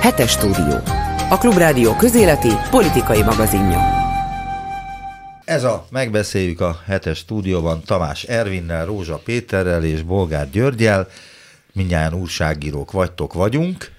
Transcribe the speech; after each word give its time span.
Hetes 0.00 0.30
stúdió. 0.30 0.78
A 1.30 1.38
Klubrádió 1.38 1.96
közéleti 1.96 2.48
politikai 2.70 3.22
magazinja. 3.22 3.78
Ez 5.44 5.64
a 5.64 5.86
Megbeszéljük 5.90 6.60
a 6.60 6.80
hetes 6.84 7.18
stúdióban 7.18 7.82
Tamás 7.84 8.22
Ervinnel, 8.22 8.86
Rózsa 8.86 9.16
Péterrel 9.16 9.84
és 9.84 10.02
Bolgár 10.02 10.50
Györgyel. 10.50 11.08
Mindjárt 11.72 12.14
újságírók 12.14 12.92
vagytok, 12.92 13.32
vagyunk. 13.32 13.90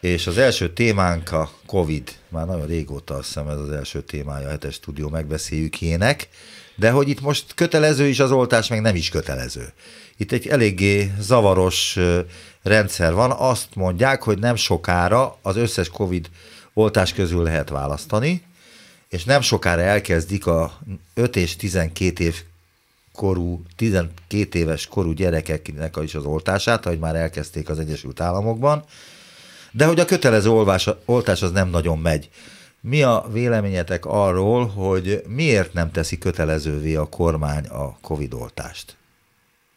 És 0.00 0.26
az 0.26 0.38
első 0.38 0.72
témánk 0.72 1.32
a 1.32 1.50
Covid. 1.66 2.08
Már 2.28 2.46
nagyon 2.46 2.66
régóta 2.66 3.14
azt 3.14 3.26
hiszem 3.26 3.48
ez 3.48 3.58
az 3.58 3.70
első 3.70 4.02
témája 4.02 4.46
a 4.46 4.50
hetes 4.50 4.74
stúdió 4.74 5.08
megbeszéljükének. 5.08 6.28
De 6.76 6.90
hogy 6.90 7.08
itt 7.08 7.20
most 7.20 7.54
kötelező 7.54 8.06
is 8.06 8.20
az 8.20 8.30
oltás, 8.30 8.68
meg 8.68 8.80
nem 8.80 8.94
is 8.94 9.08
kötelező. 9.08 9.72
Itt 10.20 10.32
egy 10.32 10.46
eléggé 10.46 11.12
zavaros 11.18 11.98
rendszer 12.62 13.14
van. 13.14 13.30
Azt 13.30 13.74
mondják, 13.74 14.22
hogy 14.22 14.38
nem 14.38 14.56
sokára 14.56 15.38
az 15.42 15.56
összes 15.56 15.88
Covid 15.88 16.30
oltás 16.74 17.12
közül 17.12 17.42
lehet 17.42 17.68
választani, 17.68 18.42
és 19.08 19.24
nem 19.24 19.40
sokára 19.40 19.80
elkezdik 19.80 20.46
a 20.46 20.78
5 21.14 21.36
és 21.36 21.56
12 21.56 22.24
év 22.24 22.42
korú, 23.12 23.62
12 23.76 24.58
éves 24.58 24.86
korú 24.86 25.12
gyerekeknek 25.12 25.98
is 26.02 26.14
az 26.14 26.24
oltását, 26.24 26.86
ahogy 26.86 26.98
már 26.98 27.16
elkezdték 27.16 27.68
az 27.68 27.78
Egyesült 27.78 28.20
Államokban, 28.20 28.84
de 29.72 29.86
hogy 29.86 30.00
a 30.00 30.04
kötelező 30.04 30.50
olvás, 30.50 30.88
oltás 31.04 31.42
az 31.42 31.50
nem 31.50 31.68
nagyon 31.68 31.98
megy. 31.98 32.30
Mi 32.80 33.02
a 33.02 33.26
véleményetek 33.32 34.06
arról, 34.06 34.66
hogy 34.66 35.22
miért 35.26 35.72
nem 35.72 35.90
teszi 35.90 36.18
kötelezővé 36.18 36.94
a 36.94 37.08
kormány 37.08 37.66
a 37.66 37.98
Covid 38.00 38.32
oltást? 38.34 38.97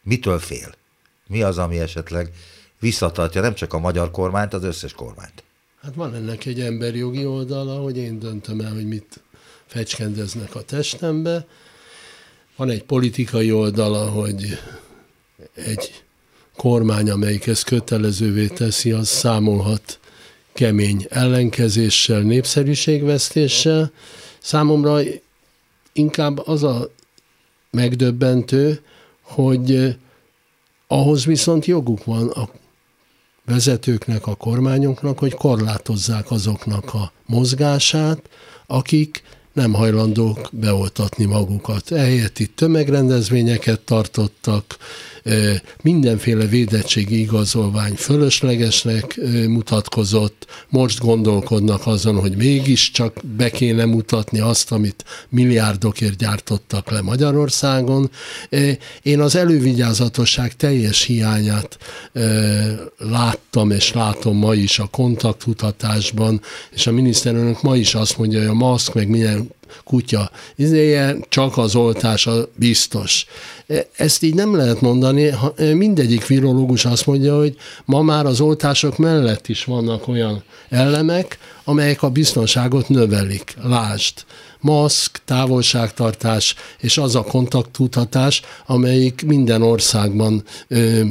Mitől 0.02 0.38
fél? 0.38 0.74
Mi 1.26 1.42
az, 1.42 1.58
ami 1.58 1.78
esetleg 1.78 2.30
visszatartja 2.80 3.40
nem 3.40 3.54
csak 3.54 3.72
a 3.72 3.78
magyar 3.78 4.10
kormányt, 4.10 4.54
az 4.54 4.64
összes 4.64 4.92
kormányt? 4.92 5.42
Hát 5.82 5.94
van 5.94 6.14
ennek 6.14 6.46
egy 6.46 6.60
emberjogi 6.60 7.26
oldala, 7.26 7.80
hogy 7.80 7.96
én 7.96 8.18
döntöm 8.18 8.60
el, 8.60 8.72
hogy 8.72 8.86
mit 8.86 9.20
fecskendeznek 9.66 10.54
a 10.54 10.62
testembe. 10.62 11.46
Van 12.56 12.70
egy 12.70 12.82
politikai 12.82 13.52
oldala, 13.52 14.10
hogy 14.10 14.58
egy 15.54 16.04
kormány, 16.56 17.10
amelyik 17.10 17.46
ezt 17.46 17.64
kötelezővé 17.64 18.46
teszi, 18.46 18.92
az 18.92 19.08
számolhat 19.08 20.00
kemény 20.52 21.06
ellenkezéssel, 21.08 22.20
népszerűségvesztéssel. 22.20 23.92
Számomra 24.38 25.00
inkább 25.92 26.46
az 26.46 26.62
a 26.62 26.90
megdöbbentő, 27.70 28.80
hogy 29.34 29.96
ahhoz 30.86 31.24
viszont 31.24 31.66
joguk 31.66 32.04
van 32.04 32.28
a 32.28 32.48
vezetőknek, 33.44 34.26
a 34.26 34.34
kormányoknak, 34.34 35.18
hogy 35.18 35.34
korlátozzák 35.34 36.30
azoknak 36.30 36.94
a 36.94 37.12
mozgását, 37.26 38.28
akik 38.66 39.22
nem 39.52 39.72
hajlandók 39.72 40.48
beoltatni 40.52 41.24
magukat. 41.24 41.90
Ehelyett 41.90 42.38
itt 42.38 42.56
tömegrendezvényeket 42.56 43.80
tartottak, 43.80 44.76
mindenféle 45.82 46.46
védettségi 46.46 47.20
igazolvány 47.20 47.94
fölöslegesnek 47.94 49.20
mutatkozott, 49.48 50.46
most 50.68 50.98
gondolkodnak 50.98 51.86
azon, 51.86 52.20
hogy 52.20 52.36
mégiscsak 52.36 53.16
be 53.36 53.50
kéne 53.50 53.84
mutatni 53.84 54.40
azt, 54.40 54.72
amit 54.72 55.04
milliárdokért 55.28 56.16
gyártottak 56.16 56.90
le 56.90 57.00
Magyarországon. 57.00 58.10
Én 59.02 59.20
az 59.20 59.36
elővigyázatosság 59.36 60.56
teljes 60.56 61.02
hiányát 61.02 61.78
láttam 62.98 63.70
és 63.70 63.92
látom 63.92 64.36
ma 64.36 64.54
is 64.54 64.78
a 64.78 64.86
kontaktkutatásban, 64.86 66.40
és 66.70 66.86
a 66.86 66.92
miniszterelnök 66.92 67.62
ma 67.62 67.76
is 67.76 67.94
azt 67.94 68.18
mondja, 68.18 68.38
hogy 68.38 68.48
a 68.48 68.54
maszk 68.54 68.94
meg 68.94 69.08
milyen 69.08 69.50
kutya 69.84 70.30
izéje, 70.56 71.16
csak 71.28 71.58
az 71.58 71.74
oltása 71.74 72.48
biztos. 72.56 73.26
E, 73.66 73.86
ezt 73.96 74.22
így 74.22 74.34
nem 74.34 74.56
lehet 74.56 74.80
mondani, 74.80 75.30
e, 75.56 75.74
mindegyik 75.74 76.26
virológus 76.26 76.84
azt 76.84 77.06
mondja, 77.06 77.36
hogy 77.38 77.56
ma 77.84 78.02
már 78.02 78.26
az 78.26 78.40
oltások 78.40 78.98
mellett 78.98 79.48
is 79.48 79.64
vannak 79.64 80.08
olyan 80.08 80.42
elemek, 80.68 81.38
amelyek 81.64 82.02
a 82.02 82.10
biztonságot 82.10 82.88
növelik. 82.88 83.54
Lásd, 83.62 84.14
maszk, 84.60 85.20
távolságtartás 85.24 86.54
és 86.78 86.98
az 86.98 87.14
a 87.14 87.22
kontaktutatás, 87.22 88.42
amelyik 88.66 89.24
minden 89.26 89.62
országban 89.62 90.42
ö, 90.68 91.02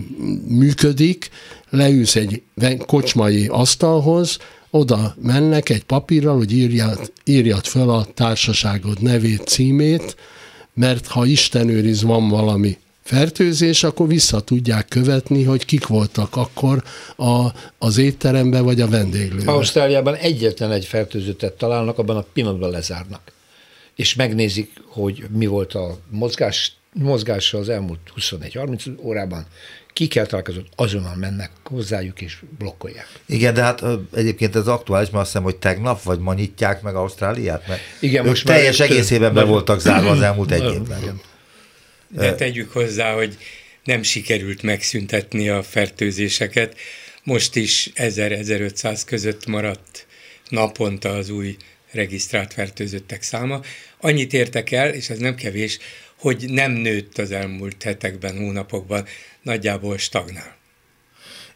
működik, 0.48 1.30
leülsz 1.70 2.16
egy 2.16 2.42
kocsmai 2.86 3.48
asztalhoz, 3.48 4.38
oda 4.72 5.16
mennek 5.22 5.70
egy 5.70 5.84
papírral, 5.84 6.38
hogy 6.38 6.52
írjad, 6.52 7.12
írjad 7.24 7.66
fel 7.66 7.90
a 7.90 8.06
társaságod 8.14 9.02
nevét, 9.02 9.48
címét, 9.48 10.16
mert 10.74 11.08
ha 11.08 11.26
Isten 11.26 11.70
őriz 11.70 12.02
van 12.02 12.30
valami 12.30 12.78
fertőzés, 13.04 13.84
akkor 13.84 14.08
vissza 14.08 14.42
tudják 14.42 14.88
követni, 14.88 15.44
hogy 15.44 15.66
kik 15.66 15.88
voltak 15.88 16.36
akkor 16.36 16.84
a, 17.18 17.48
az 17.78 17.98
étteremben 17.98 18.64
vagy 18.64 18.82
a 18.82 18.88
vendéglőben. 18.88 19.48
Ausztráliában 19.56 20.16
egyetlen 20.16 20.72
egy 20.72 20.86
fertőzöttet 20.86 21.54
találnak, 21.54 21.98
abban 21.98 22.18
a 22.18 22.26
pillanatban 22.34 22.70
lezárnak. 22.70 23.32
És 23.96 24.16
megnézik, 24.16 24.72
hogy 24.86 25.24
mi 25.30 25.46
volt 25.46 25.74
a 25.74 25.98
mozgás, 26.10 26.74
mozgása 26.94 27.58
az 27.58 27.70
elmúlt 27.70 28.00
21-30 28.16 29.04
órában, 29.04 29.46
kell 29.94 30.26
találkozott, 30.26 30.68
azonnal 30.76 31.16
mennek 31.16 31.52
hozzájuk 31.64 32.22
és 32.22 32.38
blokkolják. 32.58 33.08
Igen, 33.26 33.54
de 33.54 33.62
hát 33.62 33.84
egyébként 34.14 34.56
ez 34.56 34.68
aktuális, 34.68 35.10
mert 35.10 35.22
azt 35.22 35.32
hiszem, 35.32 35.44
hogy 35.44 35.56
tegnap 35.56 36.04
vagy 36.04 36.20
ma 36.20 36.34
nyitják 36.34 36.82
meg 36.82 36.96
Ausztráliát, 36.96 37.68
mert 37.68 37.82
Igen, 38.00 38.26
most 38.26 38.46
teljes 38.46 38.78
már 38.78 38.90
egészében 38.92 39.34
be 39.34 39.44
voltak 39.44 39.80
zárva 39.80 40.10
az 40.10 40.22
elmúlt 40.22 40.52
egy 40.52 40.74
évben. 40.74 41.22
De 42.08 42.36
tegyük 42.36 42.72
hozzá, 42.72 43.14
hogy 43.14 43.38
nem 43.84 44.04
sikerült 44.04 44.62
megszüntetni 44.62 45.50
a 45.50 45.64
fertőzéseket. 45.64 46.78
Most 47.24 47.56
is 47.56 47.92
1000-1500 47.96 49.02
között 49.06 49.46
maradt 49.46 50.06
naponta 50.50 51.10
az 51.10 51.30
új 51.30 51.58
regisztrált 51.92 52.54
fertőzöttek 52.54 53.22
száma. 53.22 53.62
Annyit 54.00 54.34
értek 54.34 54.72
el, 54.72 54.90
és 54.90 55.10
ez 55.10 55.18
nem 55.18 55.36
kevés, 55.36 55.80
hogy 56.16 56.46
nem 56.48 56.72
nőtt 56.72 57.18
az 57.18 57.32
elmúlt 57.32 57.84
hetekben, 57.84 58.38
hónapokban, 58.38 59.06
nagyjából 59.42 59.98
stagnál. 59.98 60.60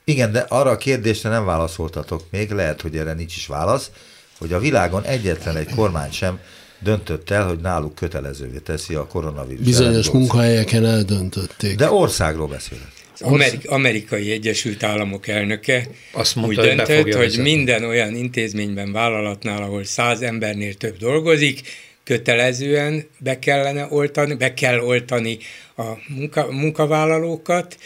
Igen, 0.03 0.31
de 0.31 0.39
arra 0.39 0.69
a 0.69 0.77
kérdésre 0.77 1.29
nem 1.29 1.45
válaszoltatok 1.45 2.23
még, 2.31 2.51
lehet, 2.51 2.81
hogy 2.81 2.97
erre 2.97 3.13
nincs 3.13 3.35
is 3.35 3.47
válasz, 3.47 3.91
hogy 4.37 4.53
a 4.53 4.59
világon 4.59 5.03
egyetlen 5.03 5.57
egy 5.57 5.69
kormány 5.75 6.11
sem 6.11 6.39
döntött 6.79 7.29
el, 7.29 7.47
hogy 7.47 7.59
náluk 7.59 7.95
kötelezővé 7.95 8.57
teszi 8.57 8.93
a 8.93 9.07
koronavírus. 9.07 9.65
Bizonyos 9.65 10.09
munkahelyeken 10.09 10.85
eldöntötték. 10.85 11.75
De 11.75 11.91
országról 11.91 12.47
beszélek. 12.47 12.93
Amerik- 13.19 13.67
amerikai 13.67 14.31
Egyesült 14.31 14.83
Államok 14.83 15.27
elnöke 15.27 15.87
Azt 16.11 16.35
mondta, 16.35 16.61
úgy 16.61 16.67
döntött, 16.67 17.01
hogy, 17.01 17.15
hogy 17.15 17.37
minden 17.37 17.83
olyan 17.83 18.15
intézményben, 18.15 18.91
vállalatnál, 18.91 19.61
ahol 19.61 19.83
száz 19.83 20.21
embernél 20.21 20.73
több 20.73 20.97
dolgozik, 20.97 21.61
kötelezően 22.05 23.07
be 23.17 23.39
kellene 23.39 23.87
oltani, 23.89 24.33
be 24.33 24.53
kell 24.53 24.79
oltani 24.79 25.37
a 25.77 25.83
munka, 26.07 26.51
munkavállalókat, 26.51 27.77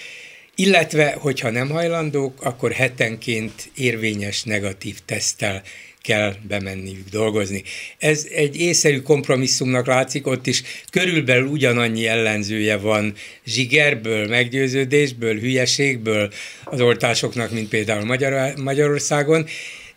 illetve, 0.56 1.16
hogyha 1.20 1.50
nem 1.50 1.70
hajlandók, 1.70 2.44
akkor 2.44 2.72
hetenként 2.72 3.72
érvényes 3.76 4.44
negatív 4.44 4.98
tesztel 5.06 5.62
kell 6.02 6.34
bemenniük 6.48 7.10
dolgozni. 7.10 7.64
Ez 7.98 8.28
egy 8.32 8.60
észszerű 8.60 9.02
kompromisszumnak 9.02 9.88
látszik, 9.88 10.28
ott 10.28 10.48
is 10.48 10.64
körülbelül 10.92 11.48
ugyanannyi 11.48 12.08
ellenzője 12.08 12.78
van 12.78 13.14
zsigerből, 13.46 14.28
meggyőződésből, 14.28 15.40
hülyeségből 15.40 16.32
az 16.64 16.82
oltásoknak, 16.82 17.52
mint 17.52 17.70
például 17.70 18.06
Magyar- 18.06 18.58
Magyarországon, 18.58 19.46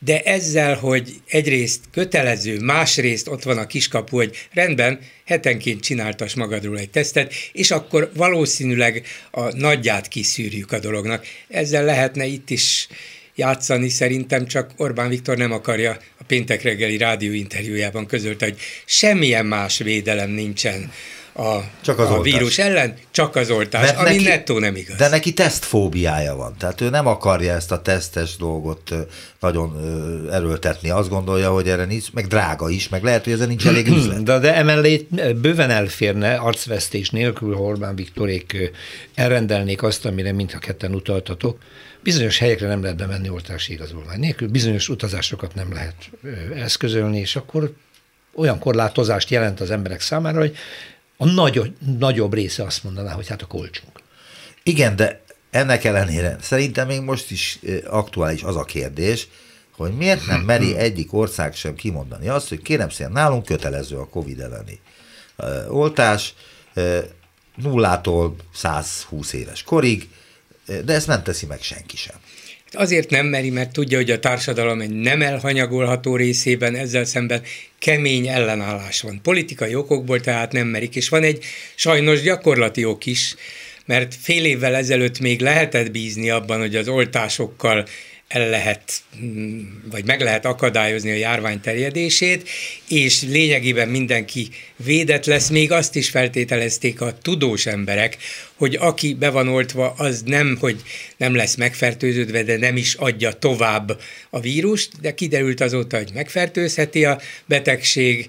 de 0.04 0.22
ezzel, 0.22 0.74
hogy 0.74 1.20
egyrészt 1.28 1.80
kötelező, 1.90 2.60
másrészt 2.60 3.28
ott 3.28 3.42
van 3.42 3.58
a 3.58 3.66
kiskapu, 3.66 4.16
hogy 4.16 4.48
rendben, 4.52 5.00
hetenként 5.24 5.80
csináltas 5.80 6.34
magadról 6.34 6.78
egy 6.78 6.90
tesztet, 6.90 7.34
és 7.52 7.70
akkor 7.70 8.10
valószínűleg 8.14 9.06
a 9.30 9.56
nagyját 9.56 10.08
kiszűrjük 10.08 10.72
a 10.72 10.78
dolognak. 10.78 11.26
Ezzel 11.48 11.84
lehetne 11.84 12.24
itt 12.24 12.50
is 12.50 12.88
játszani, 13.34 13.88
szerintem 13.88 14.46
csak 14.46 14.70
Orbán 14.76 15.08
Viktor 15.08 15.36
nem 15.36 15.52
akarja 15.52 15.98
a 16.18 16.24
péntek 16.24 16.62
reggeli 16.62 16.96
rádióinterjújában 16.96 18.06
közölte, 18.06 18.44
hogy 18.44 18.58
semmilyen 18.84 19.46
más 19.46 19.78
védelem 19.78 20.30
nincsen 20.30 20.92
a, 21.34 21.58
csak 21.80 21.98
az 21.98 22.10
a 22.10 22.20
vírus 22.20 22.58
ellen, 22.58 22.94
csak 23.10 23.36
az 23.36 23.50
oltás, 23.50 23.84
Mert 23.84 23.98
ami 23.98 24.10
neki, 24.10 24.24
nettó 24.24 24.58
nem 24.58 24.76
igaz. 24.76 24.96
De 24.96 25.08
neki 25.08 25.32
tesztfóbiája 25.32 26.36
van, 26.36 26.54
tehát 26.58 26.80
ő 26.80 26.90
nem 26.90 27.06
akarja 27.06 27.54
ezt 27.54 27.72
a 27.72 27.82
tesztes 27.82 28.36
dolgot 28.36 28.94
nagyon 29.40 29.76
erőltetni. 30.32 30.90
Azt 30.90 31.08
gondolja, 31.08 31.50
hogy 31.50 31.68
erre 31.68 31.84
nincs, 31.84 32.12
meg 32.12 32.26
drága 32.26 32.70
is, 32.70 32.88
meg 32.88 33.02
lehet, 33.02 33.24
hogy 33.24 33.32
ezen 33.32 33.48
nincs 33.48 33.66
elég 33.66 33.88
üzlet. 33.96 34.22
De, 34.22 34.38
de 34.38 34.54
emellé 34.54 35.06
bőven 35.40 35.70
elférne 35.70 36.34
arcvesztés 36.34 37.10
nélkül, 37.10 37.54
ha 37.54 37.62
Orbán 37.62 37.94
Viktorék 37.94 38.70
elrendelnék 39.14 39.82
azt, 39.82 40.06
amire 40.06 40.32
mintha 40.32 40.58
ketten 40.58 40.94
utaltatok, 40.94 41.58
bizonyos 42.02 42.38
helyekre 42.38 42.66
nem 42.66 42.82
lehet 42.82 42.96
bemenni 42.96 43.28
oltási 43.28 43.72
igazolvány 43.72 44.18
nélkül, 44.18 44.48
bizonyos 44.48 44.88
utazásokat 44.88 45.54
nem 45.54 45.72
lehet 45.72 45.94
eszközölni, 46.54 47.18
és 47.18 47.36
akkor 47.36 47.72
olyan 48.34 48.58
korlátozást 48.58 49.30
jelent 49.30 49.60
az 49.60 49.70
emberek 49.70 50.00
számára, 50.00 50.38
hogy 50.38 50.56
a 51.22 51.26
nagy, 51.26 51.72
nagyobb 51.98 52.34
része 52.34 52.64
azt 52.64 52.84
mondaná, 52.84 53.12
hogy 53.12 53.28
hát 53.28 53.42
a 53.42 53.46
kolcsunk. 53.46 54.00
Igen, 54.62 54.96
de 54.96 55.22
ennek 55.50 55.84
ellenére 55.84 56.36
szerintem 56.40 56.86
még 56.86 57.00
most 57.00 57.30
is 57.30 57.58
aktuális 57.86 58.42
az 58.42 58.56
a 58.56 58.64
kérdés, 58.64 59.28
hogy 59.76 59.92
miért 59.96 60.26
nem 60.26 60.40
meri 60.40 60.76
egyik 60.76 61.12
ország 61.12 61.54
sem 61.54 61.74
kimondani 61.74 62.28
azt, 62.28 62.48
hogy 62.48 62.62
kérem 62.62 62.88
szépen, 62.88 63.12
nálunk 63.12 63.44
kötelező 63.44 63.96
a 63.96 64.08
Covid 64.08 64.40
elleni 64.40 64.80
oltás, 65.68 66.34
nullától 67.54 68.36
120 68.54 69.32
éves 69.32 69.62
korig, 69.62 70.08
de 70.84 70.92
ezt 70.92 71.06
nem 71.06 71.22
teszi 71.22 71.46
meg 71.46 71.62
senki 71.62 71.96
sem. 71.96 72.16
Azért 72.72 73.10
nem 73.10 73.26
meri, 73.26 73.50
mert 73.50 73.72
tudja, 73.72 73.96
hogy 73.96 74.10
a 74.10 74.18
társadalom 74.18 74.80
egy 74.80 74.90
nem 74.90 75.22
elhanyagolható 75.22 76.16
részében 76.16 76.74
ezzel 76.74 77.04
szemben 77.04 77.42
kemény 77.78 78.28
ellenállás 78.28 79.00
van. 79.00 79.20
Politikai 79.22 79.74
okokból 79.74 80.20
tehát 80.20 80.52
nem 80.52 80.66
merik, 80.66 80.96
és 80.96 81.08
van 81.08 81.22
egy 81.22 81.44
sajnos 81.74 82.22
gyakorlati 82.22 82.84
ok 82.84 83.06
is, 83.06 83.34
mert 83.86 84.14
fél 84.20 84.44
évvel 84.44 84.74
ezelőtt 84.74 85.18
még 85.18 85.40
lehetett 85.40 85.90
bízni 85.90 86.30
abban, 86.30 86.58
hogy 86.58 86.76
az 86.76 86.88
oltásokkal 86.88 87.86
el 88.32 88.48
lehet, 88.48 88.92
vagy 89.90 90.04
meg 90.04 90.20
lehet 90.20 90.44
akadályozni 90.44 91.10
a 91.10 91.14
járvány 91.14 91.60
terjedését, 91.60 92.48
és 92.88 93.22
lényegében 93.22 93.88
mindenki 93.88 94.48
védett 94.76 95.24
lesz. 95.24 95.48
Még 95.48 95.72
azt 95.72 95.96
is 95.96 96.08
feltételezték 96.08 97.00
a 97.00 97.18
tudós 97.22 97.66
emberek, 97.66 98.16
hogy 98.54 98.76
aki 98.80 99.14
be 99.14 99.30
van 99.30 99.48
oltva, 99.48 99.94
az 99.96 100.22
nem, 100.24 100.56
hogy 100.60 100.80
nem 101.16 101.34
lesz 101.34 101.54
megfertőződve, 101.54 102.42
de 102.42 102.56
nem 102.56 102.76
is 102.76 102.94
adja 102.94 103.32
tovább 103.32 104.00
a 104.30 104.40
vírust, 104.40 104.90
de 105.00 105.14
kiderült 105.14 105.60
azóta, 105.60 105.96
hogy 105.96 106.10
megfertőzheti 106.14 107.04
a 107.04 107.20
betegség, 107.46 108.28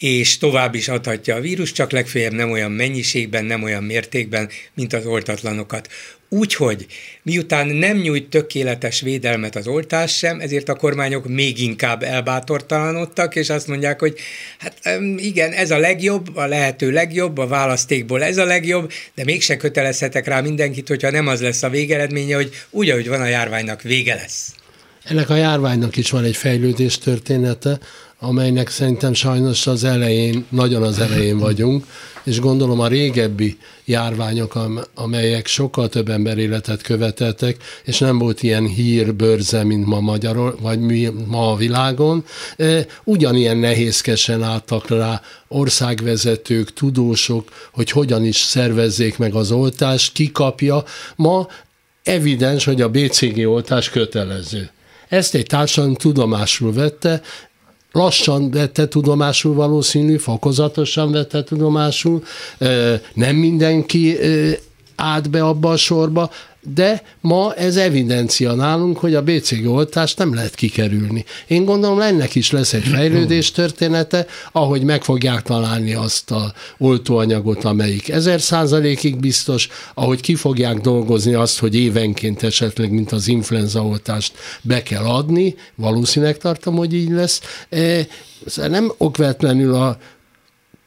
és 0.00 0.38
tovább 0.38 0.74
is 0.74 0.88
adhatja 0.88 1.34
a 1.34 1.40
vírus, 1.40 1.72
csak 1.72 1.90
legfeljebb 1.90 2.32
nem 2.32 2.50
olyan 2.50 2.70
mennyiségben, 2.70 3.44
nem 3.44 3.62
olyan 3.62 3.82
mértékben, 3.82 4.48
mint 4.74 4.92
az 4.92 5.06
oltatlanokat. 5.06 5.88
Úgyhogy 6.28 6.86
miután 7.22 7.66
nem 7.66 7.96
nyújt 7.96 8.28
tökéletes 8.28 9.00
védelmet 9.00 9.56
az 9.56 9.66
oltás 9.66 10.16
sem, 10.16 10.40
ezért 10.40 10.68
a 10.68 10.74
kormányok 10.74 11.28
még 11.28 11.60
inkább 11.60 12.02
elbátortalanodtak, 12.02 13.36
és 13.36 13.50
azt 13.50 13.66
mondják, 13.66 14.00
hogy 14.00 14.18
hát 14.58 15.00
igen, 15.16 15.52
ez 15.52 15.70
a 15.70 15.78
legjobb, 15.78 16.36
a 16.36 16.46
lehető 16.46 16.90
legjobb, 16.90 17.38
a 17.38 17.46
választékból 17.46 18.22
ez 18.22 18.36
a 18.36 18.44
legjobb, 18.44 18.92
de 19.14 19.24
mégse 19.24 19.56
kötelezhetek 19.56 20.26
rá 20.26 20.40
mindenkit, 20.40 20.88
hogyha 20.88 21.10
nem 21.10 21.26
az 21.26 21.40
lesz 21.40 21.62
a 21.62 21.68
végeredménye, 21.68 22.34
hogy 22.34 22.50
úgy, 22.70 22.90
ahogy 22.90 23.08
van 23.08 23.20
a 23.20 23.26
járványnak, 23.26 23.82
vége 23.82 24.14
lesz. 24.14 24.54
Ennek 25.04 25.30
a 25.30 25.36
járványnak 25.36 25.96
is 25.96 26.10
van 26.10 26.24
egy 26.24 26.36
fejlődés 26.36 26.98
története, 26.98 27.78
amelynek 28.20 28.68
szerintem 28.68 29.12
sajnos 29.12 29.66
az 29.66 29.84
elején, 29.84 30.44
nagyon 30.48 30.82
az 30.82 30.98
elején 30.98 31.38
vagyunk, 31.38 31.86
és 32.24 32.40
gondolom 32.40 32.80
a 32.80 32.86
régebbi 32.86 33.58
járványok, 33.84 34.58
amelyek 34.94 35.46
sokkal 35.46 35.88
több 35.88 36.08
ember 36.08 36.38
életet 36.38 36.82
követeltek, 36.82 37.56
és 37.84 37.98
nem 37.98 38.18
volt 38.18 38.42
ilyen 38.42 38.66
hírbörze, 38.66 39.64
mint 39.64 39.86
ma 39.86 40.00
Magyarul, 40.00 40.56
vagy 40.60 40.80
ma 41.26 41.52
a 41.52 41.56
világon, 41.56 42.24
e, 42.56 42.86
ugyanilyen 43.04 43.56
nehézkesen 43.56 44.42
álltak 44.42 44.88
rá 44.88 45.20
országvezetők, 45.48 46.72
tudósok, 46.72 47.48
hogy 47.72 47.90
hogyan 47.90 48.24
is 48.24 48.36
szervezzék 48.36 49.18
meg 49.18 49.34
az 49.34 49.50
oltást, 49.52 50.12
kikapja. 50.12 50.84
Ma 51.16 51.48
evidens, 52.02 52.64
hogy 52.64 52.80
a 52.80 52.88
BCG 52.88 53.46
oltás 53.46 53.90
kötelező. 53.90 54.70
Ezt 55.08 55.34
egy 55.34 55.46
társadalom 55.46 55.94
tudomásul 55.94 56.72
vette, 56.72 57.20
lassan 57.92 58.50
vette 58.50 58.88
tudomásul 58.88 59.54
valószínű, 59.54 60.16
fokozatosan 60.16 61.12
vette 61.12 61.42
tudomásul, 61.42 62.22
nem 63.14 63.36
mindenki 63.36 64.16
állt 64.96 65.30
be 65.30 65.44
abba 65.44 65.70
a 65.70 65.76
sorba, 65.76 66.30
de 66.62 67.02
ma 67.20 67.54
ez 67.54 67.76
evidencia 67.76 68.54
nálunk, 68.54 68.98
hogy 68.98 69.14
a 69.14 69.22
BCG 69.22 69.66
oltást 69.66 70.18
nem 70.18 70.34
lehet 70.34 70.54
kikerülni. 70.54 71.24
Én 71.46 71.64
gondolom, 71.64 72.00
ennek 72.00 72.34
is 72.34 72.50
lesz 72.50 72.72
egy 72.72 72.84
fejlődés 72.84 73.50
története, 73.50 74.26
ahogy 74.52 74.82
meg 74.82 75.02
fogják 75.02 75.42
találni 75.42 75.94
azt 75.94 76.30
a 76.30 76.52
oltóanyagot, 76.78 77.64
amelyik 77.64 78.08
ezer 78.08 78.40
százalékig 78.40 79.16
biztos, 79.16 79.68
ahogy 79.94 80.20
ki 80.20 80.34
fogják 80.34 80.80
dolgozni 80.80 81.34
azt, 81.34 81.58
hogy 81.58 81.74
évenként 81.74 82.42
esetleg, 82.42 82.90
mint 82.90 83.12
az 83.12 83.28
influenza 83.28 83.84
oltást 83.84 84.32
be 84.62 84.82
kell 84.82 85.04
adni, 85.04 85.54
valószínűleg 85.74 86.36
tartom, 86.36 86.76
hogy 86.76 86.94
így 86.94 87.10
lesz. 87.10 87.40
E, 87.68 88.06
nem 88.68 88.92
okvetlenül 88.96 89.74
a 89.74 89.98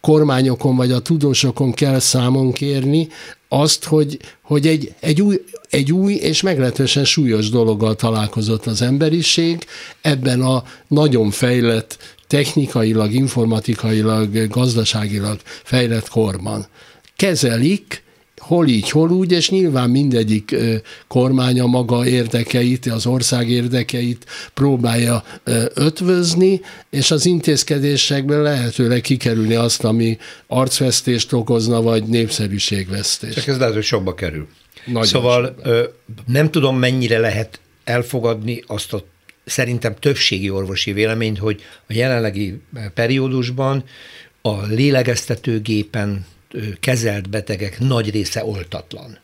kormányokon 0.01 0.75
vagy 0.75 0.91
a 0.91 0.99
tudósokon 0.99 1.71
kell 1.71 1.99
számon 1.99 2.51
kérni 2.51 3.07
azt, 3.53 3.83
hogy, 3.83 4.19
hogy 4.41 4.67
egy, 4.67 4.93
egy, 4.99 5.21
új, 5.21 5.41
egy 5.69 5.91
új 5.91 6.13
és 6.13 6.41
meglehetősen 6.41 7.05
súlyos 7.05 7.49
dologgal 7.49 7.95
találkozott 7.95 8.65
az 8.65 8.81
emberiség 8.81 9.65
ebben 10.01 10.41
a 10.41 10.63
nagyon 10.87 11.31
fejlett, 11.31 11.97
technikailag, 12.27 13.11
informatikailag, 13.11 14.47
gazdaságilag 14.47 15.39
fejlett 15.63 16.09
korban. 16.09 16.67
Kezelik, 17.15 18.02
hol 18.43 18.67
így, 18.67 18.89
hol 18.89 19.09
úgy, 19.11 19.31
és 19.31 19.49
nyilván 19.49 19.89
mindegyik 19.89 20.55
kormány 21.07 21.59
a 21.59 21.65
maga 21.65 22.07
érdekeit, 22.07 22.85
az 22.85 23.05
ország 23.05 23.49
érdekeit 23.49 24.25
próbálja 24.53 25.23
ötvözni, 25.73 26.61
és 26.89 27.11
az 27.11 27.25
intézkedésekben 27.25 28.41
lehetőleg 28.41 29.01
kikerülni 29.01 29.55
azt, 29.55 29.83
ami 29.83 30.17
arcvesztést 30.47 31.33
okozna, 31.33 31.81
vagy 31.81 32.03
népszerűségvesztést. 32.03 33.33
Csak 33.33 33.47
ez 33.47 33.57
lehet, 33.57 33.73
hogy 33.73 33.83
sokba 33.83 34.13
kerül. 34.13 34.47
Nagyon 34.85 35.05
szóval 35.05 35.45
sokba. 35.45 35.79
nem 36.25 36.51
tudom, 36.51 36.77
mennyire 36.77 37.19
lehet 37.19 37.59
elfogadni 37.83 38.63
azt 38.67 38.93
a 38.93 39.05
szerintem 39.45 39.95
többségi 39.99 40.49
orvosi 40.49 40.93
véleményt, 40.93 41.37
hogy 41.37 41.61
a 41.87 41.93
jelenlegi 41.93 42.61
periódusban 42.93 43.83
a 44.41 44.65
lélegeztetőgépen 44.65 46.25
kezelt 46.79 47.29
betegek 47.29 47.79
nagy 47.79 48.09
része 48.11 48.45
oltatlan 48.45 49.21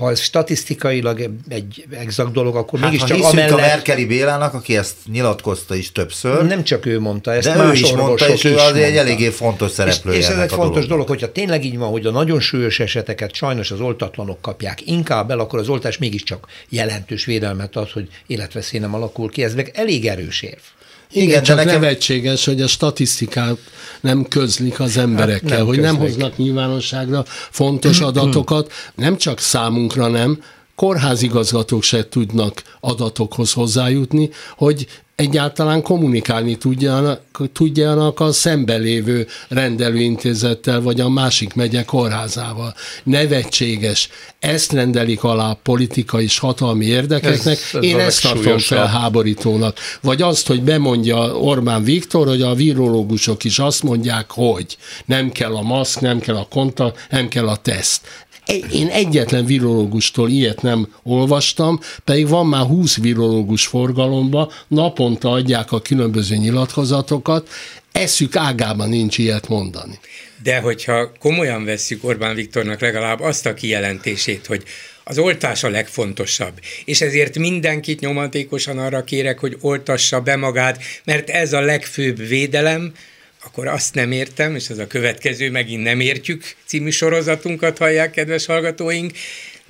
ha 0.00 0.10
ez 0.10 0.20
statisztikailag 0.20 1.30
egy 1.48 1.84
exakt 1.90 2.32
dolog, 2.32 2.56
akkor 2.56 2.78
hát, 2.78 2.90
mégiscsak 2.90 3.24
amellett... 3.24 3.50
a 3.50 3.56
Merkeli 3.56 4.06
Bélának, 4.06 4.54
aki 4.54 4.76
ezt 4.76 4.96
nyilatkozta 5.12 5.74
is 5.74 5.92
többször. 5.92 6.46
Nem 6.46 6.64
csak 6.64 6.86
ő 6.86 7.00
mondta, 7.00 7.34
ezt 7.34 7.46
de 7.46 7.54
más 7.54 7.78
ő 7.78 7.82
is 7.82 7.92
mondta, 7.92 8.28
és 8.28 8.44
ő 8.44 8.56
azért 8.56 8.88
egy 8.88 8.96
eléggé 8.96 9.28
fontos 9.28 9.70
szereplője 9.70 10.18
És, 10.18 10.24
és 10.24 10.30
ez 10.30 10.38
egy 10.38 10.48
fontos 10.48 10.72
dolog, 10.72 10.88
dolog, 10.88 11.08
hogyha 11.08 11.32
tényleg 11.32 11.64
így 11.64 11.78
van, 11.78 11.90
hogy 11.90 12.06
a 12.06 12.10
nagyon 12.10 12.40
súlyos 12.40 12.80
eseteket 12.80 13.34
sajnos 13.34 13.70
az 13.70 13.80
oltatlanok 13.80 14.40
kapják 14.40 14.86
inkább 14.86 15.30
el, 15.30 15.38
akkor 15.38 15.58
az 15.58 15.68
oltás 15.68 15.98
mégiscsak 15.98 16.46
jelentős 16.68 17.24
védelmet 17.24 17.76
ad, 17.76 17.90
hogy 17.90 18.08
életveszély 18.26 18.80
nem 18.80 18.94
alakul 18.94 19.30
ki. 19.30 19.42
Ez 19.42 19.54
meg 19.54 19.70
elég 19.74 20.06
erős 20.06 20.42
érv. 20.42 20.60
Igen, 21.12 21.42
csak 21.42 21.56
nekem... 21.56 21.80
nevetséges, 21.80 22.44
hogy 22.44 22.62
a 22.62 22.66
statisztikát 22.66 23.56
nem 24.00 24.24
közlik 24.28 24.80
az 24.80 24.96
emberekkel, 24.96 25.48
hát 25.48 25.58
nem 25.58 25.66
hogy 25.66 25.76
közlik. 25.76 25.92
nem 25.92 26.06
hoznak 26.06 26.36
nyilvánosságra 26.36 27.24
fontos 27.50 28.00
adatokat, 28.00 28.72
nem 28.94 29.16
csak 29.16 29.38
számunkra 29.38 30.08
nem, 30.08 30.42
kórházigazgatók 30.80 31.82
se 31.82 32.08
tudnak 32.08 32.62
adatokhoz 32.80 33.52
hozzájutni, 33.52 34.30
hogy 34.56 34.86
egyáltalán 35.14 35.82
kommunikálni 35.82 36.56
tudjanak, 36.56 37.20
tudjanak 37.52 38.20
a 38.20 38.32
szemben 38.32 38.80
lévő 38.80 39.26
rendelőintézettel, 39.48 40.80
vagy 40.80 41.00
a 41.00 41.08
másik 41.08 41.54
megye 41.54 41.84
kórházával. 41.84 42.74
Nevetséges. 43.02 44.08
Ezt 44.38 44.72
rendelik 44.72 45.24
alá 45.24 45.58
politikai 45.62 46.24
és 46.24 46.38
hatalmi 46.38 46.86
érdekeknek. 46.86 47.58
Ez, 47.58 47.68
ez 47.72 47.82
Én 47.82 47.98
ezt 47.98 48.22
tartom 48.22 48.58
felháborítónak. 48.58 49.78
Vagy 50.02 50.22
azt, 50.22 50.46
hogy 50.46 50.62
bemondja 50.62 51.36
Orbán 51.36 51.84
Viktor, 51.84 52.26
hogy 52.26 52.42
a 52.42 52.54
virológusok 52.54 53.44
is 53.44 53.58
azt 53.58 53.82
mondják, 53.82 54.30
hogy 54.30 54.76
nem 55.04 55.30
kell 55.30 55.56
a 55.56 55.62
maszk, 55.62 56.00
nem 56.00 56.20
kell 56.20 56.36
a 56.36 56.46
kontakt, 56.50 57.06
nem 57.10 57.28
kell 57.28 57.48
a 57.48 57.56
teszt 57.56 58.00
én 58.72 58.88
egyetlen 58.88 59.44
virológustól 59.44 60.30
ilyet 60.30 60.62
nem 60.62 60.88
olvastam, 61.02 61.80
pedig 62.04 62.28
van 62.28 62.46
már 62.46 62.66
20 62.66 62.96
virológus 62.98 63.66
forgalomba, 63.66 64.52
naponta 64.68 65.30
adják 65.30 65.72
a 65.72 65.80
különböző 65.80 66.36
nyilatkozatokat, 66.36 67.48
eszük 67.92 68.36
ágában 68.36 68.88
nincs 68.88 69.18
ilyet 69.18 69.48
mondani. 69.48 69.98
De 70.42 70.60
hogyha 70.60 71.12
komolyan 71.18 71.64
vesszük 71.64 72.04
Orbán 72.04 72.34
Viktornak 72.34 72.80
legalább 72.80 73.20
azt 73.20 73.46
a 73.46 73.54
kijelentését, 73.54 74.46
hogy 74.46 74.62
az 75.04 75.18
oltás 75.18 75.64
a 75.64 75.68
legfontosabb. 75.68 76.60
És 76.84 77.00
ezért 77.00 77.38
mindenkit 77.38 78.00
nyomatékosan 78.00 78.78
arra 78.78 79.04
kérek, 79.04 79.38
hogy 79.38 79.56
oltassa 79.60 80.20
be 80.20 80.36
magát, 80.36 80.82
mert 81.04 81.30
ez 81.30 81.52
a 81.52 81.60
legfőbb 81.60 82.26
védelem, 82.26 82.92
akkor 83.44 83.66
azt 83.66 83.94
nem 83.94 84.12
értem, 84.12 84.54
és 84.54 84.68
ez 84.68 84.78
a 84.78 84.86
következő 84.86 85.50
megint 85.50 85.82
nem 85.82 86.00
értjük 86.00 86.42
című 86.66 86.90
sorozatunkat 86.90 87.78
hallják, 87.78 88.10
kedves 88.10 88.46
hallgatóink, 88.46 89.12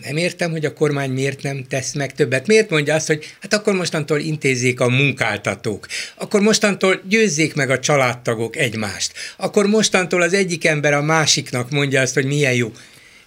nem 0.05 0.17
értem, 0.17 0.51
hogy 0.51 0.65
a 0.65 0.73
kormány 0.73 1.11
miért 1.11 1.43
nem 1.43 1.65
tesz 1.69 1.93
meg 1.93 2.15
többet. 2.15 2.47
Miért 2.47 2.71
mondja 2.71 2.95
azt, 2.95 3.07
hogy 3.07 3.35
hát 3.41 3.55
akkor 3.55 3.75
mostantól 3.75 4.19
intézzék 4.19 4.81
a 4.81 4.89
munkáltatók, 4.89 5.87
akkor 6.17 6.41
mostantól 6.41 7.01
győzzék 7.09 7.55
meg 7.55 7.71
a 7.71 7.79
családtagok 7.79 8.57
egymást, 8.57 9.13
akkor 9.37 9.67
mostantól 9.67 10.23
az 10.23 10.33
egyik 10.33 10.65
ember 10.65 10.93
a 10.93 11.03
másiknak 11.03 11.71
mondja 11.71 12.01
azt, 12.01 12.15
hogy 12.15 12.27
milyen 12.27 12.55
jó 12.55 12.73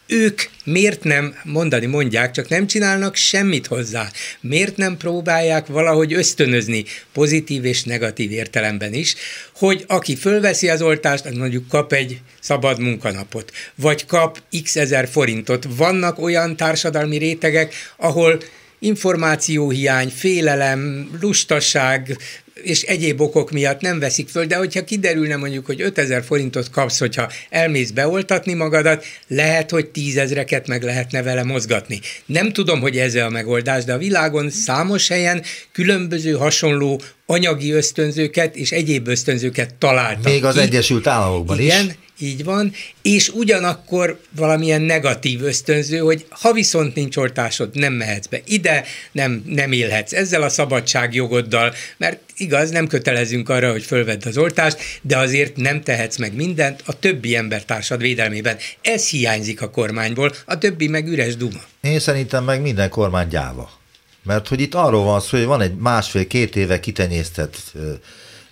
ők 0.07 0.41
miért 0.63 1.03
nem, 1.03 1.35
mondani 1.43 1.85
mondják, 1.85 2.31
csak 2.31 2.49
nem 2.49 2.67
csinálnak 2.67 3.15
semmit 3.15 3.67
hozzá. 3.67 4.11
Miért 4.41 4.77
nem 4.77 4.97
próbálják 4.97 5.67
valahogy 5.67 6.13
ösztönözni 6.13 6.85
pozitív 7.13 7.65
és 7.65 7.83
negatív 7.83 8.31
értelemben 8.31 8.93
is, 8.93 9.15
hogy 9.55 9.83
aki 9.87 10.15
fölveszi 10.15 10.69
az 10.69 10.81
oltást, 10.81 11.25
az 11.25 11.35
mondjuk 11.35 11.67
kap 11.67 11.93
egy 11.93 12.21
szabad 12.39 12.79
munkanapot, 12.79 13.51
vagy 13.75 14.05
kap 14.05 14.41
x 14.63 14.75
ezer 14.75 15.07
forintot. 15.07 15.67
Vannak 15.75 16.19
olyan 16.19 16.55
társadalmi 16.55 17.17
rétegek, 17.17 17.73
ahol 17.97 18.41
információhiány, 18.79 20.09
félelem, 20.09 21.09
lustaság, 21.21 22.17
és 22.53 22.81
egyéb 22.81 23.21
okok 23.21 23.51
miatt 23.51 23.81
nem 23.81 23.99
veszik 23.99 24.29
föl, 24.29 24.45
de 24.45 24.55
hogyha 24.55 24.83
kiderülne 24.83 25.35
mondjuk, 25.35 25.65
hogy 25.65 25.81
5000 25.81 26.23
forintot 26.23 26.69
kapsz, 26.69 26.99
hogyha 26.99 27.31
elmész 27.49 27.89
beoltatni 27.89 28.53
magadat, 28.53 29.05
lehet, 29.27 29.69
hogy 29.69 29.89
tízezreket 29.89 30.67
meg 30.67 30.83
lehetne 30.83 31.21
vele 31.21 31.43
mozgatni. 31.43 31.99
Nem 32.25 32.51
tudom, 32.51 32.79
hogy 32.79 32.97
ez 32.97 33.15
a 33.15 33.29
megoldás, 33.29 33.83
de 33.83 33.93
a 33.93 33.97
világon 33.97 34.49
számos 34.49 35.07
helyen 35.07 35.43
különböző 35.71 36.31
hasonló 36.31 37.01
anyagi 37.25 37.71
ösztönzőket 37.71 38.55
és 38.55 38.71
egyéb 38.71 39.07
ösztönzőket 39.07 39.75
találtak. 39.75 40.23
Még 40.23 40.45
az 40.45 40.57
Egyesült 40.57 41.07
Államokban 41.07 41.59
igen, 41.59 41.85
is. 41.85 41.95
Így 42.19 42.43
van, 42.43 42.73
és 43.01 43.29
ugyanakkor 43.29 44.19
valamilyen 44.35 44.81
negatív 44.81 45.43
ösztönző, 45.43 45.97
hogy 45.97 46.25
ha 46.29 46.51
viszont 46.51 46.95
nincs 46.95 47.17
oltásod, 47.17 47.69
nem 47.73 47.93
mehetsz 47.93 48.27
be 48.27 48.41
ide, 48.45 48.83
nem, 49.11 49.43
nem 49.45 49.71
élhetsz 49.71 50.13
ezzel 50.13 50.41
a 50.41 50.49
szabadságjogoddal, 50.49 51.73
mert 51.97 52.19
igaz, 52.37 52.69
nem 52.69 52.87
kötelezünk 52.87 53.49
arra, 53.49 53.71
hogy 53.71 53.83
fölvedd 53.83 54.27
az 54.27 54.37
oltást, 54.37 54.77
de 55.01 55.17
azért 55.17 55.55
nem 55.55 55.81
tehetsz 55.81 56.17
meg 56.17 56.35
mindent 56.35 56.83
a 56.85 56.99
többi 56.99 57.35
embertársad 57.35 58.01
védelmében. 58.01 58.57
Ez 58.81 59.09
hiányzik 59.09 59.61
a 59.61 59.69
kormányból, 59.69 60.31
a 60.45 60.57
többi 60.57 60.87
meg 60.87 61.07
üres 61.07 61.35
duma. 61.35 61.61
Én 61.81 61.99
szerintem 61.99 62.43
meg 62.43 62.61
minden 62.61 62.89
kormány 62.89 63.27
gyáva. 63.27 63.81
Mert 64.23 64.47
hogy 64.47 64.61
itt 64.61 64.73
arról 64.73 65.03
van 65.03 65.19
szó, 65.19 65.37
hogy 65.37 65.45
van 65.45 65.61
egy 65.61 65.75
másfél-két 65.75 66.55
éve 66.55 66.79
kitenyésztett 66.79 67.57
ö, 67.73 67.93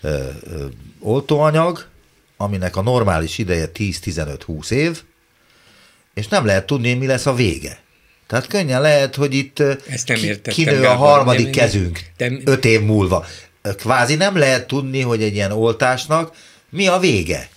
ö, 0.02 0.28
ö, 0.44 0.66
oltóanyag, 1.00 1.88
aminek 2.38 2.76
a 2.76 2.82
normális 2.82 3.38
ideje 3.38 3.72
10-15-20 3.74 4.72
év, 4.72 5.02
és 6.14 6.28
nem 6.28 6.46
lehet 6.46 6.66
tudni, 6.66 6.94
mi 6.94 7.06
lesz 7.06 7.26
a 7.26 7.34
vége. 7.34 7.80
Tehát 8.28 8.48
könnyen 8.48 8.82
lehet, 8.82 9.16
hogy 9.16 9.34
itt 9.34 9.60
Ezt 9.60 10.08
nem 10.08 10.18
ki, 10.18 10.42
kinő 10.42 10.84
a 10.84 10.96
harmadik 10.96 11.44
nem, 11.44 11.52
kezünk 11.52 12.00
de... 12.18 12.32
öt 12.44 12.66
év 12.66 12.82
múlva. 12.82 13.26
Kvázi 13.62 14.16
nem 14.16 14.38
lehet 14.38 14.68
tudni, 14.68 15.02
hogy 15.02 15.24
egy 15.24 15.34
ilyen 15.34 15.52
oltásnak 15.52 16.36
mi 16.70 16.88
a 16.88 17.00
vége. 17.00 17.50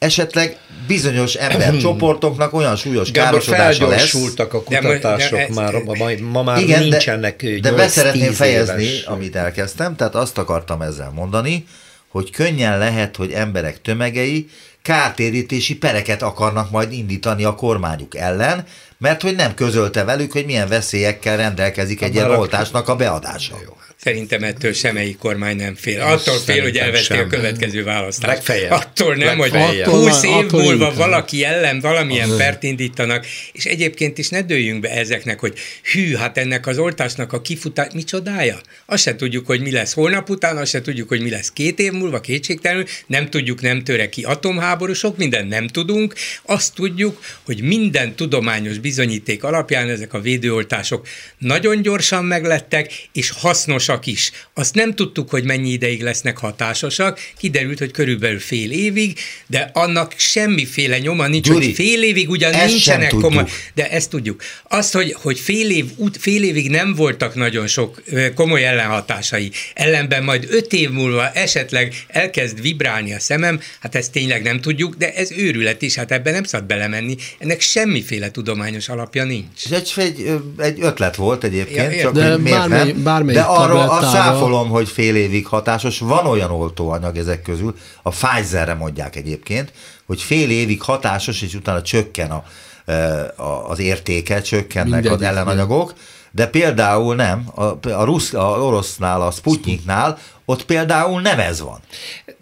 Esetleg 0.00 0.56
bizonyos 0.86 1.34
embercsoportoknak 1.34 2.52
olyan 2.52 2.76
súlyos 2.76 3.10
károsodása 3.10 3.88
lesz. 3.88 4.14
a 4.38 4.46
kutatások 4.46 5.38
de, 5.38 5.46
de, 5.46 5.54
már, 5.54 5.74
ma, 5.82 5.94
ma 6.30 6.42
már 6.42 6.60
igen, 6.60 6.82
nincsenek 6.82 7.42
De, 7.42 7.58
de 7.60 7.72
be 7.72 7.88
szeretném 7.88 8.32
fejezni, 8.32 8.82
éves. 8.82 9.04
amit 9.04 9.36
elkezdtem, 9.36 9.96
tehát 9.96 10.14
azt 10.14 10.38
akartam 10.38 10.82
ezzel 10.82 11.10
mondani, 11.14 11.66
hogy 12.08 12.30
könnyen 12.30 12.78
lehet, 12.78 13.16
hogy 13.16 13.32
emberek 13.32 13.82
tömegei 13.82 14.48
kártérítési 14.82 15.76
pereket 15.76 16.22
akarnak 16.22 16.70
majd 16.70 16.92
indítani 16.92 17.44
a 17.44 17.54
kormányuk 17.54 18.16
ellen, 18.16 18.64
mert 18.98 19.22
hogy 19.22 19.34
nem 19.34 19.54
közölte 19.54 20.04
velük, 20.04 20.32
hogy 20.32 20.44
milyen 20.44 20.68
veszélyekkel 20.68 21.36
rendelkezik 21.36 22.02
egy 22.02 22.14
ilyen 22.14 22.30
oltásnak 22.30 22.88
a 22.88 22.96
beadása. 22.96 23.54
Jó. 23.64 23.76
Szerintem 24.02 24.42
ettől 24.42 24.72
semmelyik 24.72 25.16
kormány 25.18 25.56
nem 25.56 25.74
fél. 25.74 26.00
Attól 26.00 26.38
fél, 26.38 26.62
hogy 26.62 26.76
elveszti 26.76 27.12
a 27.12 27.26
következő 27.26 27.84
választást. 27.84 28.34
Legfeljebb. 28.34 28.70
Attól 28.70 29.14
nem, 29.14 29.38
Legfeljebb. 29.38 29.86
hogy 29.86 29.94
20 29.94 30.22
év 30.22 30.30
attól 30.30 30.62
múlva 30.62 30.84
inkább. 30.84 30.96
valaki 30.96 31.44
ellen 31.44 31.80
valamilyen 31.80 32.36
pert 32.36 32.62
indítanak, 32.62 33.26
és 33.52 33.64
egyébként 33.64 34.18
is 34.18 34.28
ne 34.28 34.42
dőljünk 34.42 34.80
be 34.80 34.90
ezeknek, 34.90 35.40
hogy 35.40 35.58
hű, 35.92 36.14
hát 36.14 36.38
ennek 36.38 36.66
az 36.66 36.78
oltásnak 36.78 37.32
a 37.32 37.40
kifutás, 37.40 37.92
micsodája? 37.94 38.60
Azt 38.86 39.02
se 39.02 39.16
tudjuk, 39.16 39.46
hogy 39.46 39.60
mi 39.60 39.70
lesz 39.70 39.92
holnap 39.92 40.30
után, 40.30 40.56
azt 40.56 40.70
se 40.70 40.80
tudjuk, 40.80 41.08
hogy 41.08 41.22
mi 41.22 41.30
lesz 41.30 41.52
két 41.52 41.78
év 41.78 41.92
múlva, 41.92 42.20
kétségtelenül, 42.20 42.84
nem 43.06 43.30
tudjuk, 43.30 43.60
nem 43.60 43.84
töre 43.84 44.08
ki 44.08 44.22
atomháború, 44.22 44.92
sok 44.92 45.16
minden 45.16 45.46
nem 45.46 45.66
tudunk. 45.66 46.14
Azt 46.42 46.74
tudjuk, 46.74 47.20
hogy 47.42 47.62
minden 47.62 48.14
tudományos 48.14 48.78
bizonyíték 48.78 49.44
alapján 49.44 49.88
ezek 49.88 50.14
a 50.14 50.20
védőoltások 50.20 51.06
nagyon 51.38 51.82
gyorsan 51.82 52.24
meglettek, 52.24 53.08
és 53.12 53.30
hasznos 53.30 53.88
hatásosak 53.90 54.06
is. 54.06 54.30
Azt 54.54 54.74
nem 54.74 54.94
tudtuk, 54.94 55.30
hogy 55.30 55.44
mennyi 55.44 55.70
ideig 55.70 56.02
lesznek 56.02 56.38
hatásosak, 56.38 57.18
kiderült, 57.38 57.78
hogy 57.78 57.90
körülbelül 57.90 58.38
fél 58.38 58.70
évig, 58.70 59.18
de 59.46 59.70
annak 59.72 60.14
semmiféle 60.16 60.98
nyoma 60.98 61.26
nincs, 61.26 61.46
Gyuri, 61.46 61.64
hogy 61.64 61.74
fél 61.74 62.02
évig 62.02 62.30
ugyan 62.30 62.66
nincsenek 62.66 63.10
komoly, 63.10 63.44
de 63.74 63.90
ezt 63.90 64.10
tudjuk. 64.10 64.42
Azt, 64.68 64.92
hogy, 64.92 65.16
hogy 65.22 65.38
fél, 65.38 65.70
év, 65.70 65.84
fél 66.18 66.44
évig 66.44 66.70
nem 66.70 66.94
voltak 66.94 67.34
nagyon 67.34 67.66
sok 67.66 68.02
komoly 68.34 68.64
ellenhatásai, 68.64 69.50
ellenben 69.74 70.24
majd 70.24 70.46
öt 70.50 70.72
év 70.72 70.90
múlva 70.90 71.30
esetleg 71.30 71.94
elkezd 72.08 72.60
vibrálni 72.60 73.14
a 73.14 73.20
szemem, 73.20 73.60
hát 73.80 73.94
ezt 73.94 74.12
tényleg 74.12 74.42
nem 74.42 74.60
tudjuk, 74.60 74.94
de 74.94 75.14
ez 75.14 75.30
őrület 75.32 75.82
is, 75.82 75.94
hát 75.94 76.12
ebben 76.12 76.32
nem 76.32 76.44
szabad 76.44 76.66
belemenni, 76.66 77.16
ennek 77.38 77.60
semmiféle 77.60 78.30
tudományos 78.30 78.88
alapja 78.88 79.24
nincs. 79.24 79.64
Ez 79.64 79.72
egy, 79.72 79.92
egy, 79.96 80.26
egy 80.58 80.78
ötlet 80.80 81.16
volt 81.16 81.44
egyébként, 81.44 81.94
ja, 81.94 82.00
csak 82.00 82.14
de 82.14 82.36
miért 82.36 82.58
bármely, 82.58 82.84
nem, 82.84 83.02
bármely 83.02 83.34
de 83.34 83.40
arról 83.40 83.79
azt 83.88 84.10
száfolom, 84.10 84.68
hogy 84.68 84.88
fél 84.88 85.16
évig 85.16 85.46
hatásos. 85.46 85.98
Van 85.98 86.26
olyan 86.26 86.50
oltóanyag 86.50 87.16
ezek 87.16 87.42
közül, 87.42 87.76
a 88.02 88.10
Pfizerre 88.10 88.74
mondják 88.74 89.16
egyébként, 89.16 89.72
hogy 90.06 90.22
fél 90.22 90.50
évig 90.50 90.82
hatásos, 90.82 91.42
és 91.42 91.54
utána 91.54 91.82
csökken 91.82 92.30
a, 92.30 92.44
e, 92.84 92.94
a, 93.36 93.68
az 93.68 93.78
értéke, 93.78 94.40
csökkennek 94.40 94.92
Mindegyik 94.92 95.18
az 95.18 95.22
ellenanyagok, 95.22 95.94
de 96.30 96.46
például 96.46 97.14
nem, 97.14 97.50
a, 97.54 97.62
a, 97.88 98.04
rusz, 98.04 98.34
a 98.34 98.58
orosznál, 98.60 99.22
a 99.22 99.30
Sputniknál 99.30 100.18
ott 100.50 100.64
például 100.64 101.20
nem 101.20 101.38
ez 101.38 101.60
van. 101.60 101.80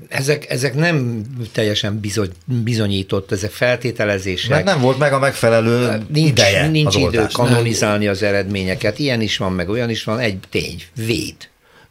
Ezek, 0.09 0.51
ezek 0.51 0.75
nem 0.75 1.23
teljesen 1.53 2.01
bizony, 2.01 2.31
bizonyított, 2.45 3.33
ezek 3.33 3.51
feltételezések. 3.51 4.51
Mert 4.51 4.65
nem 4.65 4.81
volt 4.81 4.99
meg 4.99 5.13
a 5.13 5.19
megfelelő 5.19 6.03
nincs, 6.09 6.31
ideje 6.31 6.69
Nincs 6.69 6.95
az 6.95 7.03
idő 7.03 7.27
kanonizálni 7.33 8.09
az 8.09 8.23
eredményeket. 8.23 8.99
Ilyen 8.99 9.21
is 9.21 9.37
van, 9.37 9.53
meg 9.53 9.69
olyan 9.69 9.91
is 9.91 10.05
van. 10.05 10.19
Egy 10.19 10.39
tény, 10.51 10.83
véd. 10.95 11.37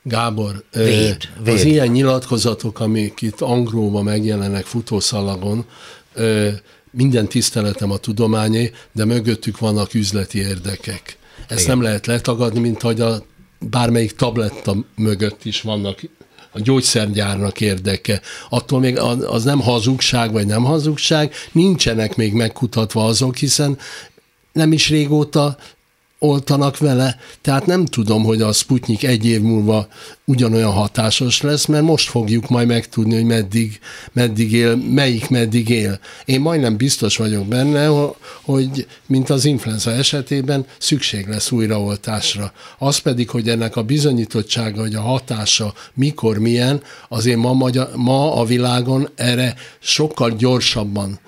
Gábor, 0.03 0.63
véd, 0.71 1.17
az 1.45 1.63
véd. 1.63 1.65
ilyen 1.65 1.87
nyilatkozatok, 1.87 2.79
amik 2.79 3.21
itt 3.21 3.41
angróban 3.41 4.03
megjelennek 4.03 4.65
futószalagon, 4.65 5.65
minden 6.91 7.27
tiszteletem 7.27 7.91
a 7.91 7.97
tudományé, 7.97 8.71
de 8.91 9.05
mögöttük 9.05 9.59
vannak 9.59 9.93
üzleti 9.93 10.39
érdekek. 10.39 11.17
Ezt 11.47 11.63
Igen. 11.63 11.77
nem 11.77 11.81
lehet 11.81 12.05
letagadni, 12.05 12.59
mint 12.59 12.81
hogy 12.81 13.01
a 13.01 13.23
bármelyik 13.59 14.15
tabletta 14.15 14.75
mögött 14.95 15.45
is 15.45 15.61
vannak 15.61 15.99
a 16.51 16.59
gyógyszergyárnak 16.59 17.61
érdeke. 17.61 18.21
Attól 18.49 18.79
még 18.79 18.99
az 19.27 19.43
nem 19.43 19.61
hazugság, 19.61 20.31
vagy 20.31 20.45
nem 20.45 20.63
hazugság, 20.63 21.33
nincsenek 21.51 22.15
még 22.15 22.33
megkutatva 22.33 23.05
azok, 23.05 23.35
hiszen 23.35 23.77
nem 24.53 24.71
is 24.71 24.89
régóta 24.89 25.57
oltanak 26.19 26.77
vele, 26.77 27.17
tehát 27.41 27.65
nem 27.65 27.85
tudom, 27.85 28.23
hogy 28.23 28.41
a 28.41 28.51
Sputnik 28.51 29.03
egy 29.03 29.25
év 29.25 29.41
múlva 29.41 29.87
ugyanolyan 30.25 30.71
hatásos 30.71 31.41
lesz, 31.41 31.65
mert 31.65 31.83
most 31.83 32.09
fogjuk 32.09 32.49
majd 32.49 32.67
megtudni, 32.67 33.15
hogy 33.15 33.25
meddig, 33.25 33.79
meddig 34.13 34.51
él, 34.51 34.75
melyik 34.75 35.29
meddig 35.29 35.69
él. 35.69 35.99
Én 36.25 36.41
majdnem 36.41 36.77
biztos 36.77 37.17
vagyok 37.17 37.47
benne, 37.47 37.89
hogy 38.41 38.87
mint 39.05 39.29
az 39.29 39.45
influenza 39.45 39.91
esetében 39.91 40.65
szükség 40.77 41.27
lesz 41.27 41.51
újraoltásra. 41.51 42.51
Az 42.77 42.97
pedig, 42.97 43.29
hogy 43.29 43.49
ennek 43.49 43.75
a 43.75 43.83
bizonyítottsága, 43.83 44.81
hogy 44.81 44.95
a 44.95 45.01
hatása 45.01 45.73
mikor 45.93 46.37
milyen, 46.37 46.81
azért 47.09 47.37
ma, 47.37 47.53
magyar, 47.53 47.89
ma 47.95 48.35
a 48.35 48.45
világon 48.45 49.09
erre 49.15 49.55
sokkal 49.79 50.31
gyorsabban 50.31 51.19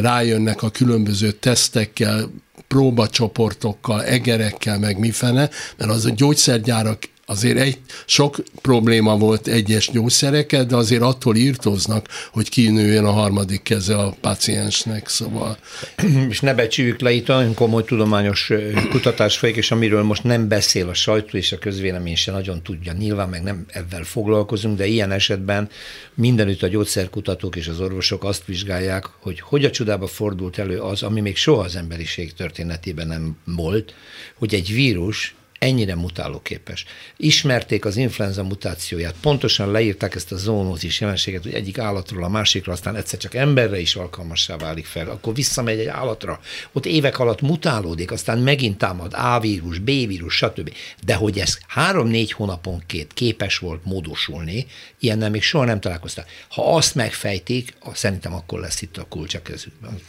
rájönnek 0.00 0.62
a 0.62 0.70
különböző 0.70 1.30
tesztekkel, 1.30 2.30
próbacsoportokkal, 2.68 4.04
egerekkel, 4.04 4.78
meg 4.78 4.98
mifene, 4.98 5.50
mert 5.76 5.90
az 5.90 6.04
a 6.04 6.10
gyógyszergyárak 6.10 6.98
azért 7.28 7.58
egy, 7.58 7.78
sok 8.04 8.42
probléma 8.62 9.16
volt 9.16 9.46
egyes 9.46 9.90
gyógyszereket, 9.90 10.66
de 10.66 10.76
azért 10.76 11.02
attól 11.02 11.36
írtoznak, 11.36 12.08
hogy 12.32 12.48
kinőjön 12.48 13.04
a 13.04 13.10
harmadik 13.10 13.62
keze 13.62 13.96
a 13.96 14.14
paciensnek, 14.20 15.08
szóval. 15.08 15.58
És 16.30 16.40
ne 16.40 16.54
becsüljük 16.54 17.00
le, 17.00 17.10
itt 17.10 17.26
nagyon 17.26 17.54
komoly 17.54 17.84
tudományos 17.84 18.50
kutatás 18.90 19.38
folyik, 19.38 19.56
és 19.56 19.70
amiről 19.70 20.02
most 20.02 20.24
nem 20.24 20.48
beszél 20.48 20.88
a 20.88 20.94
sajtó 20.94 21.36
és 21.36 21.52
a 21.52 21.58
közvélemény 21.58 22.16
se 22.16 22.32
nagyon 22.32 22.62
tudja. 22.62 22.92
Nyilván 22.92 23.28
meg 23.28 23.42
nem 23.42 23.64
ebben 23.68 24.04
foglalkozunk, 24.04 24.76
de 24.76 24.86
ilyen 24.86 25.12
esetben 25.12 25.68
mindenütt 26.14 26.62
a 26.62 26.68
gyógyszerkutatók 26.68 27.56
és 27.56 27.68
az 27.68 27.80
orvosok 27.80 28.24
azt 28.24 28.44
vizsgálják, 28.44 29.04
hogy 29.20 29.40
hogy 29.40 29.64
a 29.64 29.70
csodába 29.70 30.06
fordult 30.06 30.58
elő 30.58 30.80
az, 30.80 31.02
ami 31.02 31.20
még 31.20 31.36
soha 31.36 31.62
az 31.62 31.76
emberiség 31.76 32.32
történetében 32.32 33.06
nem 33.06 33.36
volt, 33.44 33.94
hogy 34.34 34.54
egy 34.54 34.72
vírus 34.74 35.34
ennyire 35.66 35.94
mutálóképes. 35.94 36.84
Ismerték 37.16 37.84
az 37.84 37.96
influenza 37.96 38.42
mutációját, 38.42 39.14
pontosan 39.20 39.70
leírták 39.70 40.14
ezt 40.14 40.32
a 40.32 40.36
zoonózis 40.36 41.00
jelenséget, 41.00 41.42
hogy 41.42 41.54
egyik 41.54 41.78
állatról 41.78 42.24
a 42.24 42.28
másikra, 42.28 42.72
aztán 42.72 42.96
egyszer 42.96 43.18
csak 43.18 43.34
emberre 43.34 43.78
is 43.78 43.94
alkalmassá 43.94 44.56
válik 44.56 44.86
fel, 44.86 45.10
akkor 45.10 45.34
visszamegy 45.34 45.78
egy 45.78 45.86
állatra, 45.86 46.40
ott 46.72 46.86
évek 46.86 47.18
alatt 47.18 47.40
mutálódik, 47.40 48.10
aztán 48.10 48.38
megint 48.38 48.78
támad 48.78 49.12
A 49.14 49.40
vírus, 49.40 49.78
B 49.78 49.84
vírus, 49.84 50.34
stb. 50.34 50.74
De 51.04 51.14
hogy 51.14 51.38
ez 51.38 51.58
három-négy 51.66 52.32
hónaponként 52.32 53.12
képes 53.12 53.58
volt 53.58 53.84
módosulni, 53.84 54.66
ilyennel 55.00 55.30
még 55.30 55.42
soha 55.42 55.64
nem 55.64 55.80
találkoztam. 55.80 56.24
Ha 56.48 56.74
azt 56.74 56.94
megfejtik, 56.94 57.74
szerintem 57.92 58.34
akkor 58.34 58.60
lesz 58.60 58.82
itt 58.82 58.96
a 58.96 59.06
kulcs 59.08 59.34
a 59.34 59.42
kezükben. 59.42 60.00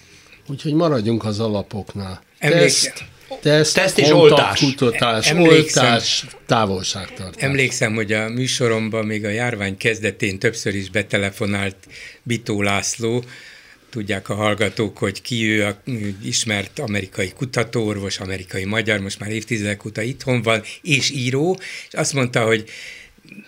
Úgyhogy 0.48 0.74
maradjunk 0.74 1.26
az 1.26 1.40
alapoknál. 1.40 2.22
Emlékszem. 2.38 2.92
Teszt, 2.92 3.17
Teszt 3.42 3.98
és 3.98 4.10
oltás. 4.10 4.60
Kutatás, 4.60 5.30
emlékszem, 5.30 5.84
oltás, 5.84 6.26
távolságtartás. 6.46 7.44
Emlékszem, 7.44 7.96
hogy 7.96 8.14
a 8.14 8.30
műsoromban 8.30 9.06
még 9.06 9.26
a 9.26 9.30
járvány 9.30 9.78
kezdetén 9.78 10.40
többször 10.40 10.76
is 10.76 10.90
betelefonált 10.90 11.76
Bitó 12.24 12.62
László, 12.62 13.24
tudják 13.90 14.30
a 14.30 14.36
hallgatók, 14.36 14.98
hogy 14.98 15.22
ki 15.22 15.50
ő 15.50 15.66
a 15.66 15.82
ismert 16.24 16.80
amerikai 16.80 17.30
kutatóorvos, 17.30 18.20
amerikai 18.20 18.66
magyar, 18.66 19.00
most 19.00 19.20
már 19.20 19.30
évtizedek 19.32 19.86
óta 19.86 20.02
itthon 20.02 20.42
van, 20.42 20.64
és 20.82 21.10
író, 21.10 21.60
és 21.88 21.94
azt 21.94 22.14
mondta, 22.14 22.46
hogy 22.46 22.70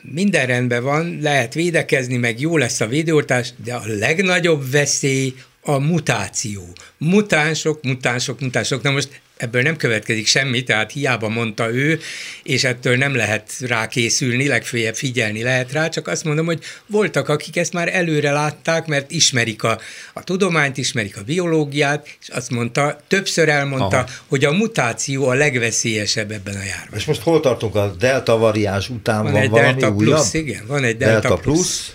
minden 0.01 0.45
rendben 0.45 0.83
van, 0.83 1.19
lehet 1.21 1.53
védekezni, 1.53 2.17
meg 2.17 2.39
jó 2.39 2.57
lesz 2.57 2.79
a 2.79 2.87
védőoltás, 2.87 3.49
de 3.63 3.73
a 3.73 3.83
legnagyobb 3.85 4.71
veszély 4.71 5.33
a 5.61 5.77
mutáció. 5.77 6.73
Mutánsok, 6.97 7.83
mutánsok, 7.83 8.39
mutánsok. 8.39 8.81
Na 8.81 8.91
most 8.91 9.21
ebből 9.39 9.61
nem 9.61 9.75
következik 9.75 10.27
semmi, 10.27 10.63
tehát 10.63 10.91
hiába 10.91 11.29
mondta 11.29 11.73
ő, 11.73 11.99
és 12.43 12.63
ettől 12.63 12.97
nem 12.97 13.15
lehet 13.15 13.51
rá 13.59 13.87
készülni, 13.87 14.47
legfőjebb 14.47 14.95
figyelni 14.95 15.43
lehet 15.43 15.71
rá, 15.71 15.89
csak 15.89 16.07
azt 16.07 16.23
mondom, 16.23 16.45
hogy 16.45 16.59
voltak, 16.85 17.29
akik 17.29 17.57
ezt 17.57 17.73
már 17.73 17.95
előre 17.95 18.31
látták, 18.31 18.85
mert 18.85 19.11
ismerik 19.11 19.63
a, 19.63 19.79
a 20.13 20.23
tudományt, 20.23 20.77
ismerik 20.77 21.17
a 21.17 21.21
biológiát, 21.21 22.07
és 22.21 22.29
azt 22.29 22.49
mondta, 22.49 23.01
többször 23.07 23.49
elmondta, 23.49 23.97
Aha. 23.97 24.09
hogy 24.27 24.45
a 24.45 24.51
mutáció 24.51 25.27
a 25.27 25.33
legveszélyesebb 25.33 26.31
ebben 26.31 26.55
a 26.55 26.63
járványban. 26.63 26.99
És 26.99 27.05
most 27.05 27.21
hol 27.21 27.39
tartunk? 27.39 27.75
A 27.75 27.95
delta 27.99 28.37
variáns 28.37 28.89
után 28.89 29.23
van, 29.23 29.31
van 29.31 29.41
egy 29.41 29.49
valami 29.49 29.79
delta 29.79 29.95
újabb? 29.95 30.13
plusz, 30.13 30.33
igen, 30.33 30.63
van 30.67 30.83
egy 30.83 30.97
delta, 30.97 31.19
delta 31.19 31.35
plusz. 31.35 31.57
plusz. 31.57 31.93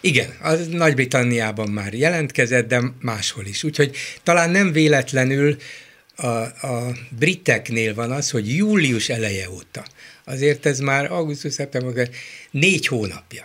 Igen, 0.00 0.28
az 0.42 0.66
Nagy-Britanniában 0.66 1.68
már 1.68 1.94
jelentkezett, 1.94 2.68
de 2.68 2.80
máshol 3.00 3.44
is. 3.46 3.64
Úgyhogy 3.64 3.96
talán 4.22 4.50
nem 4.50 4.72
véletlenül 4.72 5.56
a, 6.16 6.26
a 6.66 6.92
briteknél 7.18 7.94
van 7.94 8.10
az, 8.10 8.30
hogy 8.30 8.56
július 8.56 9.08
eleje 9.08 9.50
óta, 9.50 9.84
azért 10.24 10.66
ez 10.66 10.78
már 10.78 11.12
augusztus-szeptember, 11.12 12.08
négy 12.50 12.86
hónapja, 12.86 13.44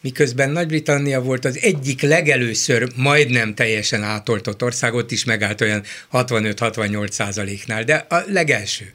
miközben 0.00 0.50
Nagy-Britannia 0.50 1.20
volt 1.20 1.44
az 1.44 1.58
egyik 1.58 2.02
legelőször 2.02 2.92
majdnem 2.96 3.54
teljesen 3.54 4.02
átoltott 4.02 4.62
országot 4.62 5.10
is 5.10 5.24
megállt 5.24 5.60
olyan 5.60 5.82
65-68 6.12 7.10
százaléknál, 7.10 7.84
de 7.84 7.94
a 7.94 8.24
legelső 8.26 8.90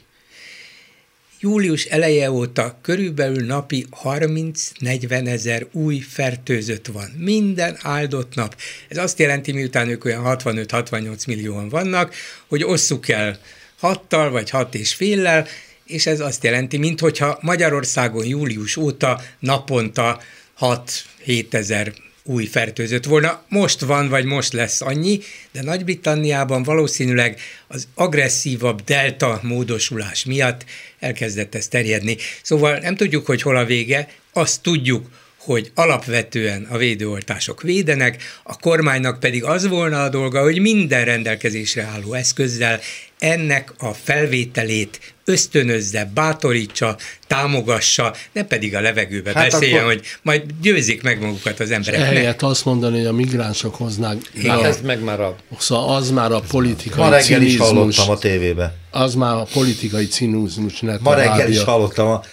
július 1.40 1.86
eleje 1.86 2.32
óta 2.32 2.78
körülbelül 2.82 3.46
napi 3.46 3.86
30-40 4.04 5.28
ezer 5.28 5.68
új 5.72 6.00
fertőzött 6.00 6.88
van. 6.88 7.10
Minden 7.18 7.78
áldott 7.82 8.36
nap. 8.36 8.56
Ez 8.88 8.98
azt 8.98 9.20
jelenti, 9.20 9.52
miután 9.52 9.90
ők 9.90 10.06
olyan 10.06 10.24
65-68 10.26 11.28
millióan 11.28 11.70
vannak, 11.70 12.14
hogy 12.48 12.64
osszuk 12.64 13.10
el 13.10 13.40
hattal 13.80 14.30
vagy 14.30 14.50
hat 14.50 14.76
és 14.76 14.94
féllel, 14.94 15.48
és 15.86 16.06
ez 16.06 16.20
azt 16.20 16.44
jelenti, 16.44 16.78
minthogyha 16.78 17.40
Magyarországon 17.42 18.26
július 18.26 18.78
óta 18.78 19.22
naponta 19.40 20.22
6-7 20.60 21.54
ezer 21.54 21.94
új 22.30 22.46
fertőzött 22.46 23.06
volna. 23.06 23.44
Most 23.48 23.80
van, 23.80 24.10
vagy 24.10 24.26
most 24.26 24.54
lesz 24.54 24.82
annyi, 24.82 25.20
de 25.52 25.62
Nagy-Britanniában 25.62 26.64
valószínűleg 26.64 27.40
az 27.68 27.88
agresszívabb 27.94 28.82
delta 28.82 29.40
módosulás 29.44 30.26
miatt 30.26 30.66
elkezdett 31.00 31.56
ez 31.56 31.68
terjedni. 31.68 32.18
Szóval 32.42 32.78
nem 32.78 32.96
tudjuk, 32.96 33.26
hogy 33.26 33.42
hol 33.42 33.58
a 33.58 33.66
vége, 33.66 34.08
azt 34.34 34.62
tudjuk, 34.62 35.10
hogy 35.50 35.72
alapvetően 35.76 36.68
a 36.70 36.78
védőoltások 36.78 37.62
védenek, 37.62 38.24
a 38.44 38.58
kormánynak 38.58 39.20
pedig 39.20 39.44
az 39.44 39.68
volna 39.68 40.04
a 40.04 40.10
dolga, 40.10 40.42
hogy 40.42 40.60
minden 40.60 41.06
rendelkezésre 41.06 41.84
álló 41.84 42.14
eszközzel 42.14 42.80
ennek 43.20 43.74
a 43.78 43.94
felvételét 43.94 45.00
ösztönözze, 45.26 46.12
bátorítsa, 46.14 46.98
támogassa, 47.28 48.16
ne 48.32 48.44
pedig 48.44 48.76
a 48.76 48.82
levegőbe 48.82 49.32
hát 49.34 49.52
beszéljen, 49.52 49.80
akkor... 49.80 49.94
hogy 49.94 50.06
majd 50.22 50.44
győzik 50.62 51.04
meg 51.04 51.22
magukat 51.22 51.60
az 51.60 51.72
emberek. 51.72 52.00
Ehelyett 52.00 52.42
azt 52.42 52.66
mondani, 52.66 52.98
hogy 52.98 53.06
a 53.06 53.14
migránsok 53.14 53.76
hoznák. 53.76 54.18
Hát 54.48 54.64
ez 54.64 54.82
meg 54.84 55.04
már 55.04 55.20
a... 55.20 55.36
Szóval 55.58 55.96
az 55.96 56.12
már 56.12 56.32
a 56.32 56.40
politikai 56.40 57.04
Ma 57.04 57.10
reggel 57.10 57.42
is 57.42 57.58
hallottam 57.58 58.10
a 58.10 58.18
tévébe. 58.18 58.74
Az 58.92 59.14
már 59.14 59.36
a 59.36 59.48
politikai 59.54 60.08
cinizmus. 60.08 60.82
Ma 61.00 61.14
reggel 61.14 61.50
is 61.50 61.64
hallottam 61.64 62.08
a... 62.08 62.24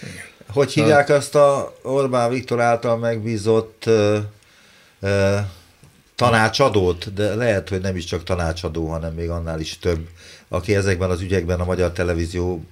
Hogy 0.52 0.72
hívják 0.72 1.08
azt 1.08 1.34
a 1.34 1.74
Orbán 1.82 2.30
Viktor 2.30 2.60
által 2.60 2.96
megbízott 2.96 3.84
uh, 3.86 4.16
uh, 5.00 5.38
tanácsadót, 6.14 7.14
de 7.14 7.34
lehet, 7.34 7.68
hogy 7.68 7.80
nem 7.80 7.96
is 7.96 8.04
csak 8.04 8.22
tanácsadó, 8.22 8.86
hanem 8.86 9.14
még 9.14 9.30
annál 9.30 9.60
is 9.60 9.78
több, 9.78 10.08
aki 10.48 10.74
ezekben 10.74 11.10
az 11.10 11.20
ügyekben 11.20 11.60
a 11.60 11.64
magyar 11.64 11.92
televízió 11.92 12.64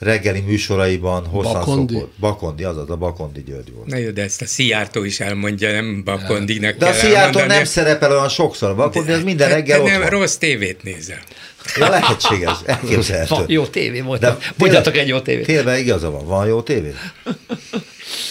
reggeli 0.00 0.40
műsoraiban 0.40 1.26
hosszan 1.26 1.52
Bakondi. 1.52 1.94
szokott. 1.94 2.12
Bakondi, 2.18 2.64
azaz 2.64 2.90
a 2.90 2.96
Bakondi 2.96 3.42
György 3.42 3.72
volt. 3.72 3.86
Na 3.86 3.96
jó, 3.96 4.10
de 4.10 4.22
ezt 4.22 4.42
a 4.42 4.46
Szijjártó 4.46 5.04
is 5.04 5.20
elmondja, 5.20 5.72
nem 5.72 6.04
Bakondinak 6.04 6.76
De 6.76 6.88
a 6.88 6.92
Szijjártó 6.92 7.44
nem 7.44 7.64
szerepel 7.64 8.10
olyan 8.10 8.28
sokszor, 8.28 8.76
Bakondi, 8.76 9.12
ez 9.12 9.22
minden 9.22 9.48
reggel 9.48 9.82
de, 9.82 9.98
Nem, 9.98 10.08
rossz 10.08 10.36
tévét 10.36 10.82
nézel. 10.82 11.18
Ja, 11.76 11.88
lehetséges, 11.88 12.58
elképzelhető. 12.64 13.34
Van 13.34 13.44
jó 13.48 13.66
tévé 13.66 14.00
volt. 14.00 14.20
De 14.20 14.36
mondjatok 14.56 14.96
egy 14.96 15.08
jó 15.08 15.20
tévét. 15.20 15.46
Tényleg 15.46 15.80
igaza 15.80 16.10
van, 16.10 16.26
van 16.26 16.46
jó 16.46 16.62
tévé? 16.62 16.94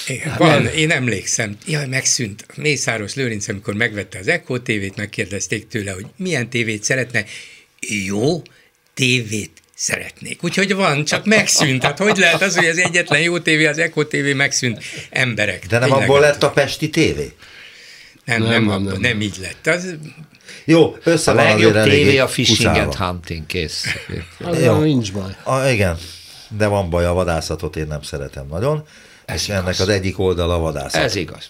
Igen, 0.08 0.36
van, 0.38 0.66
én 0.66 0.92
emlékszem, 0.92 1.58
jaj, 1.66 1.88
megszűnt. 1.88 2.46
Mészáros 2.56 3.14
Lőrinc, 3.14 3.48
amikor 3.48 3.74
megvette 3.74 4.20
az 4.20 4.28
Echo 4.28 4.60
tévét, 4.60 4.96
megkérdezték 4.96 5.68
tőle, 5.68 5.92
hogy 5.92 6.06
milyen 6.18 6.50
tévét 6.50 6.84
szeretne. 6.84 7.26
Jó 8.06 8.42
tévét 8.94 9.52
szeretnék. 9.76 10.44
Úgyhogy 10.44 10.74
van, 10.74 11.06
csak 11.06 11.26
megszűnt. 11.26 11.82
Tehát 11.82 11.98
hogy 11.98 12.18
lehet 12.18 12.42
az, 12.42 12.56
hogy 12.56 12.66
az 12.66 12.78
egyetlen 12.78 13.22
jó 13.22 13.40
tévé, 13.40 13.66
az 13.66 13.78
Echo 13.78 14.06
tévé 14.06 14.34
megszűnt 14.34 14.84
emberek. 15.10 15.66
De 15.68 15.80
nem 15.80 15.92
abból 15.92 16.20
lett 16.20 16.44
a 16.44 16.50
Pesti 16.50 16.90
tévé? 16.90 17.32
Nem, 18.26 18.42
nem, 18.42 18.50
nem, 18.50 18.66
nem, 18.66 18.84
nem, 18.84 19.00
nem 19.02 19.22
így 19.22 19.36
lett. 19.42 19.68
Az, 19.68 19.96
jó, 20.66 20.96
össze 21.04 21.32
A 21.32 21.34
legjobb 21.34 21.74
tévé 21.84 22.18
a 22.18 22.28
Fishing 22.28 22.76
and 22.76 22.96
Hunting, 22.96 23.46
kész. 23.46 23.86
Jó. 24.64 24.80
nincs 24.80 25.14
baj. 25.14 25.36
A, 25.44 25.68
igen, 25.68 25.98
de 26.58 26.68
van 26.68 26.90
baj, 26.90 27.06
a 27.06 27.14
vadászatot 27.14 27.76
én 27.76 27.88
nem 27.88 28.02
szeretem 28.02 28.48
nagyon. 28.50 28.84
Ez 29.26 29.36
és 29.36 29.48
igaz. 29.48 29.60
ennek 29.62 29.80
az 29.80 29.90
egyik 29.90 30.20
oldala 30.20 30.54
a 30.54 30.60
vadászat. 30.60 31.04
Ez 31.04 31.16
igaz. 31.16 31.48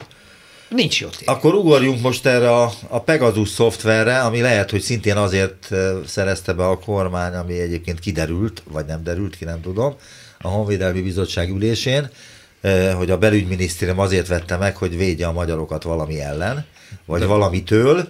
Nincs 0.69 1.01
jó 1.01 1.07
tévé. 1.07 1.23
Akkor 1.25 1.53
ugorjunk 1.53 2.01
most 2.01 2.25
erre 2.25 2.51
a, 2.51 2.71
a 2.87 3.01
Pegasus 3.01 3.49
szoftverre, 3.49 4.19
ami 4.19 4.41
lehet, 4.41 4.69
hogy 4.69 4.81
szintén 4.81 5.15
azért 5.15 5.69
szerezte 6.07 6.53
be 6.53 6.67
a 6.67 6.79
kormány, 6.79 7.33
ami 7.33 7.59
egyébként 7.59 7.99
kiderült, 7.99 8.63
vagy 8.71 8.85
nem 8.85 9.03
derült 9.03 9.37
ki, 9.37 9.45
nem 9.45 9.61
tudom, 9.61 9.95
a 10.41 10.47
Honvédelmi 10.47 11.01
Bizottság 11.01 11.49
ülésén, 11.49 12.09
hogy 12.97 13.11
a 13.11 13.17
belügyminisztérium 13.17 13.99
azért 13.99 14.27
vette 14.27 14.57
meg, 14.57 14.75
hogy 14.75 14.97
védje 14.97 15.27
a 15.27 15.31
magyarokat 15.31 15.83
valami 15.83 16.21
ellen, 16.21 16.65
vagy 17.05 17.19
De... 17.19 17.25
valamitől, 17.25 18.07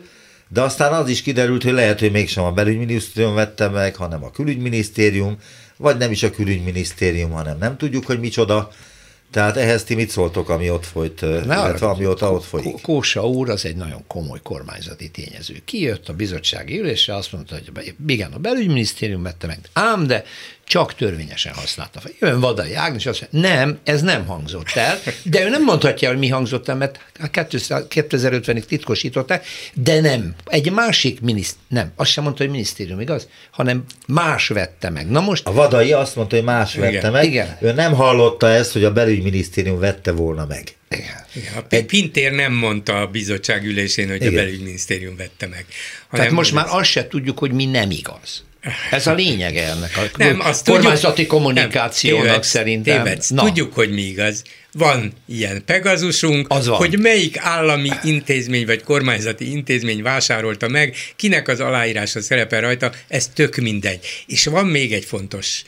de 0.49 0.62
aztán 0.62 0.93
az 0.93 1.09
is 1.09 1.21
kiderült, 1.21 1.63
hogy 1.63 1.73
lehet, 1.73 1.99
hogy 1.99 2.12
mégsem 2.12 2.43
a 2.43 2.51
belügyminisztérium 2.51 3.33
vette 3.33 3.67
meg, 3.67 3.95
hanem 3.95 4.23
a 4.23 4.31
külügyminisztérium, 4.31 5.38
vagy 5.77 5.97
nem 5.97 6.12
is 6.12 6.23
a 6.23 6.31
külügyminisztérium, 6.31 7.31
hanem 7.31 7.57
nem 7.57 7.77
tudjuk, 7.77 8.05
hogy 8.05 8.19
micsoda. 8.19 8.71
Tehát 9.31 9.57
ehhez 9.57 9.83
ti 9.83 9.95
mit 9.95 10.09
szóltok, 10.09 10.49
ami 10.49 10.69
ott 10.69 10.85
folyt, 10.85 11.21
ne 11.21 11.39
illetve 11.39 11.88
ami 11.88 12.05
ott, 12.05 12.23
ott 12.23 12.43
folyik? 12.43 12.81
Kósa 12.81 13.27
úr 13.27 13.49
az 13.49 13.65
egy 13.65 13.75
nagyon 13.75 14.03
komoly 14.07 14.39
kormányzati 14.43 15.09
tényező. 15.09 15.62
Kijött 15.65 16.09
a 16.09 16.13
bizottsági 16.13 16.79
ülésre, 16.79 17.15
azt 17.15 17.31
mondta, 17.31 17.55
hogy 17.55 17.95
igen, 18.07 18.31
a 18.31 18.38
belügyminisztérium 18.38 19.23
vette 19.23 19.47
meg, 19.47 19.59
ám 19.73 20.07
de 20.07 20.23
csak 20.69 20.95
törvényesen 20.95 21.53
használta 21.53 21.99
fel. 21.99 22.12
Jön 22.19 22.39
Vadai 22.39 22.73
Ágnes, 22.73 23.05
azt 23.05 23.27
mondja, 23.32 23.49
nem, 23.49 23.79
ez 23.84 24.01
nem 24.01 24.25
hangzott 24.25 24.69
el, 24.73 24.99
de 25.23 25.43
ő 25.43 25.49
nem 25.49 25.63
mondhatja, 25.63 26.10
hogy 26.10 26.17
mi 26.17 26.27
hangzott 26.27 26.67
el, 26.67 26.75
mert 26.75 26.99
2050-ig 27.34 28.63
titkosították, 28.63 29.45
de 29.73 30.01
nem. 30.01 30.36
Egy 30.45 30.71
másik 30.71 31.21
miniszt, 31.21 31.55
nem, 31.67 31.91
azt 31.95 32.12
sem 32.12 32.23
mondta, 32.23 32.43
hogy 32.43 32.51
minisztérium, 32.51 32.99
igaz? 32.99 33.27
Hanem 33.51 33.84
más 34.08 34.47
vette 34.47 34.89
meg. 34.89 35.10
Na 35.10 35.21
most... 35.21 35.47
A 35.47 35.51
Vadai 35.51 35.93
azt 35.93 36.15
mondta, 36.15 36.36
hogy 36.36 36.45
más 36.45 36.75
igen, 36.75 36.91
vette 36.91 37.10
meg. 37.10 37.25
Igen. 37.25 37.58
Ő 37.62 37.71
nem 37.71 37.93
hallotta 37.93 38.49
ezt, 38.49 38.73
hogy 38.73 38.84
a 38.84 38.91
belügyminisztérium 38.91 39.79
vette 39.79 40.12
volna 40.12 40.45
meg. 40.45 40.75
Igen. 40.89 41.25
Igen, 41.34 41.53
a 41.55 41.86
Pintér 41.86 42.32
nem 42.32 42.53
mondta 42.53 43.01
a 43.01 43.08
bizottság 43.08 43.65
ülésén, 43.65 44.08
hogy 44.08 44.21
Igen. 44.21 44.34
a 44.34 44.36
belügyminisztérium 44.36 45.15
vette 45.15 45.47
meg. 45.47 45.65
Tehát 46.12 46.32
most 46.32 46.53
már 46.53 46.65
azt 46.69 46.89
se 46.89 47.08
tudjuk, 47.08 47.39
hogy 47.39 47.51
mi 47.51 47.65
nem 47.65 47.91
igaz. 47.91 48.47
Ez 48.91 49.08
a 49.08 49.13
lényege 49.13 49.63
ennek 49.63 49.98
a 49.98 50.02
nem, 50.17 50.39
azt 50.39 50.65
kormányzati 50.65 51.08
tudjuk, 51.08 51.28
kommunikációnak 51.28 52.24
nem, 52.24 52.32
tévedsz, 52.32 52.50
szerintem. 52.50 53.04
Tévedsz. 53.04 53.30
Na. 53.30 53.43
Tudjuk, 53.43 53.74
hogy 53.74 53.91
mi 53.91 54.02
igaz. 54.02 54.43
Van 54.72 55.13
ilyen 55.28 55.63
Pegazusunk, 55.65 56.48
az 56.50 56.67
van. 56.67 56.78
hogy 56.78 57.00
melyik 57.00 57.38
állami 57.38 57.89
intézmény 58.04 58.65
vagy 58.65 58.84
kormányzati 58.84 59.52
intézmény 59.52 60.02
vásárolta 60.02 60.67
meg, 60.67 60.95
kinek 61.15 61.48
az 61.48 61.60
aláírása 61.60 62.22
szerepel 62.22 62.62
rajta, 62.62 62.91
ez 63.08 63.28
tök 63.28 63.56
mindegy. 63.56 64.00
És 64.28 64.45
van 64.45 64.65
még 64.65 64.93
egy 64.93 65.06
fontos 65.06 65.63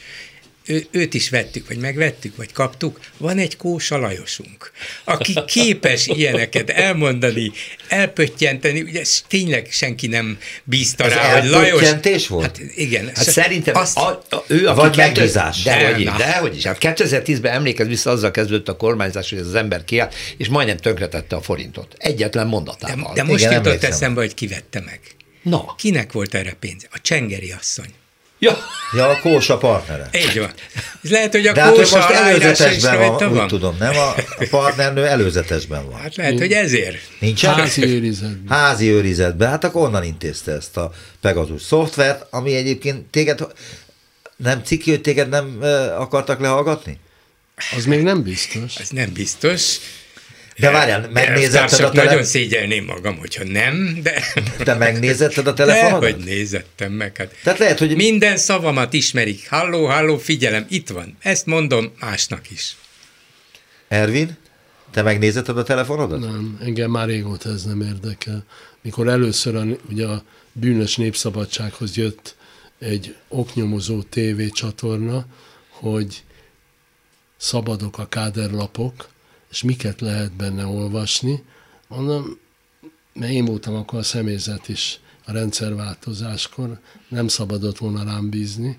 ő, 0.71 0.85
őt 0.91 1.13
is 1.13 1.29
vettük, 1.29 1.67
vagy 1.67 1.77
megvettük, 1.77 2.35
vagy 2.35 2.51
kaptuk, 2.51 2.99
van 3.17 3.37
egy 3.37 3.57
Kósa 3.57 3.97
Lajosunk, 3.97 4.71
aki 5.03 5.33
képes 5.47 6.07
ilyeneket 6.07 6.69
elmondani, 6.69 7.51
elpöttyenteni, 7.87 8.81
ugye 8.81 9.01
tényleg 9.27 9.67
senki 9.71 10.07
nem 10.07 10.37
bízta 10.63 11.03
Ez 11.03 11.13
rá, 11.13 11.39
hogy 11.39 11.49
Lajos... 11.49 12.27
volt? 12.27 12.45
Hát 12.45 12.61
igen. 12.75 13.05
Hát 13.15 13.29
szerintem 13.29 13.75
azt, 13.75 13.97
a, 13.97 14.23
a, 14.29 14.43
ő, 14.47 14.67
a 14.67 14.73
vagy 14.73 14.95
megbízás. 14.95 15.63
De, 15.63 15.93
de, 15.97 16.13
de, 16.17 16.37
hogy 16.37 16.55
is. 16.55 16.65
Hát 16.65 16.77
2010-ben 16.79 17.53
emlékez 17.53 17.87
vissza, 17.87 18.09
azzal 18.09 18.31
kezdődött 18.31 18.67
a 18.67 18.77
kormányzás, 18.77 19.29
hogy 19.29 19.39
ez 19.39 19.47
az 19.47 19.55
ember 19.55 19.83
kiállt, 19.83 20.15
és 20.37 20.47
majdnem 20.47 20.77
tönkretette 20.77 21.35
a 21.35 21.41
forintot. 21.41 21.95
Egyetlen 21.97 22.47
mondatával. 22.47 23.13
De, 23.13 23.21
de 23.21 23.27
most 23.27 23.43
igen, 23.43 23.53
jutott 23.53 23.83
eszembe, 23.83 24.21
hogy 24.21 24.33
kivette 24.33 24.81
meg. 24.85 24.99
Na. 25.41 25.75
Kinek 25.77 26.11
volt 26.11 26.33
erre 26.33 26.53
pénze? 26.59 26.87
A 26.91 27.01
Csengeri 27.01 27.51
asszony. 27.51 27.89
Ja. 28.43 28.57
ja, 28.95 29.09
a 29.09 29.19
Kósa 29.19 29.57
partnere. 29.57 30.09
Így 30.13 30.39
van. 30.39 30.51
Ez 31.03 31.09
lehet, 31.09 31.31
hogy 31.31 31.47
a 31.47 31.53
De 31.53 31.61
Kósa 31.61 31.99
hát, 31.99 32.09
most 32.09 32.21
előzetesben 32.21 32.97
van, 32.97 33.17
van, 33.17 33.41
úgy 33.41 33.45
tudom, 33.45 33.75
nem? 33.79 33.97
A, 33.97 34.09
a 34.09 34.47
partnernő 34.49 35.05
előzetesben 35.05 35.89
van. 35.89 35.99
Hát 35.99 36.15
lehet, 36.15 36.37
hogy 36.37 36.51
ezért. 36.51 36.97
Nincs 37.19 37.45
Házi 37.45 37.83
őrizetben. 37.83 38.57
Házi 38.57 38.89
őrizetben. 38.89 39.49
Hát 39.49 39.63
akkor 39.63 39.81
onnan 39.81 40.03
intézte 40.03 40.51
ezt 40.51 40.77
a 40.77 40.91
Pegasus 41.21 41.61
szoftvert, 41.61 42.25
ami 42.29 42.55
egyébként 42.55 43.05
téged, 43.05 43.47
nem 44.35 44.61
ciki, 44.63 44.89
hogy 44.89 45.01
téged 45.01 45.29
nem 45.29 45.59
akartak 45.97 46.39
lehallgatni? 46.39 46.99
Az 47.75 47.85
még 47.85 48.03
nem 48.03 48.23
biztos. 48.23 48.75
Ez 48.75 48.89
nem 48.89 49.13
biztos. 49.13 49.77
De 50.57 50.71
várjál, 50.71 51.09
megnézetted 51.13 51.79
a 51.79 51.89
telefon... 51.89 52.05
Nagyon 52.05 52.23
szégyelném 52.23 52.85
magam, 52.85 53.17
hogyha 53.17 53.43
nem, 53.43 53.99
de... 54.03 54.23
Te 54.57 54.73
megnézetted 54.73 55.47
a 55.47 55.53
telefonodat? 55.53 56.13
Hogy 56.13 56.23
nézettem 56.23 56.91
meg. 56.91 57.17
Hát 57.17 57.35
Tehát 57.43 57.59
lehet, 57.59 57.79
hogy... 57.79 57.95
Minden 57.95 58.37
szavamat 58.37 58.93
ismerik. 58.93 59.49
Halló, 59.49 59.85
halló, 59.85 60.17
figyelem, 60.17 60.65
itt 60.69 60.89
van. 60.89 61.17
Ezt 61.19 61.45
mondom 61.45 61.91
másnak 61.99 62.51
is. 62.51 62.75
Ervin, 63.87 64.37
te 64.91 65.01
megnézetted 65.01 65.57
a 65.57 65.63
telefonodat? 65.63 66.19
Nem, 66.19 66.57
engem 66.61 66.91
már 66.91 67.07
régóta 67.07 67.49
ez 67.49 67.63
nem 67.63 67.81
érdekel. 67.81 68.45
Mikor 68.81 69.07
először 69.07 69.55
a, 69.55 69.63
ugye 69.89 70.05
a 70.05 70.23
bűnös 70.51 70.95
népszabadsághoz 70.95 71.97
jött 71.97 72.35
egy 72.79 73.15
oknyomozó 73.27 74.01
tévécsatorna, 74.01 75.25
hogy 75.69 76.23
szabadok 77.37 77.97
a 77.97 78.07
káderlapok, 78.07 79.09
és 79.51 79.63
miket 79.63 80.01
lehet 80.01 80.31
benne 80.31 80.65
olvasni. 80.65 81.43
Mondom, 81.87 82.39
mert 83.13 83.31
én 83.31 83.45
voltam 83.45 83.75
akkor 83.75 83.99
a 83.99 84.03
személyzet 84.03 84.69
is 84.69 84.99
a 85.25 85.31
rendszerváltozáskor, 85.31 86.79
nem 87.07 87.27
szabadott 87.27 87.77
volna 87.77 88.03
rám 88.03 88.29
bízni, 88.29 88.77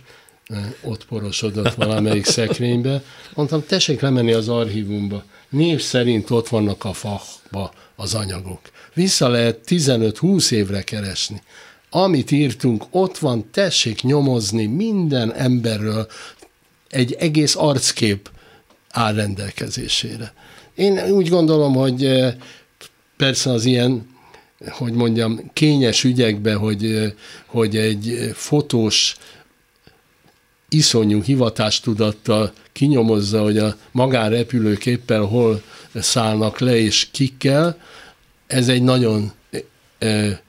ott 0.83 1.07
porosodott 1.07 1.75
valamelyik 1.75 2.25
szekrénybe. 2.37 3.03
Mondtam, 3.35 3.65
tessék 3.67 4.01
lemenni 4.01 4.33
az 4.33 4.49
archívumba. 4.49 5.25
Név 5.49 5.81
szerint 5.81 6.31
ott 6.31 6.49
vannak 6.49 6.85
a 6.85 6.93
fachba 6.93 7.73
az 7.97 8.15
anyagok. 8.15 8.61
Vissza 8.95 9.29
lehet 9.29 9.59
15-20 9.67 10.51
évre 10.51 10.83
keresni. 10.83 11.43
Amit 11.91 12.31
írtunk, 12.31 12.85
ott 12.91 13.19
van, 13.19 13.51
tessék 13.51 14.03
nyomozni 14.03 14.67
minden 14.67 15.33
emberről, 15.33 16.07
egy 16.89 17.13
egész 17.13 17.57
arckép 17.57 18.31
áll 18.91 19.15
rendelkezésére. 19.15 20.33
Én 20.75 21.11
úgy 21.11 21.29
gondolom, 21.29 21.75
hogy 21.75 22.05
eh, 22.05 22.35
persze 23.17 23.51
az 23.51 23.65
ilyen, 23.65 24.07
hogy 24.69 24.93
mondjam, 24.93 25.51
kényes 25.53 26.05
ügyekbe, 26.05 26.55
hogy, 26.55 26.85
eh, 26.85 27.13
hogy 27.47 27.77
egy 27.77 28.31
fotós 28.35 29.17
iszonyú 30.69 31.23
hivatástudattal 31.23 32.53
kinyomozza, 32.73 33.43
hogy 33.43 33.59
a 33.59 33.77
magánrepülőképpel 33.91 35.23
hol 35.23 35.63
szállnak 35.95 36.59
le 36.59 36.77
és 36.77 37.09
kikkel, 37.11 37.79
ez 38.47 38.69
egy 38.69 38.83
nagyon 38.83 39.33
e, 39.99 40.43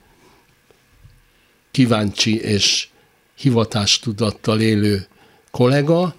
kíváncsi 1.71 2.39
és 2.39 2.87
hivatástudattal 3.37 4.61
élő 4.61 5.07
kollega. 5.51 6.15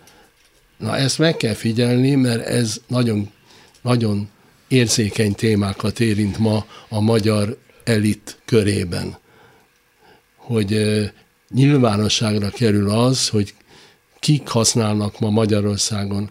Na 0.79 0.97
ezt 0.97 1.19
meg 1.19 1.37
kell 1.37 1.55
figyelni, 1.55 2.15
mert 2.15 2.47
ez 2.47 2.81
nagyon 2.87 3.31
nagyon 3.85 4.29
érzékeny 4.69 5.35
témákat 5.35 6.01
érint 6.01 6.39
ma 6.39 6.67
a 6.89 7.01
magyar 7.01 7.59
elit 7.85 8.39
körében. 8.45 9.17
Hogy 10.37 10.81
nyilvánosságra 11.49 12.51
kerül 12.51 12.91
az, 12.91 13.29
hogy 13.29 13.55
kik 14.21 14.49
használnak 14.49 15.21
ma 15.21 15.31
Magyarországon 15.31 16.31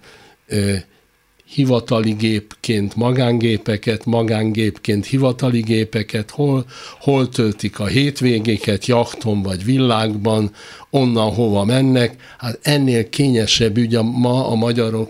hivatali 1.46 2.12
gépként 2.12 2.96
magángépeket, 2.96 4.06
magángépként 4.06 5.06
hivatali 5.06 5.62
gépeket, 5.62 6.30
hol, 6.30 6.66
hol 7.00 7.30
töltik 7.30 7.80
a 7.80 7.86
hétvégéket, 7.86 8.86
jachton 8.86 9.42
vagy 9.42 9.64
világban, 9.64 10.52
onnan 10.90 11.34
hova 11.34 11.64
mennek. 11.64 12.36
Hát 12.38 12.60
ennél 12.62 13.10
kényesebb 13.10 13.78
ügy 13.78 13.96
a, 13.96 14.04
ma 14.04 14.48
a 14.48 14.56
magyarok 14.56 15.10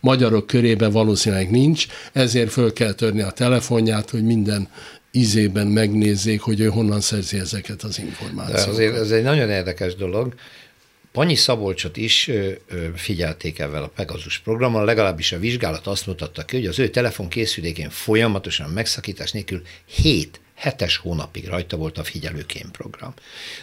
magyarok 0.00 0.46
körében 0.46 0.90
valószínűleg 0.90 1.50
nincs, 1.50 1.86
ezért 2.12 2.50
föl 2.50 2.72
kell 2.72 2.92
törni 2.92 3.20
a 3.20 3.30
telefonját, 3.30 4.10
hogy 4.10 4.24
minden 4.24 4.68
ízében 5.12 5.66
megnézzék, 5.66 6.40
hogy 6.40 6.60
ő 6.60 6.66
honnan 6.66 7.00
szerzi 7.00 7.38
ezeket 7.38 7.82
az 7.82 7.98
információkat. 7.98 8.64
De 8.64 8.70
azért 8.70 8.94
ez 8.94 9.10
egy 9.10 9.22
nagyon 9.22 9.50
érdekes 9.50 9.94
dolog. 9.94 10.34
Panyi 11.12 11.34
Szabolcsot 11.34 11.96
is 11.96 12.30
figyelték 12.94 13.58
ezzel 13.58 13.82
a 13.82 13.88
Pegasus 13.88 14.38
programmal, 14.38 14.84
legalábbis 14.84 15.32
a 15.32 15.38
vizsgálat 15.38 15.86
azt 15.86 16.06
mutatta 16.06 16.44
ki, 16.44 16.56
hogy 16.56 16.66
az 16.66 16.78
ő 16.78 16.88
telefonkészülékén 16.88 17.90
folyamatosan 17.90 18.70
megszakítás 18.70 19.32
nélkül 19.32 19.62
7 19.86 20.40
hetes 20.60 20.96
hónapig 20.96 21.48
rajta 21.48 21.76
volt 21.76 21.98
a 21.98 22.04
figyelőkém 22.04 22.70
program. 22.70 23.14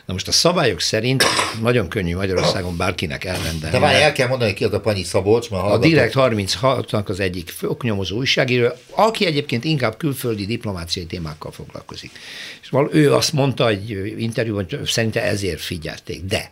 Na 0.05 0.13
most 0.13 0.27
a 0.27 0.31
szabályok 0.31 0.79
szerint 0.81 1.23
nagyon 1.61 1.87
könnyű 1.87 2.15
Magyarországon 2.15 2.77
bárkinek 2.77 3.23
elrendelni. 3.23 3.69
De 3.69 3.79
várj, 3.79 4.01
el 4.01 4.11
kell 4.11 4.27
mondani, 4.27 4.53
ki 4.53 4.63
az 4.63 4.73
a 4.73 4.79
Panyi 4.79 5.03
Szabolcs, 5.03 5.49
mert 5.49 5.63
A 5.63 5.77
Direkt 5.77 6.13
36-nak 6.15 7.05
az 7.05 7.19
egyik 7.19 7.53
oknyomozó 7.61 8.17
újságíró, 8.17 8.67
aki 8.89 9.25
egyébként 9.25 9.63
inkább 9.63 9.97
külföldi 9.97 10.45
diplomáciai 10.45 11.05
témákkal 11.05 11.51
foglalkozik. 11.51 12.11
És 12.61 12.69
ő 12.91 13.13
azt 13.13 13.33
mondta 13.33 13.69
egy 13.69 13.89
interjúban, 14.17 14.65
hogy 14.69 14.87
szerinte 14.87 15.23
ezért 15.23 15.61
figyelték. 15.61 16.23
De 16.23 16.51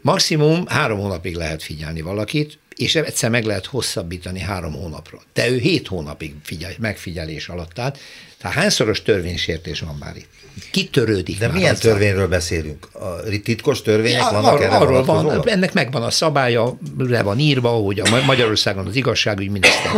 maximum 0.00 0.66
három 0.66 0.98
hónapig 0.98 1.34
lehet 1.34 1.62
figyelni 1.62 2.00
valakit, 2.00 2.58
és 2.76 2.94
egyszer 2.94 3.30
meg 3.30 3.44
lehet 3.44 3.66
hosszabbítani 3.66 4.40
három 4.40 4.72
hónapra. 4.72 5.22
De 5.32 5.48
ő 5.48 5.58
hét 5.58 5.86
hónapig 5.86 6.34
figyel, 6.42 6.72
megfigyelés 6.78 7.48
alatt 7.48 7.78
állt, 7.78 7.98
tehát 8.38 8.56
hányszoros 8.56 9.02
törvénysértés 9.02 9.80
van 9.80 9.96
már 9.96 10.16
itt? 10.16 10.43
Kitörődik 10.70 11.38
De 11.38 11.48
milyen 11.48 11.74
azzal. 11.74 11.90
törvényről 11.90 12.28
beszélünk? 12.28 12.88
A 12.92 13.40
titkos 13.42 13.82
törvények 13.82 14.20
ja, 14.20 14.28
vannak 14.32 14.60
arról, 14.60 14.68
arról 14.70 15.04
van, 15.04 15.48
ennek 15.48 15.72
megvan 15.72 16.02
a 16.02 16.10
szabálya, 16.10 16.78
le 16.98 17.22
van 17.22 17.38
írva, 17.38 17.68
hogy 17.68 18.00
a 18.00 18.22
Magyarországon 18.26 18.86
az 18.86 18.96
igazságügyminiszter, 18.96 19.90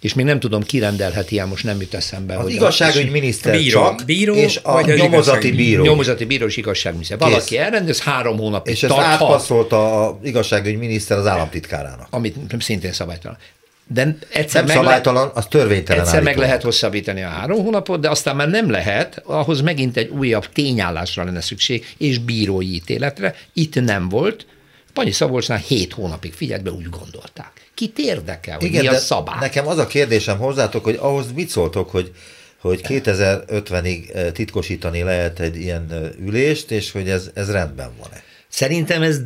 és 0.00 0.14
még 0.14 0.24
nem 0.24 0.40
tudom, 0.40 0.62
kirendelheti 0.62 1.38
el, 1.38 1.46
most 1.46 1.64
nem 1.64 1.80
jut 1.80 1.94
eszembe. 1.94 2.36
Az 2.36 2.42
hogy 2.42 2.52
igazságügyminiszter 2.52 3.56
bíró, 3.56 3.80
csak, 3.80 4.02
bíró, 4.06 4.34
és 4.34 4.60
a 4.62 4.80
nyomozati 4.80 5.52
bíró. 5.52 5.84
Nyomozati 5.84 6.24
bíró 6.24 6.46
és 6.46 6.56
igazságügyminiszter. 6.56 7.18
Valaki 7.18 7.58
elrendez, 7.58 8.02
három 8.02 8.38
hónapig 8.38 8.72
És 8.72 8.82
ezt 8.82 8.94
átpasszolta 8.98 10.08
az 10.08 10.14
igazságügyminiszter 10.22 11.18
az 11.18 11.26
államtitkárának. 11.26 12.06
Amit 12.10 12.36
szintén 12.58 12.92
szabálytalan. 12.92 13.36
De 13.86 14.16
egyszer 14.32 14.64
nem 14.64 14.76
szabálytalan, 14.76 15.30
az 15.34 15.46
törvénytelen 15.46 16.00
Egyszer 16.02 16.14
állítólag. 16.14 16.38
meg 16.38 16.48
lehet 16.48 16.62
hosszabbítani 16.62 17.22
a 17.22 17.28
három 17.28 17.62
hónapot, 17.62 18.00
de 18.00 18.10
aztán 18.10 18.36
már 18.36 18.48
nem 18.48 18.70
lehet, 18.70 19.22
ahhoz 19.24 19.60
megint 19.60 19.96
egy 19.96 20.08
újabb 20.08 20.46
tényállásra 20.52 21.24
lenne 21.24 21.40
szükség, 21.40 21.94
és 21.98 22.18
bírói 22.18 22.74
ítéletre. 22.74 23.34
Itt 23.52 23.74
nem 23.74 24.08
volt. 24.08 24.46
Panyi 24.92 25.10
Szabolcsnál 25.10 25.58
hét 25.58 25.92
hónapig 25.92 26.32
figyelt 26.32 26.62
be, 26.62 26.70
úgy 26.70 26.88
gondolták. 26.90 27.52
Kit 27.74 27.98
érdekel, 27.98 28.56
hogy 28.56 28.66
Igen, 28.66 28.80
mi 28.80 28.88
a 28.88 28.98
szabály? 28.98 29.36
Nekem 29.40 29.66
az 29.66 29.78
a 29.78 29.86
kérdésem 29.86 30.38
hozzátok, 30.38 30.84
hogy 30.84 30.98
ahhoz 31.00 31.32
mit 31.32 31.48
szóltok, 31.48 31.90
hogy 31.90 32.12
hogy 32.60 32.80
2050-ig 32.88 34.14
eh, 34.14 34.30
titkosítani 34.32 35.02
lehet 35.02 35.40
egy 35.40 35.56
ilyen 35.56 35.86
eh, 35.90 35.98
ülést, 36.26 36.70
és 36.70 36.92
hogy 36.92 37.08
ez, 37.08 37.30
ez 37.34 37.50
rendben 37.50 37.90
van-e? 38.00 38.22
Szerintem 38.54 39.02
ez 39.02 39.18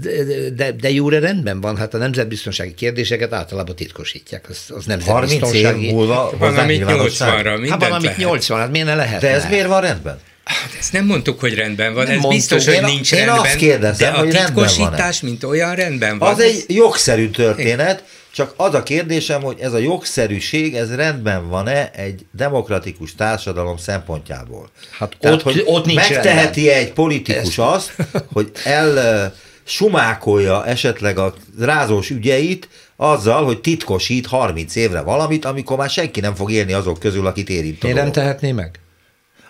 de, 0.54 0.72
de 0.72 0.90
jóra 0.90 1.18
rendben 1.18 1.60
van, 1.60 1.76
hát 1.76 1.94
a 1.94 1.98
nemzetbiztonsági 1.98 2.74
kérdéseket 2.74 3.32
általában 3.32 3.76
titkosítják. 3.76 4.48
Az, 4.48 4.58
az 4.68 4.84
nemzetbiztonsági... 4.84 5.62
30 5.62 5.84
év 5.84 5.92
múlva 5.92 6.32
van, 6.38 6.56
amit 6.56 6.84
80-ra, 6.86 7.66
Hát 7.70 7.80
van, 7.80 7.92
amit 7.92 8.16
80, 8.16 8.58
hát 8.58 8.70
miért 8.70 8.86
ne 8.86 8.94
lehet? 8.94 9.20
De 9.20 9.30
ez 9.30 9.46
miért 9.48 9.66
van 9.66 9.80
rendben? 9.80 10.18
Hát 10.44 10.70
ezt 10.78 10.92
nem 10.92 11.04
mondtuk, 11.04 11.40
hogy 11.40 11.54
rendben 11.54 11.94
van, 11.94 12.04
nem 12.04 12.12
ez 12.12 12.20
mondtuk. 12.20 12.48
biztos, 12.48 12.74
hogy 12.74 12.84
nincs 12.84 13.12
én 13.12 13.24
rendben. 13.24 13.44
Azt 13.44 13.56
kérdezem, 13.56 14.12
de 14.12 14.18
hogy 14.18 14.34
a 14.34 14.44
titkosítás, 14.44 15.20
mint 15.20 15.44
olyan 15.44 15.74
rendben 15.74 16.18
van. 16.18 16.32
Az 16.32 16.40
egy 16.40 16.64
jogszerű 16.66 17.30
történet, 17.30 18.04
csak 18.38 18.54
az 18.56 18.74
a 18.74 18.82
kérdésem, 18.82 19.42
hogy 19.42 19.56
ez 19.60 19.72
a 19.72 19.78
jogszerűség, 19.78 20.74
ez 20.74 20.94
rendben 20.94 21.48
van-e 21.48 21.90
egy 21.90 22.26
demokratikus 22.32 23.14
társadalom 23.14 23.76
szempontjából? 23.76 24.68
Hát 24.98 25.16
Tehát, 25.20 25.36
ott, 25.36 25.42
hogy 25.42 25.62
ott 25.66 25.84
nincs 25.84 26.10
megteheti 26.10 26.70
-e 26.70 26.76
egy 26.76 26.92
politikus 26.92 27.58
ezt. 27.58 27.58
azt, 27.58 27.92
hogy 28.32 28.50
el 28.64 29.34
sumákolja 29.64 30.66
esetleg 30.66 31.18
a 31.18 31.34
rázós 31.58 32.10
ügyeit 32.10 32.68
azzal, 32.96 33.44
hogy 33.44 33.60
titkosít 33.60 34.26
30 34.26 34.74
évre 34.74 35.00
valamit, 35.00 35.44
amikor 35.44 35.76
már 35.76 35.90
senki 35.90 36.20
nem 36.20 36.34
fog 36.34 36.50
élni 36.50 36.72
azok 36.72 36.98
közül, 36.98 37.26
akit 37.26 37.48
érint. 37.48 37.82
Miért 37.82 37.98
nem 37.98 38.12
tehetné 38.12 38.52
meg? 38.52 38.80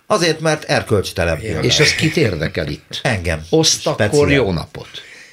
Azért, 0.06 0.40
mert 0.40 0.64
erkölcstelen. 0.64 1.40
És 1.40 1.80
az 1.80 1.94
kit 1.94 2.16
érdekel 2.16 2.68
itt? 2.68 3.00
Engem. 3.02 3.42
Oszt 3.50 3.86
akkor 3.86 4.30
jó 4.30 4.52
napot. 4.52 4.88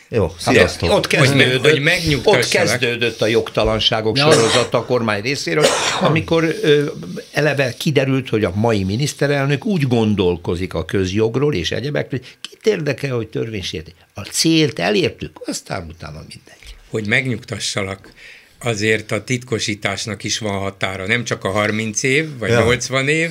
Jó, 0.10 0.32
sziasztok. 0.38 0.90
Hát 0.90 0.98
ott 0.98 1.08
kezdődött, 1.08 1.70
hogy 1.70 2.22
ott 2.24 2.48
kezdődött 2.48 3.22
a 3.22 3.28
jogtalanságok 3.28 4.18
ja. 4.18 4.32
sorozata 4.32 4.78
a 4.78 4.86
kormány 4.86 5.22
részéről, 5.22 5.66
amikor 6.02 6.56
ö, 6.62 6.86
eleve 7.32 7.74
kiderült, 7.78 8.30
hogy 8.30 8.44
a 8.44 8.52
mai 8.56 8.84
miniszterelnök 8.84 9.66
úgy 9.66 9.88
gondolkozik 9.88 10.74
a 10.74 10.86
közjogról 10.86 11.54
és 11.54 11.72
egyebekről, 11.72 12.20
hogy 12.20 12.38
kit 12.42 12.68
érdekel, 12.68 13.16
hogy 13.16 13.28
törvénysérti. 13.28 13.94
A 14.14 14.22
célt 14.22 14.80
elértük, 14.80 15.42
aztán 15.46 15.88
utána 15.90 16.18
mindegy. 16.18 16.76
Hogy 16.90 17.08
megnyugtassalak, 17.08 18.14
azért 18.60 19.12
a 19.12 19.24
titkosításnak 19.24 20.24
is 20.24 20.38
van 20.38 20.60
határa, 20.60 21.08
nem 21.08 21.24
csak 21.24 21.44
a 21.44 21.50
30 21.50 22.04
év, 22.04 22.38
vagy 22.38 22.50
ja. 22.50 22.64
80 22.64 23.08
év, 23.08 23.30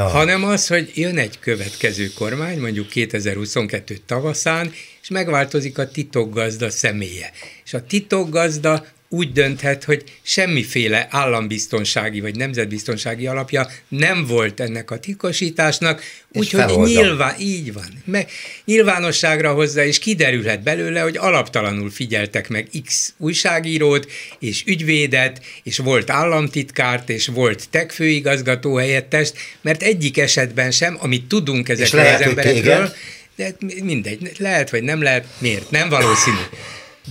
hanem 0.00 0.44
az, 0.44 0.66
hogy 0.66 0.90
jön 0.94 1.18
egy 1.18 1.38
következő 1.38 2.10
kormány, 2.14 2.58
mondjuk 2.58 2.88
2022 2.88 3.98
tavaszán, 4.06 4.72
és 5.02 5.08
megváltozik 5.08 5.78
a 5.78 5.90
titokgazda 5.90 6.70
személye. 6.70 7.30
És 7.64 7.74
a 7.74 7.86
titokgazda 7.86 8.86
úgy 9.12 9.32
dönthet, 9.32 9.84
hogy 9.84 10.04
semmiféle 10.22 11.06
állambiztonsági 11.10 12.20
vagy 12.20 12.36
nemzetbiztonsági 12.36 13.26
alapja 13.26 13.68
nem 13.88 14.26
volt 14.26 14.60
ennek 14.60 14.90
a 14.90 14.98
titkosításnak, 14.98 16.02
úgyhogy 16.32 16.88
nyilván, 16.88 17.34
így 17.38 17.72
van, 17.72 18.02
meg 18.04 18.30
nyilvánosságra 18.64 19.52
hozza, 19.52 19.84
és 19.84 19.98
kiderülhet 19.98 20.62
belőle, 20.62 21.00
hogy 21.00 21.16
alaptalanul 21.16 21.90
figyeltek 21.90 22.48
meg 22.48 22.68
X 22.84 23.14
újságírót, 23.16 24.10
és 24.38 24.62
ügyvédet, 24.66 25.42
és 25.62 25.78
volt 25.78 26.10
államtitkárt, 26.10 27.08
és 27.08 27.26
volt 27.26 27.68
tech 27.70 27.94
főigazgató 27.94 28.74
helyettest, 28.74 29.34
mert 29.60 29.82
egyik 29.82 30.18
esetben 30.18 30.70
sem, 30.70 30.96
amit 31.00 31.24
tudunk 31.24 31.68
ezekről 31.68 32.06
az 32.06 32.20
emberekről, 32.20 32.92
de 33.36 33.54
mindegy, 33.82 34.32
lehet 34.38 34.70
vagy 34.70 34.82
nem 34.82 35.02
lehet, 35.02 35.26
miért? 35.38 35.70
Nem 35.70 35.88
valószínű. 35.88 36.42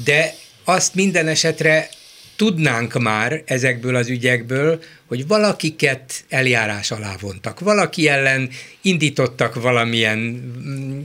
De 0.03 0.33
azt 0.63 0.95
minden 0.95 1.27
esetre 1.27 1.89
tudnánk 2.35 3.01
már 3.01 3.41
ezekből 3.45 3.95
az 3.95 4.09
ügyekből, 4.09 4.83
hogy 5.07 5.27
valakiket 5.27 6.23
eljárás 6.29 6.91
alá 6.91 7.15
vontak, 7.19 7.59
valaki 7.59 8.07
ellen 8.07 8.49
indítottak 8.81 9.61
valamilyen 9.61 10.17
mm, 10.17 11.01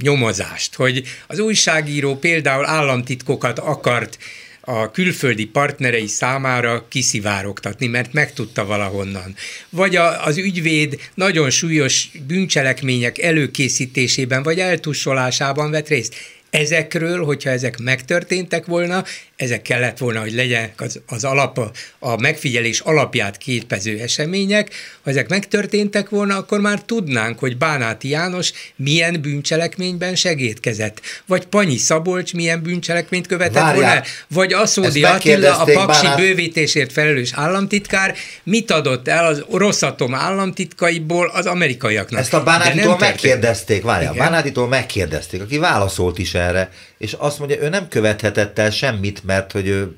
nyomozást, 0.00 0.74
hogy 0.74 1.02
az 1.26 1.38
újságíró 1.38 2.16
például 2.16 2.66
államtitkokat 2.66 3.58
akart 3.58 4.18
a 4.64 4.90
külföldi 4.90 5.46
partnerei 5.46 6.06
számára 6.06 6.86
kiszivárogtatni, 6.88 7.86
mert 7.86 8.12
megtudta 8.12 8.64
valahonnan. 8.64 9.34
Vagy 9.68 9.96
a, 9.96 10.24
az 10.24 10.36
ügyvéd 10.36 11.00
nagyon 11.14 11.50
súlyos 11.50 12.10
bűncselekmények 12.26 13.18
előkészítésében 13.18 14.42
vagy 14.42 14.58
eltussolásában 14.58 15.70
vett 15.70 15.88
részt. 15.88 16.14
Ezekről, 16.52 17.24
hogyha 17.24 17.50
ezek 17.50 17.78
megtörténtek 17.78 18.66
volna, 18.66 19.04
ezek 19.42 19.62
kellett 19.62 19.98
volna, 19.98 20.20
hogy 20.20 20.32
legyenek 20.32 20.80
az, 20.80 21.00
az 21.06 21.24
alap, 21.24 21.76
a 21.98 22.20
megfigyelés 22.20 22.80
alapját 22.80 23.36
képező 23.36 23.98
események. 23.98 24.70
Ha 25.02 25.10
ezek 25.10 25.28
megtörténtek 25.28 26.08
volna, 26.08 26.36
akkor 26.36 26.60
már 26.60 26.82
tudnánk, 26.82 27.38
hogy 27.38 27.56
Bánáti 27.56 28.08
János 28.08 28.52
milyen 28.76 29.20
bűncselekményben 29.20 30.14
segítkezett, 30.14 31.00
vagy 31.26 31.46
Panyi 31.46 31.76
Szabolcs 31.76 32.34
milyen 32.34 32.62
bűncselekményt 32.62 33.26
követett 33.26 33.62
Várjál. 33.62 33.74
volna, 33.74 34.02
vagy 34.28 34.52
Aszódi 34.52 35.04
Attila, 35.04 35.58
a 35.58 35.64
Paksi 35.64 36.02
Bánát... 36.02 36.18
bővítésért 36.18 36.92
felelős 36.92 37.30
államtitkár, 37.34 38.14
mit 38.42 38.70
adott 38.70 39.08
el 39.08 39.26
az 39.26 39.44
Rosszatom 39.50 40.14
államtitkaiból 40.14 41.30
az 41.34 41.46
amerikaiaknak. 41.46 42.20
Ezt 42.20 42.34
a 42.34 42.42
Bánátitól 42.42 42.96
megkérdezték, 42.98 43.82
várjál, 43.82 44.14
Bánátitól 44.14 44.68
megkérdezték, 44.68 45.40
aki 45.40 45.58
válaszolt 45.58 46.18
is 46.18 46.34
erre, 46.34 46.70
és 47.02 47.12
azt 47.12 47.38
mondja, 47.38 47.60
ő 47.60 47.68
nem 47.68 47.88
követhetett 47.88 48.58
el 48.58 48.70
semmit, 48.70 49.24
mert 49.24 49.52
hogy 49.52 49.66
ő 49.66 49.96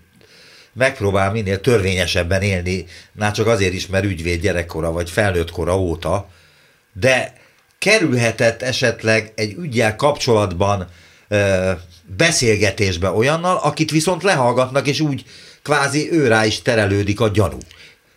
megpróbál 0.73 1.33
minél 1.33 1.61
törvényesebben 1.61 2.43
élni, 2.43 2.87
már 3.13 3.33
csak 3.33 3.47
azért 3.47 3.73
is, 3.73 3.87
mert 3.87 4.05
ügyvéd 4.05 4.41
gyerekkora 4.41 4.93
vagy 4.93 5.11
felnőtt 5.11 5.51
kora 5.51 5.79
óta, 5.79 6.29
de 6.93 7.33
kerülhetett 7.79 8.63
esetleg 8.63 9.33
egy 9.35 9.55
ügyel 9.59 9.97
kapcsolatban 9.97 10.89
ö, 11.29 11.71
beszélgetésbe 12.17 13.11
olyannal, 13.11 13.57
akit 13.57 13.91
viszont 13.91 14.23
lehallgatnak, 14.23 14.87
és 14.87 15.01
úgy 15.01 15.25
kvázi 15.63 16.13
őrá 16.13 16.45
is 16.45 16.63
terelődik 16.63 17.21
a 17.21 17.29
gyanú. 17.29 17.59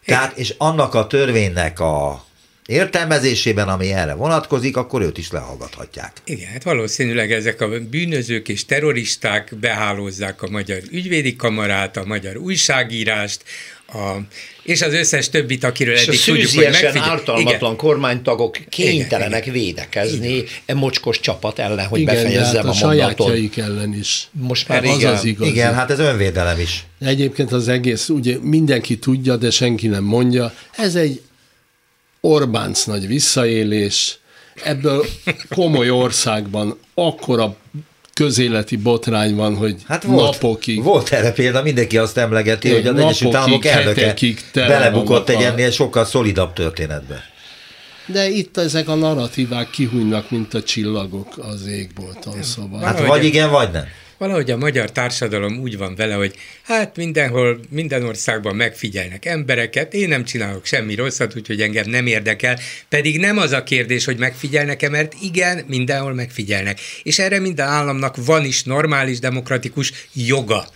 Tehát, 0.06 0.38
és 0.38 0.54
annak 0.58 0.94
a 0.94 1.08
törvénynek 1.08 1.80
a 1.80 2.26
értelmezésében, 2.68 3.68
ami 3.68 3.92
erre 3.92 4.14
vonatkozik, 4.14 4.78
akkor 4.78 5.02
őt 5.02 5.18
is 5.18 5.32
lehallgathatják. 5.32 6.12
Igen, 6.26 6.48
hát 6.52 6.64
valószínűleg 6.64 7.32
ezek 7.32 7.62
a 7.62 7.70
bűnözők 7.90 8.50
és 8.50 8.66
terroristák 8.66 9.56
behálózzák 9.60 10.42
a 10.42 10.50
magyar 10.50 10.80
ügyvédi 10.92 11.36
kamarát, 11.36 11.98
a 11.98 12.06
magyar 12.06 12.38
újságírást, 12.38 13.44
a, 13.94 14.18
és 14.64 14.82
az 14.82 14.94
összes 14.94 15.30
többit, 15.30 15.64
akiről 15.64 15.94
és 15.94 16.08
eddig 16.08 16.24
tudjuk, 16.24 16.52
hogy 16.52 16.64
megfigyel... 16.64 17.10
ártalmatlan 17.10 17.72
Igen. 17.72 17.76
kormánytagok 17.76 18.58
kénytelenek 18.70 19.46
Igen. 19.46 19.54
védekezni 19.54 20.44
e 20.66 20.74
mocskos 20.74 21.20
csapat 21.20 21.60
ellen, 21.60 21.86
hogy 21.86 22.00
igen, 22.00 22.16
befejezzem 22.16 22.66
hát 22.66 22.82
a, 22.82 22.86
a 22.86 22.88
mondatot. 22.88 23.58
ellen 23.58 23.94
is. 23.94 24.28
Most 24.32 24.68
már 24.68 24.84
az 24.84 25.04
az 25.04 25.24
igaz. 25.24 25.48
Igen, 25.48 25.74
hát 25.74 25.92
ez 25.92 26.00
önvédelem 26.00 26.60
is. 26.60 26.86
Egyébként 27.00 27.52
az 27.52 27.68
egész, 27.68 28.10
ugye 28.10 28.38
mindenki 28.42 28.98
tudja, 28.98 29.36
de 29.36 29.50
senki 29.50 29.88
nem 29.88 30.04
mondja, 30.04 30.54
ez 30.78 30.96
egy 30.96 31.22
Orbánc 32.22 32.84
nagy 32.84 33.08
visszaélés, 33.08 34.18
ebből 34.64 35.06
komoly 35.50 35.90
országban 35.90 36.78
akkora 36.94 37.56
közéleti 38.14 38.76
botrány 38.76 39.36
van, 39.36 39.56
hogy 39.56 39.76
hát 39.88 40.04
volt, 40.04 40.32
napokig... 40.32 40.84
Volt 40.84 41.12
erre 41.12 41.32
példa, 41.32 41.62
mindenki 41.62 41.98
azt 41.98 42.18
emlegeti, 42.18 42.72
hogy 42.72 42.88
az 42.88 43.00
Egyesült 43.00 43.36
Államok 43.36 43.66
elnöke 43.66 44.14
belebukott 44.54 45.30
egy 45.30 45.42
ennél 45.42 45.72
sokkal 45.72 46.06
szolidabb 46.06 46.54
történetbe. 46.54 47.24
De 48.06 48.30
itt 48.30 48.58
ezek 48.58 48.88
a 48.88 48.96
narratívák 48.96 49.70
kihújnak, 49.70 50.32
mint 50.32 50.54
a 50.54 50.64
csillagok 50.64 51.38
az 51.38 51.66
égbolton, 51.66 52.44
szóval. 52.44 52.82
Hát 52.82 53.06
vagy 53.06 53.26
igen, 53.26 53.50
vagy 53.50 53.72
nem 53.72 53.86
valahogy 54.18 54.52
a 54.52 54.58
magyar 54.58 54.92
társadalom 54.92 55.60
úgy 55.60 55.78
van 55.78 55.96
vele, 55.96 56.14
hogy 56.14 56.36
hát 56.64 56.96
mindenhol, 56.96 57.60
minden 57.70 58.04
országban 58.04 58.56
megfigyelnek 58.56 59.26
embereket, 59.26 59.94
én 59.94 60.08
nem 60.08 60.24
csinálok 60.24 60.66
semmi 60.66 60.96
rosszat, 60.96 61.36
úgyhogy 61.36 61.62
engem 61.62 61.90
nem 61.90 62.06
érdekel, 62.06 62.60
pedig 62.90 63.20
nem 63.20 63.38
az 63.38 63.52
a 63.52 63.64
kérdés, 63.64 64.06
hogy 64.06 64.18
megfigyelnek-e, 64.18 64.90
mert 64.90 65.14
igen, 65.22 65.64
mindenhol 65.68 66.14
megfigyelnek. 66.14 66.80
És 67.04 67.20
erre 67.20 67.40
minden 67.40 67.68
államnak 67.68 68.26
van 68.26 68.46
is 68.46 68.64
normális, 68.64 69.20
demokratikus 69.20 69.94
joga. 70.14 70.68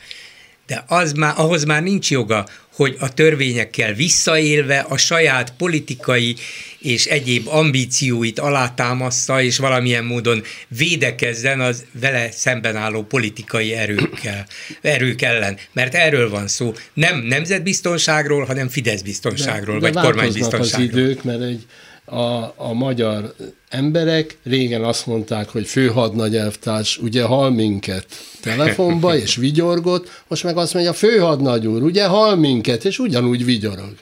De 0.71 0.83
az 0.87 1.13
már, 1.13 1.33
ahhoz 1.37 1.63
már 1.63 1.83
nincs 1.83 2.11
joga, 2.11 2.47
hogy 2.73 2.95
a 2.99 3.13
törvényekkel 3.13 3.93
visszaélve 3.93 4.85
a 4.89 4.97
saját 4.97 5.53
politikai 5.57 6.35
és 6.79 7.05
egyéb 7.05 7.47
ambícióit 7.47 8.39
alátámaszta, 8.39 9.41
és 9.41 9.57
valamilyen 9.57 10.03
módon 10.03 10.43
védekezzen 10.67 11.59
az 11.59 11.85
vele 11.99 12.31
szemben 12.31 12.75
álló 12.75 13.03
politikai 13.03 13.73
erőkkel, 13.73 14.45
erők 14.81 15.21
ellen. 15.21 15.57
Mert 15.73 15.95
erről 15.95 16.29
van 16.29 16.47
szó. 16.47 16.73
Nem 16.93 17.19
nemzetbiztonságról, 17.19 18.45
hanem 18.45 18.69
Fidesz 18.69 19.01
biztonságról, 19.01 19.79
de, 19.79 19.89
de 19.89 19.93
vagy 19.93 20.03
kormánybiztonságról. 20.03 20.87
az 20.89 20.99
idők, 20.99 21.23
mert 21.23 21.41
egy 21.41 21.65
a, 22.05 22.53
a 22.55 22.73
magyar 22.73 23.35
emberek 23.69 24.37
régen 24.43 24.83
azt 24.83 25.05
mondták, 25.05 25.49
hogy 25.49 25.67
főhadnagy 25.67 26.35
elvtárs 26.35 26.97
ugye 26.97 27.23
hal 27.23 27.49
minket 27.49 28.05
telefonba, 28.41 29.15
és 29.23 29.35
vigyorgott, 29.35 30.23
most 30.27 30.43
meg 30.43 30.57
azt 30.57 30.73
mondja, 30.73 30.93
főhadnagy 30.93 31.67
úr, 31.67 31.83
ugye 31.83 32.05
hal 32.05 32.35
minket, 32.35 32.85
és 32.85 32.99
ugyanúgy 32.99 33.45
vigyorog. 33.45 33.93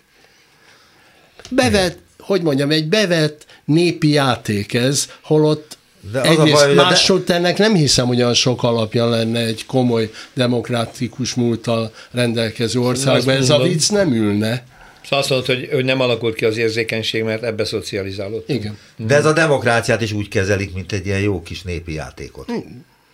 Bevet, 1.49 1.97
hogy 2.19 2.41
mondjam, 2.41 2.71
egy 2.71 2.87
bevett 2.87 3.45
népi 3.65 4.09
játék 4.09 4.73
ez, 4.73 5.09
holott 5.21 5.77
de 6.11 6.21
Egyrészt 6.21 6.65
baj, 6.65 6.73
másodternek 6.73 7.57
de... 7.57 7.63
nem 7.63 7.75
hiszem, 7.75 8.07
hogy 8.07 8.17
olyan 8.17 8.33
sok 8.33 8.63
alapja 8.63 9.09
lenne 9.09 9.39
egy 9.39 9.65
komoly 9.65 10.11
demokratikus 10.33 11.33
múlttal 11.33 11.91
rendelkező 12.11 12.79
országban. 12.79 13.35
Ez 13.35 13.49
a 13.49 13.57
vicc 13.57 13.89
nem 13.89 14.13
ülne. 14.13 14.63
Szóval 15.09 15.19
azt 15.19 15.29
mondod, 15.29 15.47
hogy, 15.47 15.69
hogy 15.71 15.85
nem 15.85 16.01
alakult 16.01 16.35
ki 16.35 16.45
az 16.45 16.57
érzékenység, 16.57 17.23
mert 17.23 17.43
ebbe 17.43 17.65
szocializálódott. 17.65 18.49
Igen. 18.49 18.77
De 18.95 19.15
ez 19.15 19.25
a 19.25 19.33
demokráciát 19.33 20.01
is 20.01 20.11
úgy 20.11 20.27
kezelik, 20.27 20.73
mint 20.73 20.91
egy 20.91 21.05
ilyen 21.05 21.19
jó 21.19 21.41
kis 21.41 21.61
népi 21.61 21.93
játékot. 21.93 22.51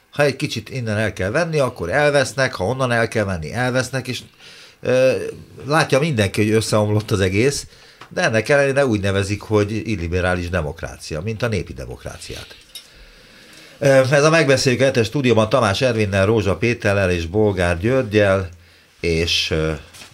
Ha 0.10 0.24
egy 0.24 0.36
kicsit 0.36 0.70
innen 0.70 0.98
el 0.98 1.14
kell 1.14 1.30
venni, 1.30 1.60
akkor 1.60 1.90
elvesznek, 1.90 2.54
ha 2.54 2.64
onnan 2.64 2.92
el 2.92 3.08
kell 3.08 3.24
venni, 3.24 3.54
elvesznek, 3.54 4.08
és 4.08 4.20
ö, 4.82 5.12
látja 5.66 6.00
mindenki, 6.00 6.44
hogy 6.44 6.52
összeomlott 6.52 7.12
az 7.12 7.20
egész, 7.20 7.68
de 8.10 8.22
ennek 8.22 8.50
ellenére 8.50 8.86
úgy 8.86 9.00
nevezik, 9.00 9.42
hogy 9.42 9.72
illiberális 9.72 10.50
demokrácia, 10.50 11.22
mint 11.22 11.44
a 11.44 11.48
népi 11.48 11.74
demokráciát. 11.74 12.56
Ez 13.80 14.24
a 14.24 14.30
megbeszéljük 14.30 14.96
a 14.98 15.04
stúdióban 15.04 15.50
Tamás 15.50 15.82
Ervinnel, 15.82 16.26
Rózsa 16.26 16.56
Péterrel 16.56 17.12
és 17.12 17.26
Bolgár 17.26 17.80
Györgyel, 17.80 18.50
és 19.00 19.54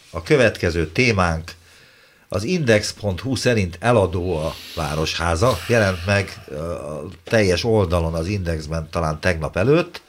a 0.10 0.24
következő 0.24 0.88
témánk 0.88 1.52
az 2.34 2.44
Index.hu 2.44 3.36
szerint 3.36 3.78
eladó 3.80 4.38
a 4.38 4.54
Városháza, 4.76 5.58
jelent 5.68 6.06
meg 6.06 6.44
a 6.50 7.08
teljes 7.24 7.64
oldalon 7.64 8.14
az 8.14 8.28
Indexben 8.28 8.88
talán 8.90 9.20
tegnap 9.20 9.58
előtt. 9.58 10.02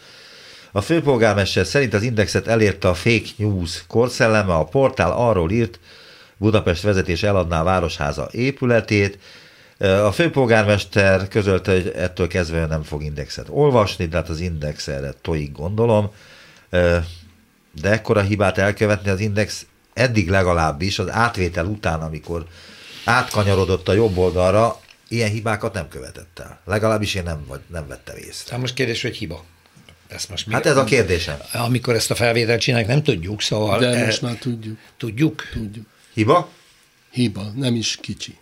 A 0.72 0.80
főpolgármester 0.80 1.66
szerint 1.66 1.94
az 1.94 2.02
Indexet 2.02 2.46
elérte 2.46 2.88
a 2.88 2.94
fake 2.94 3.28
news 3.36 3.84
korszelleme, 3.86 4.54
a 4.54 4.64
portál 4.64 5.12
arról 5.12 5.50
írt, 5.50 5.80
Budapest 6.36 6.82
vezetés 6.82 7.22
eladná 7.22 7.60
a 7.60 7.64
Városháza 7.64 8.28
épületét, 8.30 9.18
a 9.78 10.12
főpolgármester 10.12 11.28
közölte, 11.28 11.72
hogy 11.72 11.92
ettől 11.96 12.26
kezdve 12.26 12.66
nem 12.66 12.82
fog 12.82 13.02
indexet 13.02 13.46
olvasni, 13.50 14.06
de 14.06 14.16
hát 14.16 14.28
az 14.28 14.40
index 14.40 14.88
erre 14.88 15.12
tojik 15.22 15.52
gondolom. 15.52 16.10
De 17.80 17.90
ekkora 17.90 18.20
hibát 18.20 18.58
elkövetni 18.58 19.10
az 19.10 19.20
index 19.20 19.66
eddig 19.94 20.28
legalábbis 20.28 20.98
az 20.98 21.10
átvétel 21.10 21.66
után, 21.66 22.00
amikor 22.00 22.46
átkanyarodott 23.04 23.88
a 23.88 23.92
jobb 23.92 24.16
oldalra, 24.16 24.80
ilyen 25.08 25.30
hibákat 25.30 25.72
nem 25.72 25.88
követett 25.88 26.38
el. 26.38 26.60
Legalábbis 26.64 27.14
én 27.14 27.22
nem, 27.22 27.44
vagy, 27.46 27.60
nem 27.66 27.88
vettem 27.88 28.16
észre. 28.16 28.50
Hát 28.50 28.60
most 28.60 28.74
kérdés, 28.74 29.02
hogy 29.02 29.16
hiba. 29.16 29.44
Ezt 30.08 30.28
most 30.28 30.46
mi, 30.46 30.52
hát 30.52 30.66
ez 30.66 30.76
a 30.76 30.84
kérdésem. 30.84 31.36
Amikor 31.52 31.94
ezt 31.94 32.10
a 32.10 32.14
felvételt 32.14 32.60
csináljuk, 32.60 32.88
nem 32.88 33.02
tudjuk, 33.02 33.42
szóval... 33.42 33.78
De 33.78 33.88
e, 33.88 34.04
most 34.04 34.22
már 34.22 34.34
tudjuk. 34.34 34.78
Tudjuk? 34.96 35.42
Tudjuk. 35.52 35.86
Hiba? 36.14 36.48
Hiba, 37.10 37.52
nem 37.54 37.74
is 37.74 37.98
kicsi. 38.00 38.36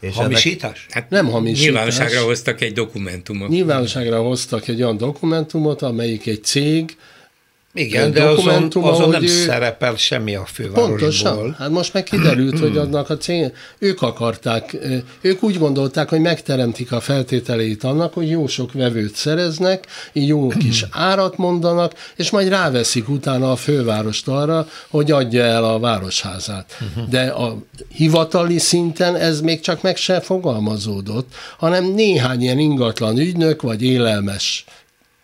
És 0.00 0.14
hamisítás? 0.14 0.86
Ennek... 0.88 0.92
Hát 0.92 1.10
nem 1.10 1.30
hamisítás. 1.30 1.64
Nyilvánosságra 1.64 2.22
hoztak 2.22 2.60
egy 2.60 2.72
dokumentumot. 2.72 3.48
Nyilvánosságra 3.48 4.22
hoztak 4.22 4.68
egy 4.68 4.82
olyan 4.82 4.96
dokumentumot, 4.96 5.82
amelyik 5.82 6.26
egy 6.26 6.44
cég 6.44 6.96
igen, 7.74 8.12
de 8.12 8.24
azon, 8.24 8.68
azon 8.72 9.08
nem 9.08 9.22
ő... 9.22 9.26
szerepel 9.26 9.96
semmi 9.96 10.34
a 10.34 10.44
fővárosból. 10.44 10.98
Pontosan. 10.98 11.54
Hát 11.58 11.70
most 11.70 11.92
meg 11.92 12.02
kiderült, 12.02 12.58
hogy 12.58 12.76
annak 12.76 13.10
a 13.10 13.16
cél, 13.16 13.52
ők 13.78 14.02
akarták, 14.02 14.76
ők 15.20 15.42
úgy 15.42 15.58
gondolták, 15.58 16.08
hogy 16.08 16.20
megteremtik 16.20 16.92
a 16.92 17.00
feltételeit 17.00 17.84
annak, 17.84 18.14
hogy 18.14 18.30
jó 18.30 18.46
sok 18.46 18.72
vevőt 18.72 19.14
szereznek, 19.14 19.86
így 20.12 20.26
jó 20.26 20.48
kis 20.64 20.84
árat 20.90 21.36
mondanak, 21.36 21.92
és 22.16 22.30
majd 22.30 22.48
ráveszik 22.48 23.08
utána 23.08 23.50
a 23.50 23.56
fővárost 23.56 24.28
arra, 24.28 24.68
hogy 24.88 25.10
adja 25.10 25.42
el 25.42 25.64
a 25.64 25.78
városházát. 25.78 26.78
De 27.08 27.26
a 27.26 27.58
hivatali 27.94 28.58
szinten 28.58 29.16
ez 29.16 29.40
még 29.40 29.60
csak 29.60 29.82
meg 29.82 29.96
se 29.96 30.20
fogalmazódott, 30.20 31.34
hanem 31.58 31.84
néhány 31.84 32.42
ilyen 32.42 32.58
ingatlan 32.58 33.18
ügynök, 33.18 33.62
vagy 33.62 33.82
élelmes 33.82 34.64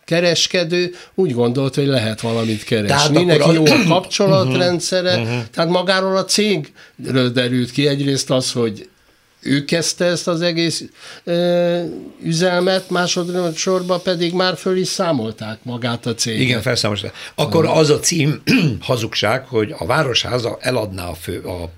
kereskedő 0.07 0.93
úgy 1.15 1.33
gondolt, 1.33 1.75
hogy 1.75 1.85
lehet 1.85 2.21
valamit 2.21 2.63
keresni. 2.63 3.23
Neki 3.23 3.51
jó 3.51 3.65
a 3.65 3.83
kapcsolatrendszere, 3.93 5.17
uh-huh. 5.17 5.43
tehát 5.51 5.69
magáról 5.69 6.17
a 6.17 6.25
cégről 6.25 7.29
derült 7.33 7.71
ki 7.71 7.87
egyrészt 7.87 8.31
az, 8.31 8.51
hogy 8.51 8.89
ő 9.41 9.65
kezdte 9.65 10.05
ezt 10.05 10.27
az 10.27 10.41
egész 10.41 10.83
ö, 11.23 11.81
üzelmet, 12.23 12.89
másodszorban 12.89 14.01
pedig 14.01 14.33
már 14.33 14.57
föl 14.57 14.77
is 14.77 14.87
számolták 14.87 15.57
magát 15.63 16.05
a 16.05 16.15
céget. 16.15 16.41
Igen, 16.41 16.61
felszámolták. 16.61 17.13
Akkor 17.35 17.65
az 17.65 17.89
a 17.89 17.99
cím 17.99 18.41
hazugság, 18.79 19.45
hogy 19.45 19.75
a 19.77 19.85
városháza 19.85 20.57
eladná 20.61 21.07
a 21.07 21.13
fő, 21.13 21.39
a, 21.39 21.71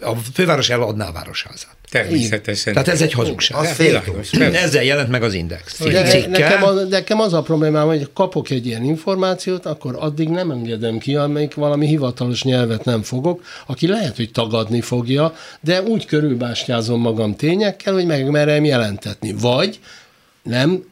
a 0.00 0.16
főváros 0.34 0.70
eladná 0.70 1.08
a 1.08 1.12
városházát. 1.12 1.79
Természetesen. 1.90 2.72
Tehát 2.72 2.88
ez 2.88 3.02
egy 3.02 3.12
hazugság. 3.12 3.58
Az 3.58 3.76
világos, 3.76 4.32
Ezzel 4.32 4.82
jelent 4.82 5.08
meg 5.08 5.22
az 5.22 5.34
Index. 5.34 5.78
De 5.78 6.26
nekem, 6.26 6.62
az, 6.62 6.88
nekem 6.88 7.20
az 7.20 7.32
a 7.32 7.42
problémám, 7.42 7.86
hogy 7.86 8.08
kapok 8.14 8.50
egy 8.50 8.66
ilyen 8.66 8.84
információt, 8.84 9.66
akkor 9.66 9.96
addig 9.98 10.28
nem 10.28 10.50
engedem 10.50 10.98
ki, 10.98 11.16
amelyik 11.16 11.54
valami 11.54 11.86
hivatalos 11.86 12.42
nyelvet 12.42 12.84
nem 12.84 13.02
fogok, 13.02 13.42
aki 13.66 13.86
lehet, 13.86 14.16
hogy 14.16 14.30
tagadni 14.30 14.80
fogja, 14.80 15.34
de 15.60 15.82
úgy 15.82 16.06
körülbástyázom 16.06 17.00
magam 17.00 17.36
tényekkel, 17.36 17.92
hogy 17.92 18.06
megmerem 18.06 18.64
jelentetni. 18.64 19.34
Vagy 19.40 19.78
nem, 20.42 20.84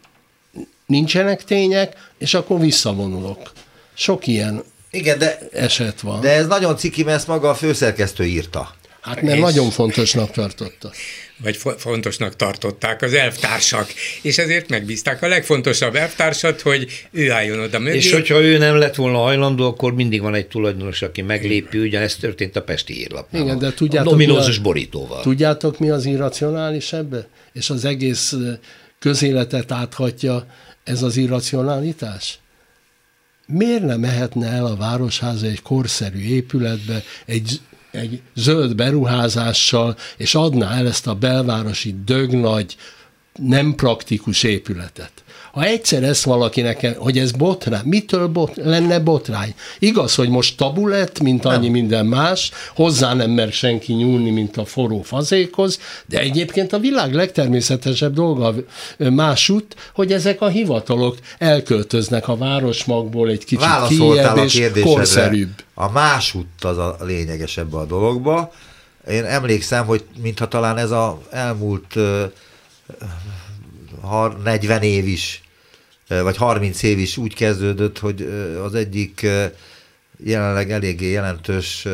nincsenek 0.87 1.44
tények, 1.44 1.96
és 2.18 2.34
akkor 2.34 2.61
visszavonulok. 2.61 3.52
Sok 3.94 4.26
ilyen 4.26 4.62
Igen, 4.90 5.18
de, 5.18 5.38
eset 5.52 6.00
van. 6.00 6.20
De 6.20 6.30
ez 6.30 6.46
nagyon 6.46 6.76
ciki, 6.76 7.02
mert 7.02 7.16
ezt 7.16 7.26
maga 7.26 7.48
a 7.48 7.54
főszerkesztő 7.54 8.24
írta. 8.24 8.76
Hát 9.00 9.22
mert 9.22 9.37
és... 9.37 9.42
nagyon 9.42 9.70
fontosnak 9.70 10.30
tartotta. 10.30 10.90
Vagy 11.42 11.56
fo- 11.56 11.80
fontosnak 11.80 12.37
tartották 12.37 13.02
az 13.02 13.12
elvtársak, 13.12 13.87
és 14.22 14.38
ezért 14.38 14.68
megbízták 14.68 15.22
a 15.22 15.28
legfontosabb 15.28 15.94
elvtársat, 15.94 16.61
hogy 16.61 17.08
ő 17.11 17.30
álljon 17.30 17.61
oda 17.61 17.78
mögé. 17.78 17.96
És 17.96 18.12
hogyha 18.12 18.40
ő 18.40 18.58
nem 18.58 18.76
lett 18.76 18.94
volna 18.94 19.18
hajlandó, 19.18 19.66
akkor 19.66 19.94
mindig 19.94 20.20
van 20.20 20.34
egy 20.34 20.46
tulajdonos, 20.46 21.02
aki 21.02 21.22
meglépi, 21.22 21.78
ugyanezt 21.78 22.20
történt 22.20 22.56
a 22.56 22.62
Pesti 22.62 22.98
írlapnál. 22.98 23.42
Igen, 23.42 23.58
de 23.58 23.72
tudjátok, 23.72 24.08
a 24.08 24.11
dominózus 24.11 24.58
borítóval. 24.58 25.22
Tudjátok, 25.22 25.78
mi 25.78 25.90
az 25.90 26.04
irracionális 26.04 26.92
ebbe? 26.92 27.28
És 27.52 27.70
az 27.70 27.84
egész 27.84 28.34
közéletet 28.98 29.72
áthatja 29.72 30.46
ez 30.84 31.02
az 31.02 31.16
irracionalitás? 31.16 32.38
Miért 33.46 33.82
nem 33.82 34.00
mehetne 34.00 34.48
el 34.48 34.66
a 34.66 34.76
Városháza 34.76 35.46
egy 35.46 35.62
korszerű 35.62 36.18
épületbe, 36.18 37.02
egy 37.26 37.61
egy 37.90 38.22
zöld 38.35 38.74
beruházással, 38.74 39.96
és 40.16 40.35
adná 40.35 40.77
el 40.79 40.87
ezt 40.87 41.07
a 41.07 41.14
belvárosi 41.14 41.94
dögnagy, 42.05 42.77
nem 43.35 43.74
praktikus 43.74 44.42
épületet. 44.42 45.12
Ha 45.58 45.64
egyszer 45.64 46.02
ezt 46.02 46.24
valakinek, 46.24 46.96
hogy 46.98 47.18
ez 47.18 47.30
botrány, 47.30 47.84
mitől 47.84 48.26
bot, 48.26 48.56
lenne 48.56 48.98
botrány? 48.98 49.54
Igaz, 49.78 50.14
hogy 50.14 50.28
most 50.28 50.56
tabu 50.56 50.86
lett, 50.86 51.20
mint 51.20 51.44
annyi 51.44 51.64
nem. 51.64 51.72
minden 51.72 52.06
más, 52.06 52.50
hozzá 52.74 53.14
nem 53.14 53.30
mer 53.30 53.52
senki 53.52 53.92
nyúlni, 53.92 54.30
mint 54.30 54.56
a 54.56 54.64
forró 54.64 55.02
fazékhoz, 55.02 55.80
de 56.06 56.18
egyébként 56.18 56.72
a 56.72 56.78
világ 56.78 57.14
legtermészetesebb 57.14 58.14
dolga 58.14 58.54
másút, 58.98 59.76
hogy 59.94 60.12
ezek 60.12 60.40
a 60.40 60.48
hivatalok 60.48 61.16
elköltöznek 61.38 62.28
a 62.28 62.36
városmagból 62.36 63.28
egy 63.28 63.44
kicsit 63.44 63.86
kijebb 63.88 64.36
és 64.36 64.70
korszerűbb. 64.82 65.52
A 65.74 65.90
másút 65.90 66.64
az 66.64 66.78
a 66.78 66.96
lényegesebb 67.00 67.74
a 67.74 67.84
dologba. 67.84 68.52
Én 69.10 69.24
emlékszem, 69.24 69.86
hogy 69.86 70.04
mintha 70.22 70.48
talán 70.48 70.76
ez 70.76 70.90
a 70.90 71.20
elmúlt 71.30 71.94
40 74.44 74.82
év 74.82 75.06
is, 75.06 75.42
vagy 76.08 76.36
30 76.36 76.82
év 76.82 76.98
is 76.98 77.16
úgy 77.16 77.34
kezdődött, 77.34 77.98
hogy 77.98 78.22
az 78.64 78.74
egyik 78.74 79.26
jelenleg 80.24 80.70
eléggé 80.70 81.10
jelentős 81.10 81.86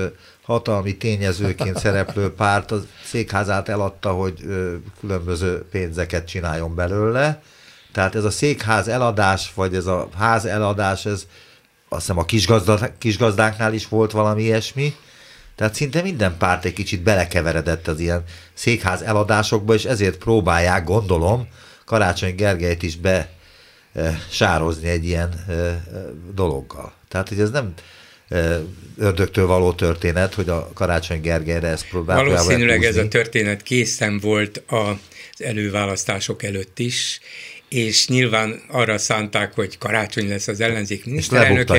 hatalmi 0.43 0.97
tényezőként 0.97 1.79
szereplő 1.79 2.33
párt 2.33 2.71
a 2.71 2.85
székházát 3.05 3.69
eladta, 3.69 4.13
hogy 4.13 4.35
különböző 5.01 5.65
pénzeket 5.71 6.27
csináljon 6.27 6.75
belőle. 6.75 7.43
Tehát 7.93 8.15
ez 8.15 8.25
a 8.25 8.31
székház 8.31 8.89
eladás, 8.89 9.53
vagy 9.55 9.75
ez 9.75 9.87
a 9.87 10.09
ház 10.17 10.45
eladás, 10.45 11.07
ez 11.07 11.27
azt 11.89 12.01
hiszem 12.01 12.19
a 12.19 12.25
kisgazda, 12.25 12.79
kisgazdáknál 12.99 13.75
is 13.75 13.89
volt 13.89 14.13
valami 14.13 14.43
ilyesmi, 14.43 14.95
tehát 15.55 15.75
szinte 15.75 16.03
minden 16.03 16.37
párt 16.37 16.65
egy 16.65 16.73
kicsit 16.73 17.03
belekeveredett 17.03 17.89
az 17.89 18.01
ilyen 18.01 18.23
székház 18.55 19.03
eladásokba, 19.03 19.75
és 19.75 19.85
ezért 19.85 20.19
próbálják, 20.19 20.85
gondolom, 20.85 21.49
Karácsony 21.85 22.35
Gergelyt 22.35 22.83
is 22.83 22.97
be 22.97 23.29
sározni 24.31 24.89
egy 24.89 25.05
ilyen 25.05 25.45
dologgal. 26.35 26.93
Tehát, 27.09 27.29
hogy 27.29 27.41
ez 27.41 27.51
nem 27.51 27.73
ördögtől 28.99 29.47
való 29.47 29.73
történet, 29.73 30.35
hogy 30.35 30.49
a 30.49 30.71
Karácsony 30.75 31.21
Gergelyre 31.21 31.69
ezt 31.69 31.89
próbálják. 31.89 32.27
Valószínűleg 32.27 32.85
ez 32.85 32.97
a 32.97 33.09
történet 33.09 33.63
készen 33.63 34.19
volt 34.19 34.63
az 34.67 34.97
előválasztások 35.39 36.43
előtt 36.43 36.79
is, 36.79 37.21
és 37.69 38.09
nyilván 38.09 38.63
arra 38.69 38.99
szánták, 38.99 39.55
hogy 39.55 39.79
karácsony 39.79 40.29
lesz 40.29 40.49
az 40.49 40.61
ellenzék 40.61 41.05
miniszterelnök 41.05 41.71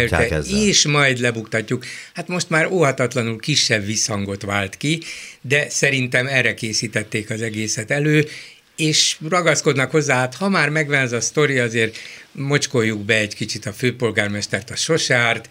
és 0.50 0.86
majd 0.86 1.20
lebuktatjuk. 1.20 1.86
Hát 2.14 2.28
most 2.28 2.50
már 2.50 2.68
óhatatlanul 2.72 3.40
kisebb 3.40 3.86
visszhangot 3.86 4.42
vált 4.42 4.78
ki, 4.78 5.02
de 5.42 5.70
szerintem 5.70 6.28
erre 6.28 6.54
készítették 6.54 7.30
az 7.30 7.42
egészet 7.42 7.92
elő, 7.92 8.28
és 8.76 9.18
ragaszkodnak 9.30 9.92
hozzá, 9.92 10.16
hát 10.16 10.36
ha 10.36 10.50
már 10.50 10.70
megvan 10.70 11.00
ez 11.00 11.12
a 11.12 11.22
sztori, 11.22 11.60
azért 11.60 11.98
mocskoljuk 12.32 13.00
be 13.00 13.16
egy 13.16 13.36
kicsit 13.36 13.66
a 13.66 13.74
főpolgármestert, 13.74 14.70
a 14.70 14.76
Sosárt, 14.76 15.50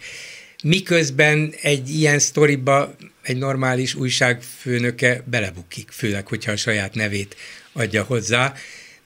miközben 0.63 1.53
egy 1.61 1.89
ilyen 1.89 2.19
sztoriba 2.19 2.95
egy 3.21 3.37
normális 3.37 3.93
újságfőnöke 3.93 5.23
belebukik, 5.25 5.89
főleg, 5.91 6.27
hogyha 6.27 6.51
a 6.51 6.55
saját 6.55 6.95
nevét 6.95 7.35
adja 7.73 8.03
hozzá 8.03 8.53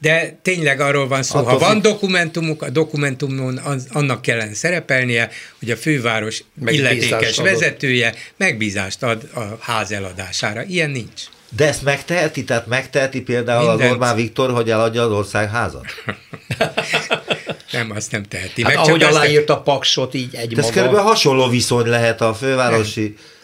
de 0.02 0.40
tényleg 0.42 0.80
arról 0.80 1.08
van 1.08 1.24
szó, 1.24 1.38
Attól 1.38 1.52
ha 1.52 1.58
van 1.58 1.82
dokumentumuk, 1.82 2.62
a 2.62 2.70
dokumentumon 2.70 3.58
az, 3.58 3.88
annak 3.92 4.22
kellene 4.22 4.54
szerepelnie, 4.54 5.30
hogy 5.60 5.72
a 5.72 5.76
főváros 5.76 6.44
illetékes 6.66 7.38
adott. 7.38 7.52
vezetője 7.52 8.14
megbízást 8.38 9.04
ad 9.04 9.30
a 9.34 9.58
ház 9.60 9.92
eladására. 9.92 10.64
Ilyen 10.64 10.90
nincs. 10.90 11.22
De 11.50 11.68
ezt 11.68 11.84
megteheti? 11.84 12.44
Tehát 12.44 12.68
megteheti 12.68 13.22
például 13.22 13.60
Mindent. 13.60 13.82
az 13.82 13.92
Orbán 13.92 14.16
Viktor, 14.16 14.52
hogy 14.52 14.70
eladja 14.70 15.04
az 15.04 15.12
országházat? 15.12 15.86
nem, 17.72 17.92
azt 17.96 18.12
nem 18.12 18.24
teheti. 18.24 18.64
Hát 18.64 18.76
Meg 18.76 18.86
ahogy 18.86 19.04
aláírt 19.04 19.50
a 19.50 19.62
paksot, 19.62 20.14
így 20.14 20.36
egy 20.36 20.58
Ez 20.58 20.70
körülbelül 20.70 21.06
hasonló 21.06 21.48
viszony 21.48 21.88
lehet 21.88 22.22
a 22.22 22.34
fővárosi... 22.34 23.02
Nem 23.02 23.38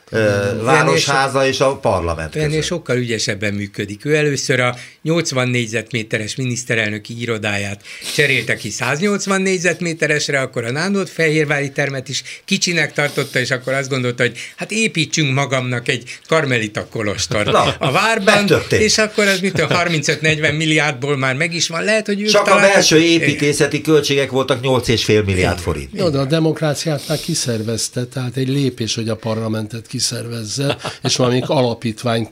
városháza 0.64 1.48
és 1.48 1.60
a 1.60 1.76
parlament 1.76 2.36
Ennél 2.36 2.62
sokkal 2.62 2.98
ügyesebben 2.98 3.54
működik. 3.54 4.06
Ő 4.06 4.16
először 4.16 4.60
a 4.60 4.76
80 5.02 5.48
négyzetméteres 5.48 6.36
miniszterelnöki 6.36 7.22
irodáját 7.22 7.82
cserélte 8.16 8.56
ki 8.56 8.70
180 8.70 9.42
négyzetméteresre, 9.42 10.40
akkor 10.40 10.64
a 10.64 10.72
Nándor 10.72 11.08
Fehérvári 11.08 11.72
termet 11.72 12.10
is 12.10 12.24
kicsinek 12.46 12.94
tartotta, 12.94 13.40
és 13.40 13.52
akkor 13.52 13.74
azt 13.74 13.90
gondolta, 13.90 14.24
hogy 14.24 14.38
hát 14.56 14.72
építsünk 14.72 15.34
magamnak 15.34 15.88
egy 15.88 16.20
karmelita 16.28 16.88
kolostort 16.90 17.52
Na, 17.52 17.76
a 17.80 17.92
várban, 17.92 18.36
megtörtént. 18.36 18.82
és 18.82 18.98
akkor 18.98 19.28
az 19.28 19.40
mit 19.40 19.66
35-40 19.70 20.58
milliárdból 20.58 21.18
már 21.18 21.36
meg 21.36 21.54
is 21.54 21.68
van. 21.68 21.84
Lehet, 21.84 22.06
hogy 22.06 22.26
Csak 22.26 22.46
talán... 22.46 22.64
a 22.64 22.68
belső 22.68 23.00
építészeti 23.00 23.82
költségek 23.82 24.32
voltak 24.32 24.60
8,5 24.64 25.26
milliárd 25.26 25.60
forint. 25.60 25.90
Jó, 25.94 26.10
de 26.10 26.18
a 26.18 26.26
demokráciát 26.26 27.08
már 27.08 27.20
kiszervezte, 27.20 28.06
tehát 28.06 28.38
egy 28.38 28.48
lépés, 28.48 28.96
hogy 28.96 29.10
a 29.10 29.16
parlamentet 29.16 29.88
kiszervezze, 29.96 30.78
és 31.04 31.16
valamik 31.16 31.50
alapítvány 31.50 32.30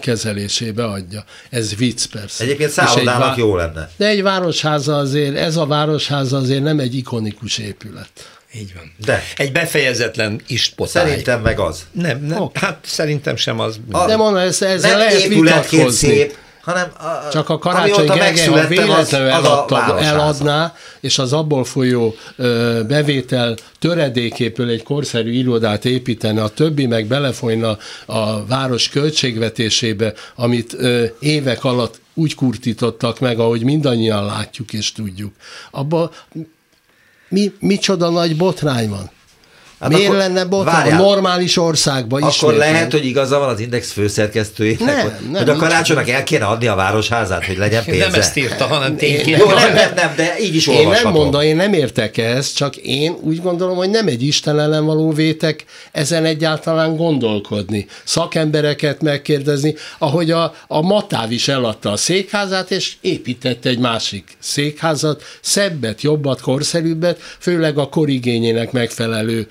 kezelésébe 0.00 0.84
adja. 0.84 1.24
Ez 1.50 1.74
vicc 1.74 2.04
persze. 2.04 2.44
Egyébként 2.44 2.70
szállodának 2.70 3.28
vá- 3.28 3.36
jó 3.36 3.56
lenne. 3.56 3.90
De 3.96 4.06
egy 4.06 4.22
városháza 4.22 4.96
azért, 4.96 5.36
ez 5.36 5.56
a 5.56 5.66
városháza 5.66 6.36
azért 6.36 6.62
nem 6.62 6.78
egy 6.78 6.94
ikonikus 6.96 7.58
épület. 7.58 8.08
Így 8.54 8.72
van. 8.74 8.92
De. 9.04 9.22
Egy 9.36 9.52
befejezetlen 9.52 10.40
ispottály. 10.46 11.06
Szerintem 11.06 11.40
meg 11.40 11.58
az. 11.58 11.86
Nem, 11.92 12.24
nem 12.24 12.40
okay. 12.40 12.62
hát 12.62 12.78
szerintem 12.84 13.36
sem 13.36 13.60
az. 13.60 13.80
A, 13.90 14.06
de 14.06 14.16
mondom, 14.16 14.36
ez, 14.42 14.62
ezzel 14.62 14.90
nem 14.90 14.98
lehet 14.98 15.26
vitatkozni. 15.26 16.08
szép, 16.08 16.36
hanem 16.64 16.88
a, 16.98 17.28
Csak 17.28 17.48
a 17.48 17.58
Karácsony 17.58 18.06
Gergely, 18.06 18.46
ha 18.46 18.66
véletlenül 18.66 19.30
az, 19.30 19.64
az 19.68 20.02
eladná, 20.02 20.74
és 21.00 21.18
az 21.18 21.32
abból 21.32 21.64
folyó 21.64 22.14
ö, 22.36 22.80
bevétel 22.88 23.56
töredéképől 23.78 24.68
egy 24.68 24.82
korszerű 24.82 25.30
irodát 25.30 25.84
építene, 25.84 26.42
a 26.42 26.48
többi 26.48 26.86
meg 26.86 27.06
belefolyna 27.06 27.78
a 28.06 28.46
város 28.46 28.88
költségvetésébe, 28.88 30.12
amit 30.34 30.74
ö, 30.78 31.04
évek 31.20 31.64
alatt 31.64 32.00
úgy 32.14 32.34
kurtítottak 32.34 33.20
meg, 33.20 33.38
ahogy 33.38 33.62
mindannyian 33.62 34.24
látjuk 34.24 34.72
és 34.72 34.92
tudjuk. 34.92 35.32
Abba 35.70 36.10
mi, 37.28 37.52
micsoda 37.58 38.10
nagy 38.10 38.36
botrány 38.36 38.88
van. 38.88 39.10
Hát 39.80 39.92
Miért 39.92 40.06
akkor, 40.06 40.16
lenne 40.16 40.44
botrány? 40.44 40.92
A 40.92 40.96
normális 40.96 41.56
országban 41.56 42.28
is. 42.28 42.42
Akkor 42.42 42.54
lehet, 42.54 42.92
hogy 42.92 43.06
igaza 43.06 43.38
van 43.38 43.48
az 43.48 43.60
Index 43.60 43.92
főszerkesztőjének, 43.92 44.86
nem, 44.86 45.00
hogy, 45.00 45.30
nem, 45.30 45.40
hogy 45.40 45.48
a 45.48 45.56
karácsonynak 45.56 46.08
el 46.08 46.22
kéne 46.22 46.44
adni 46.44 46.66
a 46.66 46.74
városházát, 46.74 47.44
hogy 47.44 47.56
legyen 47.56 47.84
pénze. 47.84 48.06
Nem 48.06 48.20
ezt 48.20 48.36
írta, 48.36 48.66
hanem 48.66 48.96
tényleg. 48.96 49.28
Jó, 49.28 49.46
nem, 49.46 49.74
nem, 49.74 49.92
nem, 49.94 50.12
de 50.16 50.34
így 50.40 50.54
is 50.54 50.66
Én 50.66 50.88
nem 50.88 51.12
mondom, 51.12 51.40
én 51.40 51.56
nem 51.56 51.72
értek 51.72 52.16
ezt, 52.16 52.56
csak 52.56 52.76
én 52.76 53.16
úgy 53.20 53.42
gondolom, 53.42 53.76
hogy 53.76 53.90
nem 53.90 54.06
egy 54.06 54.22
Isten 54.22 54.60
ellen 54.60 54.84
való 54.84 55.12
vétek 55.12 55.64
ezen 55.92 56.24
egyáltalán 56.24 56.96
gondolkodni. 56.96 57.86
Szakembereket 58.04 59.02
megkérdezni, 59.02 59.74
ahogy 59.98 60.30
a, 60.30 60.54
a 60.66 60.80
Matáv 60.80 61.30
is 61.30 61.48
eladta 61.48 61.90
a 61.90 61.96
székházát, 61.96 62.70
és 62.70 62.92
építette 63.00 63.68
egy 63.68 63.78
másik 63.78 64.24
székházat, 64.38 65.22
szebbet, 65.40 66.02
jobbat, 66.02 66.40
korszerűbbet, 66.40 67.18
főleg 67.38 67.78
a 67.78 67.88
korigényének 67.88 68.72
megfelelő 68.72 69.46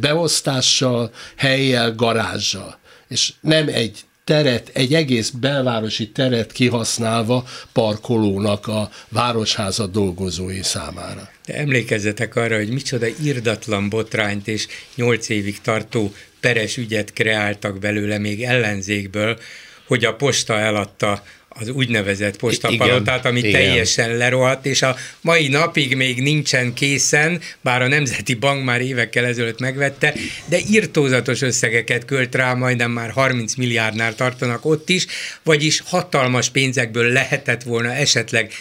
beosztással, 0.00 1.10
helyjel, 1.36 1.94
garázsal. 1.94 2.78
És 3.08 3.32
nem 3.40 3.68
egy 3.68 3.98
teret, 4.28 4.70
egy 4.72 4.94
egész 4.94 5.30
belvárosi 5.30 6.10
teret 6.10 6.52
kihasználva 6.52 7.44
parkolónak 7.72 8.66
a 8.66 8.90
városháza 9.08 9.86
dolgozói 9.86 10.62
számára. 10.62 11.30
De 11.46 11.54
emlékezzetek 11.54 12.36
arra, 12.36 12.56
hogy 12.56 12.68
micsoda 12.68 13.06
irdatlan 13.22 13.88
botrányt 13.88 14.48
és 14.48 14.66
nyolc 14.94 15.28
évig 15.28 15.60
tartó 15.60 16.12
peres 16.40 16.76
ügyet 16.76 17.12
kreáltak 17.12 17.78
belőle 17.78 18.18
még 18.18 18.42
ellenzékből, 18.42 19.38
hogy 19.86 20.04
a 20.04 20.14
posta 20.14 20.58
eladta 20.58 21.22
az 21.60 21.68
úgynevezett 21.68 22.36
postapalotát, 22.36 23.24
ami 23.24 23.38
igen. 23.38 23.52
teljesen 23.52 24.16
lerohadt, 24.16 24.66
és 24.66 24.82
a 24.82 24.96
mai 25.20 25.48
napig 25.48 25.96
még 25.96 26.22
nincsen 26.22 26.74
készen, 26.74 27.40
bár 27.60 27.82
a 27.82 27.88
Nemzeti 27.88 28.34
Bank 28.34 28.64
már 28.64 28.80
évekkel 28.80 29.24
ezelőtt 29.24 29.60
megvette, 29.60 30.14
de 30.44 30.58
irtózatos 30.70 31.42
összegeket 31.42 32.04
költ 32.04 32.34
rá, 32.34 32.54
majdnem 32.54 32.90
már 32.90 33.10
30 33.10 33.54
milliárdnál 33.54 34.14
tartanak 34.14 34.64
ott 34.64 34.88
is, 34.88 35.06
vagyis 35.42 35.82
hatalmas 35.84 36.50
pénzekből 36.50 37.12
lehetett 37.12 37.62
volna 37.62 37.92
esetleg 37.92 38.52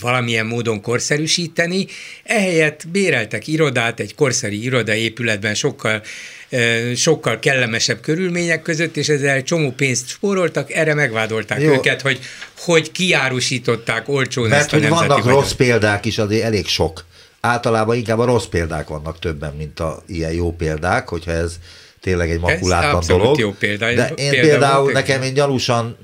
valamilyen 0.00 0.46
módon 0.46 0.80
korszerűsíteni, 0.80 1.86
ehelyett 2.22 2.88
béreltek 2.88 3.46
irodát 3.46 4.00
egy 4.00 4.14
korszerű 4.14 4.56
irodaépületben 4.56 5.54
sokkal 5.54 6.02
sokkal 6.94 7.38
kellemesebb 7.38 8.00
körülmények 8.00 8.62
között, 8.62 8.96
és 8.96 9.08
ezzel 9.08 9.42
csomó 9.42 9.70
pénzt 9.70 10.08
spóroltak, 10.08 10.72
erre 10.72 10.94
megvádolták 10.94 11.60
Jó. 11.60 11.72
őket, 11.72 12.00
hogy, 12.00 12.18
hogy 12.58 12.92
kiárusították 12.92 14.08
olcsón 14.08 14.48
Mert 14.48 14.60
ezt 14.60 14.72
a 14.72 14.76
hogy 14.76 14.88
vannak 14.88 15.22
vagyok. 15.22 15.40
rossz 15.40 15.52
példák 15.52 16.04
is, 16.04 16.18
azért 16.18 16.44
elég 16.44 16.66
sok. 16.66 17.04
Általában 17.40 17.96
inkább 17.96 18.18
a 18.18 18.24
rossz 18.24 18.46
példák 18.46 18.88
vannak 18.88 19.18
többen, 19.18 19.54
mint 19.54 19.80
a 19.80 20.02
ilyen 20.06 20.32
jó 20.32 20.52
példák, 20.52 21.08
hogyha 21.08 21.30
ez 21.30 21.54
tényleg 22.00 22.30
egy 22.30 22.40
makulátlan 22.40 23.02
dolog. 23.06 23.38
jó 23.38 23.50
példa. 23.50 23.94
De 23.94 24.12
én 24.14 24.30
példa 24.30 24.46
például 24.48 24.92
nekem 24.92 25.22
én 25.22 25.34
gyanúsan 25.34 25.96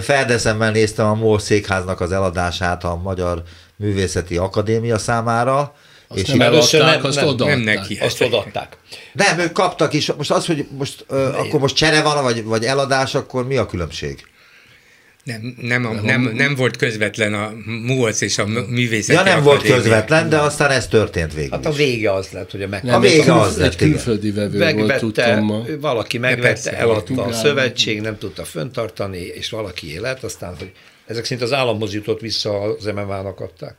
Ferdeszemmel 0.00 0.70
néztem 0.70 1.06
a 1.06 1.14
MOL 1.14 1.38
székháznak 1.38 2.00
az 2.00 2.12
eladását 2.12 2.84
a 2.84 2.96
Magyar 2.96 3.42
Művészeti 3.76 4.36
Akadémia 4.36 4.98
számára, 4.98 5.74
azt 6.12 6.22
és 6.22 6.28
nem 6.28 6.40
először 6.40 6.80
nem, 6.80 7.04
azt 7.04 7.20
nem, 7.20 7.36
nem 7.36 7.60
neki. 7.60 7.98
Azt 8.00 8.20
odaadták. 8.20 8.76
Nem, 9.12 9.38
ők 9.38 9.52
kaptak 9.52 9.92
is. 9.92 10.12
Most 10.12 10.30
az, 10.30 10.46
hogy 10.46 10.66
most, 10.78 11.04
uh, 11.08 11.38
akkor 11.38 11.60
most 11.60 11.76
csere 11.76 12.02
van, 12.02 12.22
vagy, 12.22 12.44
vagy 12.44 12.64
eladás, 12.64 13.14
akkor 13.14 13.46
mi 13.46 13.56
a 13.56 13.66
különbség? 13.66 14.24
Nem, 15.24 15.56
nem, 15.60 15.86
a, 15.86 15.92
nem, 15.92 16.22
nem 16.34 16.54
volt 16.54 16.76
közvetlen 16.76 17.34
a 17.34 17.52
MUOC 17.64 18.20
és 18.20 18.38
a 18.38 18.46
művészeti 18.46 19.12
Ja, 19.12 19.34
nem 19.34 19.42
volt 19.42 19.62
közvetlen, 19.62 20.28
de 20.28 20.38
aztán 20.38 20.70
ez 20.70 20.88
történt 20.88 21.34
végül 21.34 21.50
Hát 21.50 21.66
a 21.66 21.70
vége 21.70 22.12
az 22.12 22.28
lett, 22.30 22.50
hogy 22.50 22.62
a 22.62 22.68
meg... 22.68 22.82
Nem, 22.82 22.94
a 22.94 23.00
vége 23.00 23.34
az 23.34 23.56
lett, 23.56 23.66
Egy 23.66 23.76
külföldi 23.76 24.30
vevő 24.30 24.58
megvette, 24.58 24.86
volt, 24.86 25.00
tudtam 25.00 25.80
Valaki 25.80 26.18
megvette, 26.18 26.76
eladta 26.76 27.24
a 27.24 27.32
szövetség, 27.32 28.00
nem 28.00 28.18
tudta 28.18 28.44
föntartani, 28.44 29.18
és 29.18 29.50
valaki 29.50 29.92
élet, 29.92 30.24
aztán, 30.24 30.54
hogy 30.58 30.72
ezek 31.06 31.24
szerint 31.24 31.42
az 31.42 31.52
államhoz 31.52 31.94
jutott 31.94 32.20
vissza, 32.20 32.60
az 32.60 32.84
MMA-nak 32.84 33.40
adták. 33.40 33.76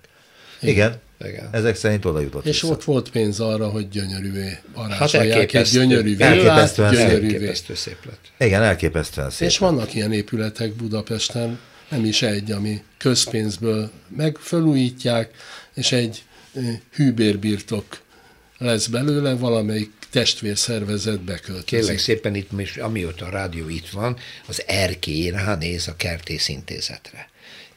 Igen. 0.62 1.00
Igen. 1.26 1.50
Ezek 1.52 1.76
szerint 1.76 2.06
oda 2.06 2.20
jutott 2.20 2.46
És 2.46 2.62
vissza. 2.62 2.74
ott 2.74 2.84
volt 2.84 3.10
pénz 3.10 3.40
arra, 3.40 3.70
hogy 3.70 3.90
gyönyörűvé 3.90 4.58
varázsolják 4.74 5.52
hát 5.52 5.66
egy 5.66 5.72
gyönyörű 5.72 6.16
villát, 6.16 6.38
elképesztően 6.38 6.96
Elképesztő 6.96 7.76
szép 7.76 7.98
lett. 8.06 8.48
Igen, 8.48 8.64
elképesztően 8.64 9.30
szép 9.30 9.48
És 9.48 9.58
vannak 9.58 9.94
ilyen 9.94 10.14
épületek 10.14 10.74
Budapesten, 10.74 11.60
nem 11.90 12.06
is 12.06 12.22
egy, 12.22 12.52
ami 12.52 12.84
közpénzből 12.98 13.92
meg 14.16 14.38
fölújítják, 14.38 15.32
és 15.74 15.92
egy 15.92 16.24
hűbérbirtok 16.94 18.02
lesz 18.58 18.88
belőle, 18.88 19.34
valamelyik 19.36 19.92
testvérszervezet 20.12 21.22
beköltözik. 21.22 21.66
Kérlek 21.66 21.98
szépen 21.98 22.36
itt, 22.36 22.52
most, 22.52 22.80
amióta 22.80 23.26
a 23.26 23.30
rádió 23.30 23.70
itt 23.70 23.90
van, 23.90 24.18
az 24.48 24.64
erkély 24.68 25.30
ránéz 25.30 25.88
a 25.88 25.96
kertészintézetre 25.96 27.31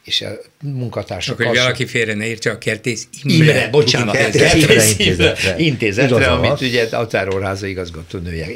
és 0.05 0.21
a 0.21 0.37
munkatársak... 0.61 1.39
Akkor 1.39 1.55
valaki 1.55 1.85
félre 1.85 2.13
ne 2.13 2.25
értse 2.25 2.51
a 2.51 2.57
kertész 2.57 3.07
Imre. 3.23 3.35
Imre, 3.35 3.69
bocsánat, 3.69 4.15
kertész, 4.15 4.41
kertész 4.41 4.91
intézetre, 4.97 5.57
intézetre 5.57 6.31
amit 6.31 6.61
ugye 6.61 6.87
a 6.91 6.95
Határórháza 6.95 7.65
igazgatónője 7.65 8.47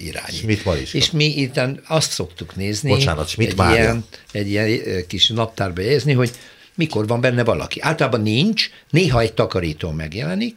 irányít. 0.00 0.38
Schmidt 0.38 0.62
is. 0.82 0.94
És 0.94 1.10
mi 1.10 1.24
itt 1.24 1.60
azt 1.86 2.10
szoktuk 2.10 2.56
nézni, 2.56 2.90
bocsánat, 2.90 3.28
Schmidt 3.28 3.60
egy, 3.60 3.70
ilyen, 3.70 4.04
egy 4.32 4.48
ilyen 4.48 5.06
kis 5.06 5.28
naptárba 5.28 5.80
jegyezni, 5.80 6.12
hogy 6.12 6.30
mikor 6.74 7.06
van 7.06 7.20
benne 7.20 7.44
valaki. 7.44 7.80
Általában 7.80 8.20
nincs, 8.20 8.70
néha 8.90 9.20
egy 9.20 9.32
takarító 9.32 9.90
megjelenik, 9.90 10.56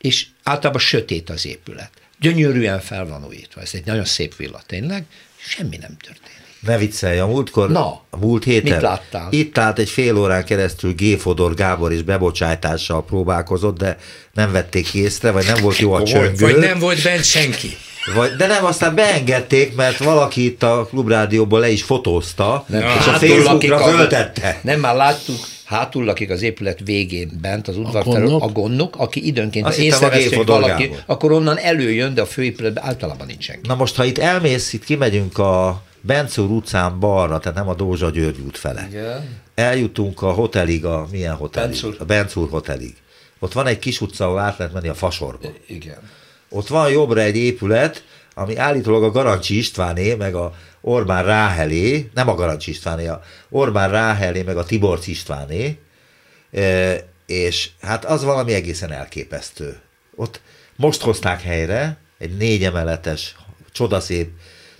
és 0.00 0.26
általában 0.42 0.80
sötét 0.80 1.30
az 1.30 1.46
épület. 1.46 1.90
Gyönyörűen 2.20 2.80
fel 2.80 3.06
van 3.06 3.26
újítva. 3.26 3.60
Ez 3.60 3.70
egy 3.72 3.84
nagyon 3.84 4.04
szép 4.04 4.36
villa 4.36 4.62
tényleg, 4.66 5.04
semmi 5.36 5.76
nem 5.76 5.96
történt. 5.96 6.37
Ne 6.60 6.78
viccelj, 6.78 7.18
a 7.18 7.26
múltkor, 7.26 7.70
Na, 7.70 8.00
a 8.10 8.16
múlt 8.16 8.44
héten 8.44 8.72
mit 8.72 8.82
láttál? 8.82 9.28
itt 9.30 9.58
állt 9.58 9.78
egy 9.78 9.88
fél 9.88 10.16
órán 10.16 10.44
keresztül 10.44 10.94
G. 10.94 11.18
Fodor 11.18 11.54
Gábor 11.54 11.92
is 11.92 12.02
bebocsájtással 12.02 13.04
próbálkozott, 13.04 13.78
de 13.78 13.98
nem 14.32 14.52
vették 14.52 14.94
észre, 14.94 15.30
vagy 15.30 15.46
nem 15.46 15.62
volt 15.62 15.78
jó 15.78 15.92
a 15.92 16.02
csöngő. 16.02 16.46
Vagy 16.46 16.56
nem 16.56 16.78
volt 16.78 17.02
bent 17.02 17.24
senki. 17.24 17.76
Vagy, 18.14 18.30
de 18.30 18.46
nem, 18.46 18.64
aztán 18.64 18.94
beengedték, 18.94 19.74
mert 19.74 19.98
valaki 19.98 20.44
itt 20.44 20.62
a 20.62 20.86
klubrádióból 20.90 21.60
le 21.60 21.68
is 21.68 21.82
fotózta, 21.82 22.64
nem, 22.66 22.82
és 22.82 23.06
a 23.06 23.12
Facebookra 23.12 23.78
föltette. 23.78 24.60
Nem, 24.62 24.80
már 24.80 24.94
láttuk, 24.94 25.36
hátul 25.64 26.04
lakik 26.04 26.30
az 26.30 26.42
épület 26.42 26.78
végén 26.84 27.38
bent, 27.40 27.68
az 27.68 27.76
udvarterül, 27.76 28.34
a 28.34 28.48
gondnok, 28.48 28.96
aki 28.98 29.26
időnként 29.26 29.66
Azt 29.66 29.78
észreveszi, 29.78 30.34
hogy 30.34 30.46
valaki, 30.46 30.90
akkor 31.06 31.32
onnan 31.32 31.58
előjön, 31.58 32.14
de 32.14 32.20
a 32.20 32.26
főépületben 32.26 32.84
általában 32.84 33.26
nincs 33.26 33.44
senki. 33.44 33.68
Na 33.68 33.74
most, 33.74 33.96
ha 33.96 34.04
itt 34.04 34.18
elmész, 34.18 34.72
itt 34.72 34.84
kimegyünk 34.84 35.38
a 35.38 35.82
Bencúr 36.00 36.50
utcán 36.50 37.00
balra, 37.00 37.38
tehát 37.38 37.58
nem 37.58 37.68
a 37.68 37.74
Dózsa 37.74 38.10
György 38.10 38.40
út 38.40 38.56
fele. 38.56 38.86
Igen. 38.88 39.40
Eljutunk 39.54 40.22
a 40.22 40.32
hotelig, 40.32 40.84
a 40.84 41.06
milyen 41.10 41.34
hotelig? 41.34 41.68
Bencúr. 41.68 41.96
A 41.98 42.04
Bencúr 42.04 42.48
hotelig. 42.48 42.94
Ott 43.38 43.52
van 43.52 43.66
egy 43.66 43.78
kis 43.78 44.00
utca, 44.00 44.24
ahol 44.24 44.38
át 44.38 44.58
lehet 44.58 44.72
menni 44.72 44.88
a 44.88 44.94
Fasorba. 44.94 45.48
Igen. 45.66 45.98
Ott 46.48 46.68
van 46.68 46.90
jobbra 46.90 47.20
egy 47.20 47.36
épület, 47.36 48.04
ami 48.34 48.56
állítólag 48.56 49.02
a 49.02 49.10
Garancsi 49.10 49.56
Istváné, 49.56 50.14
meg 50.14 50.34
a 50.34 50.54
Orbán 50.80 51.24
Ráhelé, 51.24 52.10
nem 52.14 52.28
a 52.28 52.34
Garancsi 52.34 52.70
Istváné, 52.70 53.06
a 53.06 53.22
Orbán 53.48 53.90
Ráhelé, 53.90 54.42
meg 54.42 54.56
a 54.56 54.64
Tiborc 54.64 55.06
Istváné, 55.06 55.78
e, 56.52 56.96
és 57.26 57.70
hát 57.80 58.04
az 58.04 58.24
valami 58.24 58.52
egészen 58.52 58.92
elképesztő. 58.92 59.80
Ott 60.16 60.40
most 60.76 61.00
hozták 61.00 61.42
helyre 61.42 61.98
egy 62.18 62.36
négy 62.36 62.64
emeletes, 62.64 63.36
csodaszép 63.72 64.30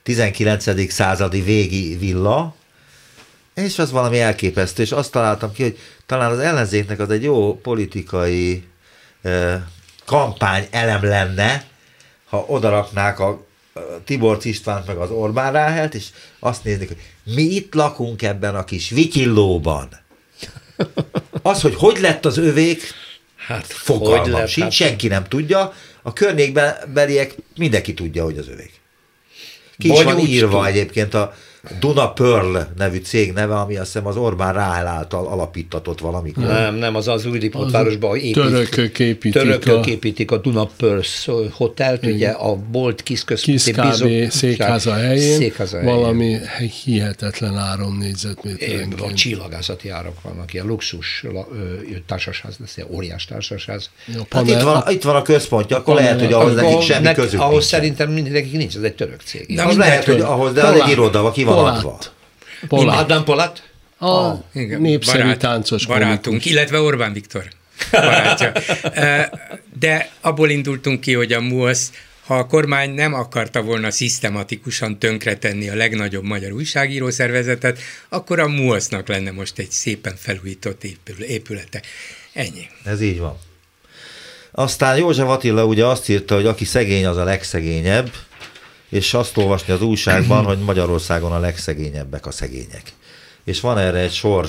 19. 0.08 0.92
századi 0.92 1.40
végi 1.40 1.96
villa, 1.96 2.54
és 3.54 3.78
az 3.78 3.90
valami 3.90 4.20
elképesztő, 4.20 4.82
és 4.82 4.92
azt 4.92 5.10
találtam 5.10 5.52
ki, 5.52 5.62
hogy 5.62 5.78
talán 6.06 6.30
az 6.30 6.38
ellenzéknek 6.38 7.00
az 7.00 7.10
egy 7.10 7.22
jó 7.22 7.56
politikai 7.56 8.64
eh, 9.22 9.60
kampány 10.04 10.66
elem 10.70 11.04
lenne, 11.04 11.64
ha 12.28 12.44
odaraknák 12.48 13.18
a 13.18 13.46
Tibor 14.04 14.38
Istvánt 14.42 14.86
meg 14.86 14.96
az 14.96 15.10
Orbán 15.10 15.52
Ráhelt, 15.52 15.94
és 15.94 16.06
azt 16.38 16.64
néznék, 16.64 16.88
hogy 16.88 17.02
mi 17.34 17.42
itt 17.42 17.74
lakunk 17.74 18.22
ebben 18.22 18.54
a 18.54 18.64
kis 18.64 18.90
vikillóban. 18.90 19.88
Az, 21.42 21.60
hogy 21.60 21.74
hogy 21.74 21.98
lett 22.00 22.24
az 22.24 22.38
övék, 22.38 22.82
hát 23.36 23.66
fogalmam 23.66 24.46
sincs, 24.46 24.62
hát... 24.62 24.72
senki 24.72 25.08
nem 25.08 25.24
tudja. 25.24 25.72
A 26.02 26.12
környékben 26.12 26.76
beliek 26.92 27.34
mindenki 27.56 27.94
tudja, 27.94 28.24
hogy 28.24 28.38
az 28.38 28.48
övék. 28.48 28.77
Ki 29.78 29.92
is 29.92 30.02
van 30.02 30.18
írva 30.18 30.66
egyébként 30.66 31.14
a 31.14 31.34
Duna 31.80 32.12
Pearl 32.12 32.56
nevű 32.76 32.98
cég 32.98 33.32
neve, 33.32 33.54
ami 33.54 33.76
azt 33.76 33.92
hiszem 33.92 34.06
az 34.06 34.16
Orbán 34.16 34.52
Ráhel 34.52 34.86
által 34.86 35.26
alapítatott 35.26 36.00
valamikor. 36.00 36.44
Nem, 36.44 36.74
nem, 36.74 36.94
az 36.94 37.08
az 37.08 37.26
új 37.26 37.50
városban 37.70 38.16
építik. 38.16 38.42
Törökök 38.42 38.98
építik. 38.98 39.32
Törökök 39.32 39.86
a... 39.86 39.88
építik 39.88 40.30
a 40.30 40.36
Duna 40.36 40.68
Pearl 40.76 41.00
hotelt, 41.52 42.02
Igen. 42.02 42.14
ugye 42.14 42.28
a 42.28 42.56
Bolt 42.70 43.02
Kis 43.02 43.24
központi 43.24 43.72
bizony, 43.72 44.30
székháza 44.30 44.92
helyén, 44.92 45.38
székháza 45.38 45.78
helyén, 45.78 45.94
valami 45.94 46.36
hihetetlen 46.84 47.56
áron 47.56 47.92
négyzetméterenként. 47.92 49.00
A 49.00 49.12
csillagászati 49.12 49.88
árak 49.88 50.22
vannak, 50.22 50.54
ilyen 50.54 50.66
luxus 50.66 51.24
társasház 52.06 52.56
lesz, 52.60 52.76
ilyen 52.76 52.88
óriás 52.92 53.24
társasház. 53.24 53.90
Ja, 54.14 54.22
panel, 54.28 54.54
hát 54.54 54.60
itt, 54.60 54.66
van, 54.66 54.82
itt 54.88 55.02
van 55.02 55.16
a 55.16 55.22
központja, 55.22 55.76
akkor 55.76 55.94
panel, 55.94 56.10
lehet, 56.10 56.24
hogy 56.24 56.32
ahhoz 56.32 56.54
nekik 56.54 56.80
semmi 56.80 57.12
közük 57.12 57.40
Ahhoz 57.40 57.64
szerintem 57.66 58.10
mindenki 58.10 58.56
nincs, 58.56 58.76
ez 58.76 58.82
egy 58.82 58.94
török 58.94 59.20
cég. 59.24 59.44
Na, 59.48 59.64
az 59.64 59.76
lehet, 59.76 60.04
hogy 60.04 60.20
ahhoz, 60.20 60.52
de 60.52 60.62
az 60.62 60.80
egy 60.80 60.88
iroda, 60.88 61.30
ki 61.30 61.44
van 61.44 61.57
Polát. 61.62 62.12
Polát. 62.68 62.98
Adam 62.98 63.24
Polát? 63.24 63.62
A 63.96 64.06
ah, 64.06 64.38
igen, 64.54 64.80
népszerű 64.80 65.22
barát, 65.22 65.38
táncos 65.38 65.86
Barátunk, 65.86 66.22
komikus. 66.22 66.50
illetve 66.50 66.80
Orbán 66.80 67.12
Viktor 67.12 67.44
barátja. 67.90 68.52
De 69.80 70.10
abból 70.20 70.50
indultunk 70.50 71.00
ki, 71.00 71.14
hogy 71.14 71.32
a 71.32 71.40
MUOSZ 71.40 71.90
ha 72.28 72.38
a 72.38 72.46
kormány 72.46 72.90
nem 72.90 73.14
akarta 73.14 73.62
volna 73.62 73.90
szisztematikusan 73.90 74.98
tönkretenni 74.98 75.68
a 75.68 75.74
legnagyobb 75.74 76.24
magyar 76.24 76.52
újságíró 76.52 77.10
szervezetet, 77.10 77.78
akkor 78.08 78.38
a 78.38 78.48
MUOSZ-nak 78.48 79.08
lenne 79.08 79.30
most 79.30 79.58
egy 79.58 79.70
szépen 79.70 80.14
felújított 80.16 80.84
épülete. 81.18 81.82
Ennyi. 82.32 82.68
Ez 82.84 83.00
így 83.00 83.18
van. 83.18 83.38
Aztán 84.50 84.96
József 84.96 85.28
Attila 85.28 85.64
ugye 85.64 85.86
azt 85.86 86.08
írta, 86.08 86.34
hogy 86.34 86.46
aki 86.46 86.64
szegény, 86.64 87.06
az 87.06 87.16
a 87.16 87.24
legszegényebb, 87.24 88.10
és 88.88 89.14
azt 89.14 89.36
olvasni 89.36 89.72
az 89.72 89.82
újságban, 89.82 90.44
hogy 90.44 90.58
Magyarországon 90.58 91.32
a 91.32 91.38
legszegényebbek 91.38 92.26
a 92.26 92.30
szegények. 92.30 92.92
És 93.44 93.60
van 93.60 93.78
erre 93.78 93.98
egy 93.98 94.12
sor 94.12 94.48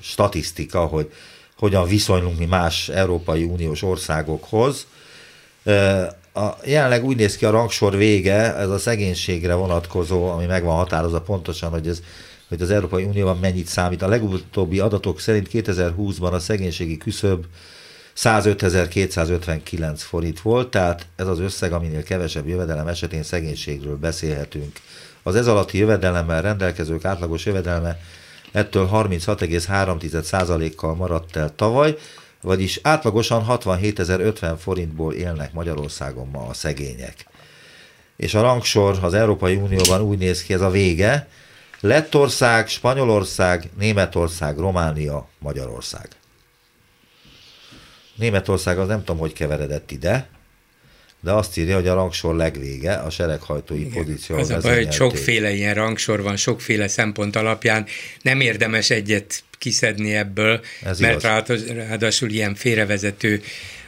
statisztika, 0.00 0.86
hogy 0.86 1.12
hogyan 1.56 1.86
viszonyulunk 1.86 2.38
mi 2.38 2.44
más 2.44 2.88
Európai 2.88 3.42
Uniós 3.42 3.82
országokhoz. 3.82 4.86
A, 6.34 6.48
jelenleg 6.64 7.04
úgy 7.04 7.16
néz 7.16 7.36
ki 7.36 7.44
a 7.44 7.50
rangsor 7.50 7.96
vége, 7.96 8.56
ez 8.56 8.68
a 8.68 8.78
szegénységre 8.78 9.54
vonatkozó, 9.54 10.28
ami 10.28 10.44
meg 10.44 10.64
van 10.64 10.76
határozva 10.76 11.20
pontosan, 11.20 11.70
hogy 11.70 11.88
ez 11.88 12.02
hogy 12.52 12.62
az 12.62 12.70
Európai 12.70 13.04
Unióban 13.04 13.38
mennyit 13.38 13.66
számít. 13.66 14.02
A 14.02 14.08
legutóbbi 14.08 14.80
adatok 14.80 15.20
szerint 15.20 15.48
2020-ban 15.52 16.32
a 16.32 16.38
szegénységi 16.38 16.96
küszöb 16.96 17.44
105.259 18.16 19.94
forint 19.96 20.40
volt, 20.40 20.70
tehát 20.70 21.06
ez 21.16 21.26
az 21.26 21.38
összeg, 21.38 21.72
aminél 21.72 22.02
kevesebb 22.02 22.48
jövedelem 22.48 22.88
esetén 22.88 23.22
szegénységről 23.22 23.96
beszélhetünk. 23.96 24.76
Az 25.22 25.34
ez 25.34 25.46
alatti 25.46 25.78
jövedelemmel 25.78 26.42
rendelkezők 26.42 27.04
átlagos 27.04 27.46
jövedelme 27.46 27.98
ettől 28.52 28.88
36,3%-kal 28.92 30.94
maradt 30.94 31.36
el 31.36 31.54
tavaly, 31.54 31.96
vagyis 32.40 32.80
átlagosan 32.82 33.44
67.050 33.48 34.54
forintból 34.58 35.12
élnek 35.12 35.52
Magyarországon 35.52 36.28
ma 36.28 36.46
a 36.46 36.54
szegények. 36.54 37.26
És 38.16 38.34
a 38.34 38.40
rangsor 38.40 38.98
az 39.02 39.14
Európai 39.14 39.54
Unióban 39.54 40.00
úgy 40.00 40.18
néz 40.18 40.42
ki, 40.42 40.52
ez 40.52 40.60
a 40.60 40.70
vége, 40.70 41.28
Lettország, 41.80 42.68
Spanyolország, 42.68 43.70
Németország, 43.78 44.58
Románia, 44.58 45.28
Magyarország. 45.38 46.08
Németország 48.14 48.78
az 48.78 48.88
nem 48.88 48.98
tudom, 48.98 49.18
hogy 49.18 49.32
keveredett 49.32 49.90
ide, 49.90 50.28
de 51.20 51.32
azt 51.32 51.58
írja, 51.58 51.74
hogy 51.74 51.88
a 51.88 51.94
rangsor 51.94 52.34
legvége, 52.34 52.94
a 52.94 53.10
sereghajtói 53.10 53.80
Igen, 53.80 53.92
pozíció. 53.92 54.36
Az 54.36 54.50
a 54.50 54.58
baj, 54.58 54.76
hogy 54.84 54.92
sokféle 54.92 55.52
ilyen 55.52 55.74
rangsor 55.74 56.22
van, 56.22 56.36
sokféle 56.36 56.88
szempont 56.88 57.36
alapján 57.36 57.86
nem 58.22 58.40
érdemes 58.40 58.90
egyet 58.90 59.42
kiszedni 59.58 60.14
ebből, 60.14 60.60
Ez 60.84 60.98
mert 60.98 61.22
igaz. 61.22 61.66
ráadásul 61.66 62.30
ilyen 62.30 62.54
félrevezető 62.54 63.42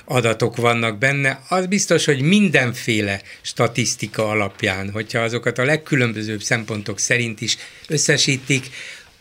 adatok 0.05 0.57
vannak 0.57 0.99
benne. 0.99 1.43
Az 1.49 1.67
biztos, 1.67 2.05
hogy 2.05 2.21
mindenféle 2.21 3.21
statisztika 3.41 4.29
alapján, 4.29 4.91
hogyha 4.91 5.19
azokat 5.19 5.59
a 5.59 5.65
legkülönbözőbb 5.65 6.43
szempontok 6.43 6.99
szerint 6.99 7.41
is 7.41 7.57
összesítik, 7.89 8.71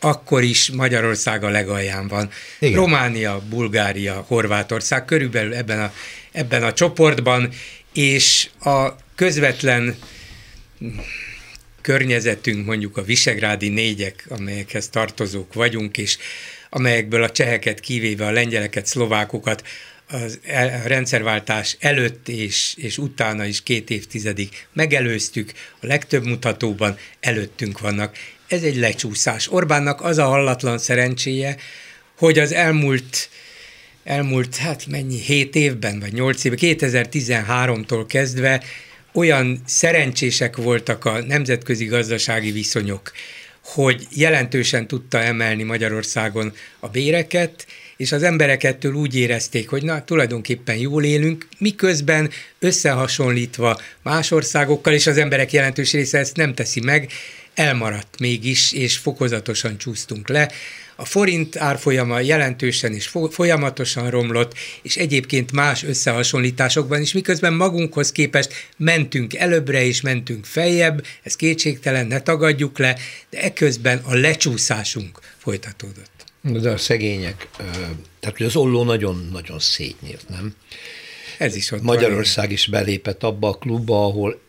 akkor 0.04 0.42
is 0.42 0.70
Magyarország 0.70 1.44
a 1.44 1.48
legalján 1.48 2.08
van. 2.08 2.30
Igen. 2.58 2.78
Románia, 2.78 3.42
Bulgária, 3.48 4.24
Horvátország 4.28 5.04
körülbelül 5.04 5.54
ebben 5.54 5.80
a, 5.80 5.92
ebben 6.32 6.62
a 6.62 6.72
csoportban, 6.72 7.48
és 7.92 8.48
a 8.60 8.88
közvetlen 9.14 9.96
környezetünk, 11.80 12.66
mondjuk 12.66 12.96
a 12.96 13.02
visegrádi 13.02 13.68
négyek, 13.68 14.26
amelyekhez 14.28 14.88
tartozók 14.88 15.54
vagyunk, 15.54 15.98
és 15.98 16.18
amelyekből 16.70 17.22
a 17.22 17.30
cseheket 17.30 17.80
kivéve 17.80 18.26
a 18.26 18.30
lengyeleket, 18.30 18.86
szlovákokat 18.86 19.62
az 20.08 20.40
a 20.84 20.86
rendszerváltás 20.86 21.76
előtt 21.80 22.28
és, 22.28 22.74
és 22.76 22.98
utána 22.98 23.44
is 23.44 23.62
két 23.62 23.90
évtizedig 23.90 24.48
megelőztük, 24.72 25.52
a 25.80 25.86
legtöbb 25.86 26.24
mutatóban 26.24 26.96
előttünk 27.20 27.80
vannak 27.80 28.16
ez 28.48 28.62
egy 28.62 28.76
lecsúszás. 28.76 29.52
Orbánnak 29.52 30.00
az 30.00 30.18
a 30.18 30.24
hallatlan 30.24 30.78
szerencséje, 30.78 31.56
hogy 32.18 32.38
az 32.38 32.52
elmúlt 32.52 33.28
elmúlt, 34.04 34.56
hát 34.56 34.86
mennyi, 34.86 35.18
7 35.18 35.54
évben, 35.54 36.00
vagy 36.00 36.12
8 36.12 36.44
évben, 36.44 36.58
2013-tól 36.62 38.04
kezdve 38.08 38.62
olyan 39.12 39.62
szerencsések 39.66 40.56
voltak 40.56 41.04
a 41.04 41.22
nemzetközi 41.22 41.84
gazdasági 41.84 42.50
viszonyok, 42.50 43.12
hogy 43.64 44.06
jelentősen 44.10 44.86
tudta 44.86 45.18
emelni 45.18 45.62
Magyarországon 45.62 46.52
a 46.80 46.88
béreket, 46.88 47.66
és 47.96 48.12
az 48.12 48.22
emberek 48.22 48.64
ettől 48.64 48.94
úgy 48.94 49.16
érezték, 49.16 49.68
hogy 49.68 49.82
na, 49.82 50.04
tulajdonképpen 50.04 50.76
jól 50.76 51.04
élünk, 51.04 51.48
miközben 51.58 52.30
összehasonlítva 52.58 53.80
más 54.02 54.30
országokkal, 54.30 54.92
és 54.92 55.06
az 55.06 55.16
emberek 55.16 55.52
jelentős 55.52 55.92
része 55.92 56.18
ezt 56.18 56.36
nem 56.36 56.54
teszi 56.54 56.80
meg, 56.80 57.10
elmaradt 57.54 58.18
mégis, 58.18 58.72
és 58.72 58.96
fokozatosan 58.96 59.78
csúsztunk 59.78 60.28
le. 60.28 60.50
A 60.96 61.04
forint 61.04 61.56
árfolyama 61.56 62.20
jelentősen 62.20 62.92
és 62.92 63.10
folyamatosan 63.30 64.10
romlott, 64.10 64.54
és 64.82 64.96
egyébként 64.96 65.52
más 65.52 65.82
összehasonlításokban 65.82 67.00
is, 67.00 67.12
miközben 67.12 67.52
magunkhoz 67.52 68.12
képest 68.12 68.52
mentünk 68.76 69.34
előbbre 69.34 69.84
és 69.84 70.00
mentünk 70.00 70.44
feljebb, 70.44 71.04
ez 71.22 71.36
kétségtelen, 71.36 72.06
ne 72.06 72.20
tagadjuk 72.20 72.78
le, 72.78 72.96
de 73.30 73.42
eközben 73.42 74.00
a 74.04 74.14
lecsúszásunk 74.14 75.20
folytatódott. 75.38 76.24
De 76.40 76.70
a 76.70 76.78
szegények, 76.78 77.48
tehát 78.20 78.36
hogy 78.36 78.46
az 78.46 78.56
olló 78.56 78.84
nagyon-nagyon 78.84 79.58
szétnyílt, 79.58 80.28
nem? 80.28 80.54
Ez 81.38 81.56
is 81.56 81.70
ott 81.70 81.82
Magyarország 81.82 82.50
is 82.50 82.66
belépett 82.66 83.22
abba 83.22 83.48
a 83.48 83.54
klubba, 83.54 84.04
ahol 84.04 84.40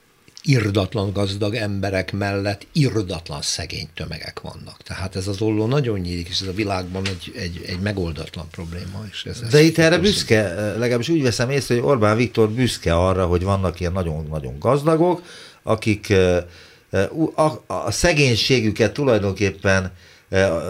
irdatlan 0.45 1.13
gazdag 1.13 1.55
emberek 1.55 2.11
mellett 2.11 2.67
irdatlan 2.71 3.41
szegény 3.41 3.87
tömegek 3.93 4.41
vannak. 4.41 4.77
Tehát 4.83 5.15
ez 5.15 5.27
az 5.27 5.41
olló 5.41 5.65
nagyon 5.65 5.99
nyílik, 5.99 6.27
és 6.27 6.41
ez 6.41 6.47
a 6.47 6.53
világban 6.53 7.07
egy, 7.07 7.31
egy, 7.35 7.61
egy 7.67 7.79
megoldatlan 7.79 8.47
probléma. 8.51 9.03
És 9.11 9.25
ez, 9.25 9.39
De 9.39 9.61
itt 9.61 9.77
erre 9.77 9.97
büszke, 9.97 10.53
legalábbis 10.77 11.09
úgy 11.09 11.21
veszem 11.21 11.49
észre, 11.49 11.75
hogy 11.75 11.83
Orbán 11.83 12.17
Viktor 12.17 12.49
büszke 12.49 12.95
arra, 12.95 13.25
hogy 13.25 13.43
vannak 13.43 13.79
ilyen 13.79 13.91
nagyon-nagyon 13.91 14.59
gazdagok, 14.59 15.21
akik 15.63 16.13
a, 17.35 17.51
a 17.67 17.91
szegénységüket 17.91 18.93
tulajdonképpen, 18.93 19.91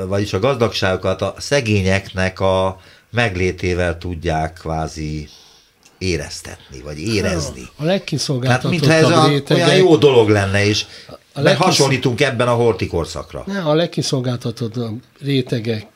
vagyis 0.07 0.33
a 0.33 0.39
gazdagságokat 0.39 1.21
a 1.21 1.35
szegényeknek 1.37 2.39
a 2.39 2.81
meglétével 3.11 3.97
tudják 3.97 4.53
kvázi 4.53 5.29
éreztetni, 5.97 6.81
vagy 6.81 6.99
érezni. 6.99 7.69
A 7.75 7.83
legkiszolgáltatottabb 7.83 8.81
Tehát 8.81 9.01
mintha 9.01 9.15
ez 9.15 9.25
a, 9.25 9.27
rétegek, 9.27 9.67
olyan 9.67 9.77
jó 9.77 9.97
dolog 9.97 10.29
lenne, 10.29 10.65
és 10.65 10.85
a 11.33 11.41
legkisz... 11.41 11.65
hasonlítunk 11.65 12.21
ebben 12.21 12.47
a 12.47 12.53
hortikorszakra. 12.53 13.43
Ne, 13.47 13.61
a 13.61 13.73
legkiszolgáltatottabb 13.73 15.01
rétegek 15.19 15.87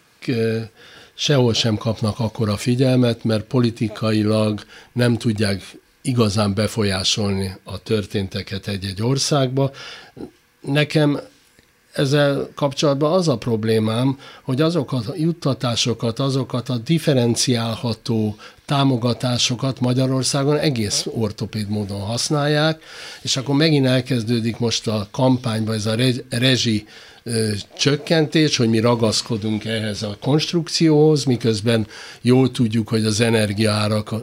sehol 1.13 1.53
sem 1.53 1.77
kapnak 1.77 2.19
akkora 2.19 2.57
figyelmet, 2.57 3.23
mert 3.23 3.43
politikailag 3.43 4.61
nem 4.93 5.17
tudják 5.17 5.61
igazán 6.01 6.53
befolyásolni 6.53 7.55
a 7.63 7.77
történteket 7.77 8.67
egy-egy 8.67 9.01
országba. 9.01 9.71
Nekem 10.61 11.19
ezzel 11.93 12.49
kapcsolatban 12.55 13.13
az 13.13 13.27
a 13.27 13.37
problémám, 13.37 14.19
hogy 14.43 14.61
azokat 14.61 15.07
a 15.07 15.13
juttatásokat, 15.15 16.19
azokat 16.19 16.69
a 16.69 16.77
differenciálható 16.77 18.35
támogatásokat 18.65 19.79
Magyarországon 19.79 20.57
egész 20.57 21.05
ortopéd 21.11 21.69
módon 21.69 21.99
használják, 21.99 22.81
és 23.21 23.37
akkor 23.37 23.55
megint 23.55 23.85
elkezdődik 23.85 24.57
most 24.57 24.87
a 24.87 25.07
kampányban 25.11 25.75
ez 25.75 25.85
a 25.85 25.95
rezsi 26.29 26.85
csökkentés, 27.77 28.57
hogy 28.57 28.69
mi 28.69 28.79
ragaszkodunk 28.79 29.65
ehhez 29.65 30.03
a 30.03 30.17
konstrukcióhoz, 30.21 31.23
miközben 31.23 31.87
jól 32.21 32.51
tudjuk, 32.51 32.87
hogy 32.87 33.05
az 33.05 33.21
energiaárak 33.21 34.13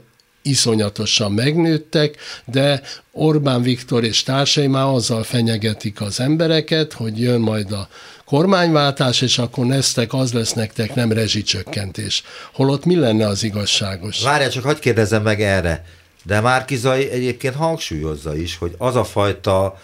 iszonyatosan 0.46 1.32
megnőttek, 1.32 2.16
de 2.44 2.82
Orbán 3.12 3.62
Viktor 3.62 4.04
és 4.04 4.22
társai 4.22 4.66
már 4.66 4.86
azzal 4.86 5.22
fenyegetik 5.22 6.00
az 6.00 6.20
embereket, 6.20 6.92
hogy 6.92 7.20
jön 7.20 7.40
majd 7.40 7.72
a 7.72 7.88
kormányváltás, 8.24 9.20
és 9.20 9.38
akkor 9.38 9.66
neztek, 9.66 10.12
az 10.12 10.32
lesz 10.32 10.52
nektek 10.52 10.94
nem 10.94 11.12
rezsicsökkentés. 11.12 12.22
Holott 12.52 12.84
mi 12.84 12.96
lenne 12.96 13.26
az 13.26 13.42
igazságos? 13.42 14.22
Várjál, 14.22 14.50
csak 14.50 14.64
hagyd 14.64 14.78
kérdezzem 14.78 15.22
meg 15.22 15.42
erre. 15.42 15.84
De 16.24 16.40
Márkizai 16.40 17.10
egyébként 17.10 17.54
hangsúlyozza 17.54 18.36
is, 18.36 18.56
hogy 18.56 18.74
az 18.78 18.96
a 18.96 19.04
fajta 19.04 19.80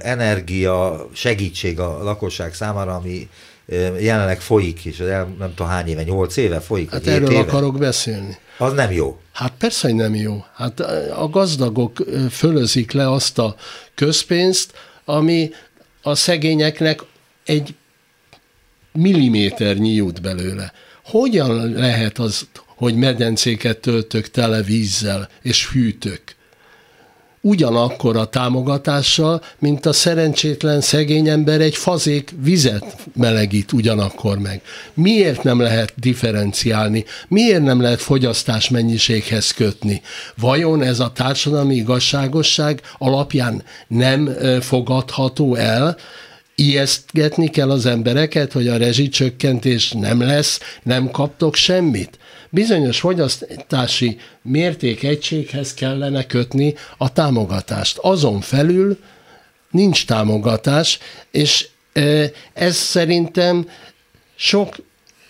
energia 0.00 1.06
segítség 1.14 1.80
a 1.80 2.02
lakosság 2.02 2.54
számára, 2.54 2.94
ami 2.94 3.28
jelenleg 3.98 4.40
folyik, 4.40 4.84
és 4.84 4.96
nem 5.38 5.52
tudom 5.54 5.72
hány 5.72 5.88
éve, 5.88 6.02
nyolc 6.02 6.36
éve 6.36 6.60
folyik. 6.60 6.90
Hát 6.90 7.06
erről 7.06 7.30
éve. 7.30 7.40
akarok 7.40 7.78
beszélni. 7.78 8.38
Az 8.58 8.72
nem 8.72 8.92
jó. 8.92 9.20
Hát 9.32 9.52
persze, 9.58 9.88
hogy 9.88 9.96
nem 9.96 10.14
jó. 10.14 10.44
Hát 10.54 10.80
a 11.10 11.28
gazdagok 11.28 12.04
fölözik 12.30 12.92
le 12.92 13.10
azt 13.10 13.38
a 13.38 13.56
közpénzt, 13.94 14.72
ami 15.04 15.50
a 16.02 16.14
szegényeknek 16.14 17.00
egy 17.44 17.74
milliméternyi 18.92 19.92
jut 19.92 20.22
belőle. 20.22 20.72
Hogyan 21.04 21.72
lehet 21.72 22.18
az, 22.18 22.46
hogy 22.66 22.94
medencéket 22.94 23.78
töltök 23.78 24.30
tele 24.30 24.62
vízzel 24.62 25.28
és 25.42 25.70
hűtök? 25.70 26.22
Ugyanakkor 27.46 28.16
a 28.16 28.24
támogatással, 28.24 29.42
mint 29.58 29.86
a 29.86 29.92
szerencsétlen 29.92 30.80
szegény 30.80 31.28
ember 31.28 31.60
egy 31.60 31.76
fazék 31.76 32.34
vizet 32.42 32.96
melegít 33.16 33.72
ugyanakkor 33.72 34.38
meg. 34.38 34.62
Miért 34.94 35.42
nem 35.42 35.60
lehet 35.60 35.92
differenciálni? 35.96 37.04
Miért 37.28 37.62
nem 37.62 37.80
lehet 37.80 38.00
fogyasztás 38.00 38.68
mennyiséghez 38.68 39.50
kötni? 39.50 40.02
Vajon 40.36 40.82
ez 40.82 41.00
a 41.00 41.12
társadalmi 41.14 41.74
igazságosság 41.74 42.80
alapján 42.98 43.62
nem 43.88 44.36
fogadható 44.60 45.54
el? 45.54 45.96
ijesztgetni 46.56 47.48
kell 47.48 47.70
az 47.70 47.86
embereket, 47.86 48.52
hogy 48.52 48.68
a 48.68 48.76
rezsicsökkentés 48.76 49.92
nem 49.92 50.20
lesz, 50.20 50.60
nem 50.82 51.10
kaptok 51.10 51.54
semmit? 51.54 52.18
Bizonyos 52.54 53.00
fogyasztási 53.00 54.18
mértékegységhez 54.42 55.74
kellene 55.74 56.26
kötni 56.26 56.74
a 56.98 57.12
támogatást. 57.12 57.98
Azon 57.98 58.40
felül 58.40 58.98
nincs 59.70 60.06
támogatás, 60.06 60.98
és 61.30 61.68
ez 62.52 62.76
szerintem 62.76 63.68
sok 64.34 64.76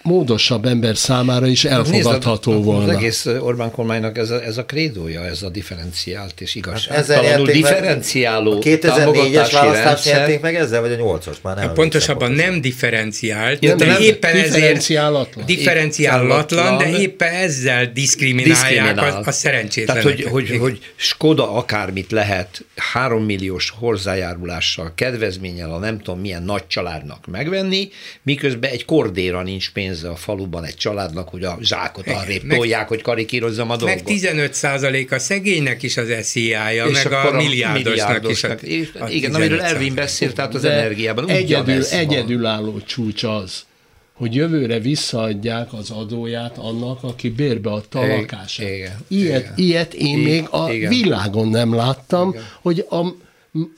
módosabb 0.04 0.64
ember 0.64 0.96
számára 0.96 1.46
is 1.46 1.64
elfogadható 1.64 2.52
Nézd, 2.52 2.64
volna. 2.64 2.88
Az 2.88 2.96
egész 2.96 3.26
Orbán 3.26 3.70
kormánynak 3.70 4.18
ez 4.18 4.30
a, 4.30 4.42
ez 4.42 4.58
a 4.58 4.64
krédója, 4.64 5.24
ez 5.24 5.42
a 5.42 5.48
differenciált 5.48 6.40
és 6.40 6.54
igazságtalanul 6.54 7.46
hát 7.46 7.54
differenciáló 7.54 8.52
A 8.52 8.58
2004-es 8.58 9.48
választás 9.52 10.04
nyerték 10.04 10.40
meg 10.40 10.54
ezzel, 10.54 10.80
vagy 10.80 10.92
a 10.92 10.96
8-as 10.96 11.36
már 11.42 11.56
nem. 11.56 11.66
Hát 11.66 11.74
pontosabban 11.74 12.32
nem 12.32 12.60
differenciált, 12.60 13.64
ja, 13.64 13.74
de 13.74 13.86
nem, 13.86 14.02
éppen 14.02 14.34
differenciálatlan. 14.34 15.44
ezért 15.44 15.58
differenciálatlan, 15.58 16.78
de 16.78 16.98
éppen 16.98 17.32
ezzel 17.32 17.86
diszkriminálják 17.92 18.98
a, 18.98 19.22
a 19.24 19.32
szerencsétleneket. 19.32 20.16
Tehát, 20.16 20.32
hogy, 20.32 20.48
hogy, 20.48 20.58
hogy 20.58 20.78
Skoda 20.96 21.52
akármit 21.52 22.10
lehet 22.12 22.64
három 22.76 23.24
milliós 23.24 23.72
hozzájárulással, 23.78 24.92
kedvezménnyel 24.94 25.70
a 25.70 25.78
nem 25.78 25.98
tudom 25.98 26.20
milyen 26.20 26.42
nagy 26.42 26.66
családnak 26.66 27.26
megvenni, 27.26 27.88
miközben 28.22 28.70
egy 28.70 28.84
kordéra 28.84 29.42
nincs 29.42 29.70
pénz 29.70 29.93
pénze 29.94 30.08
a 30.10 30.16
faluban 30.16 30.64
egy 30.64 30.76
családnak, 30.76 31.28
hogy 31.28 31.44
a 31.44 31.58
zsákot 31.60 32.06
arrébb 32.06 32.46
tolják, 32.48 32.88
hogy 32.88 33.02
karikírozzam 33.02 33.70
a 33.70 33.76
dolgot. 33.76 34.04
Meg 34.04 34.04
15 34.04 35.10
a 35.10 35.18
szegénynek 35.18 35.82
is 35.82 35.96
az 35.96 36.08
SZIA-ja, 36.22 36.86
meg 36.90 37.12
a, 37.12 37.28
a 37.28 37.32
milliárdosnak 37.32 38.30
is. 38.30 38.44
A, 38.44 39.04
a 39.04 39.08
igen, 39.08 39.34
amiről 39.34 39.60
Ervin 39.60 39.94
beszélt, 39.94 40.34
tehát 40.34 40.54
az 40.54 40.64
energiában. 40.64 41.28
Egyedül, 41.28 41.84
egyedülálló 41.84 42.80
csúcs 42.86 43.22
az, 43.22 43.64
hogy 44.12 44.34
jövőre 44.34 44.78
visszaadják 44.78 45.72
az 45.72 45.90
adóját 45.90 46.58
annak, 46.58 47.02
aki 47.02 47.30
bérbeadta 47.30 47.98
a 47.98 48.06
lakását. 48.06 48.68
Igen, 48.68 48.98
ilyet, 49.08 49.42
igen. 49.42 49.52
ilyet 49.56 49.94
én 49.94 50.18
igen, 50.18 50.30
még 50.30 50.46
a 50.50 50.72
igen. 50.72 50.88
világon 50.88 51.48
nem 51.48 51.74
láttam, 51.74 52.28
igen. 52.28 52.42
hogy 52.62 52.86
a 52.90 53.14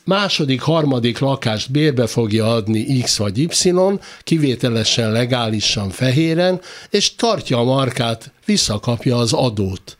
második, 0.05 0.61
harmadik 0.61 1.19
lakást 1.19 1.71
bérbe 1.71 2.07
fogja 2.07 2.55
adni 2.55 3.01
X 3.01 3.17
vagy 3.17 3.39
Y, 3.39 3.49
kivételesen 4.23 5.13
legálisan 5.13 5.91
fehéren, 5.91 6.61
és 6.91 7.15
tartja 7.15 7.59
a 7.59 7.65
markát, 7.65 8.33
visszakapja 8.45 9.17
az 9.17 9.33
adót. 9.33 9.97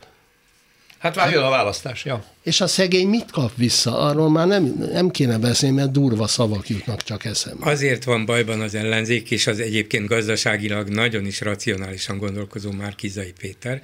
Hát 0.97 1.15
várjon 1.15 1.43
a 1.43 1.49
választás, 1.49 2.05
ja. 2.05 2.23
És 2.43 2.61
a 2.61 2.67
szegény 2.67 3.07
mit 3.07 3.31
kap 3.31 3.51
vissza? 3.55 3.99
Arról 3.99 4.29
már 4.29 4.47
nem, 4.47 4.89
nem 4.91 5.09
kéne 5.09 5.37
beszélni, 5.37 5.75
mert 5.75 5.91
durva 5.91 6.27
szavak 6.27 6.69
jutnak 6.69 7.03
csak 7.03 7.25
eszembe. 7.25 7.69
Azért 7.69 8.03
van 8.03 8.25
bajban 8.25 8.61
az 8.61 8.75
ellenzék, 8.75 9.31
és 9.31 9.47
az 9.47 9.59
egyébként 9.59 10.07
gazdaságilag 10.07 10.87
nagyon 10.87 11.25
is 11.25 11.41
racionálisan 11.41 12.17
gondolkozó 12.17 12.71
már 12.71 12.95
Kizai 12.95 13.33
Péter, 13.39 13.81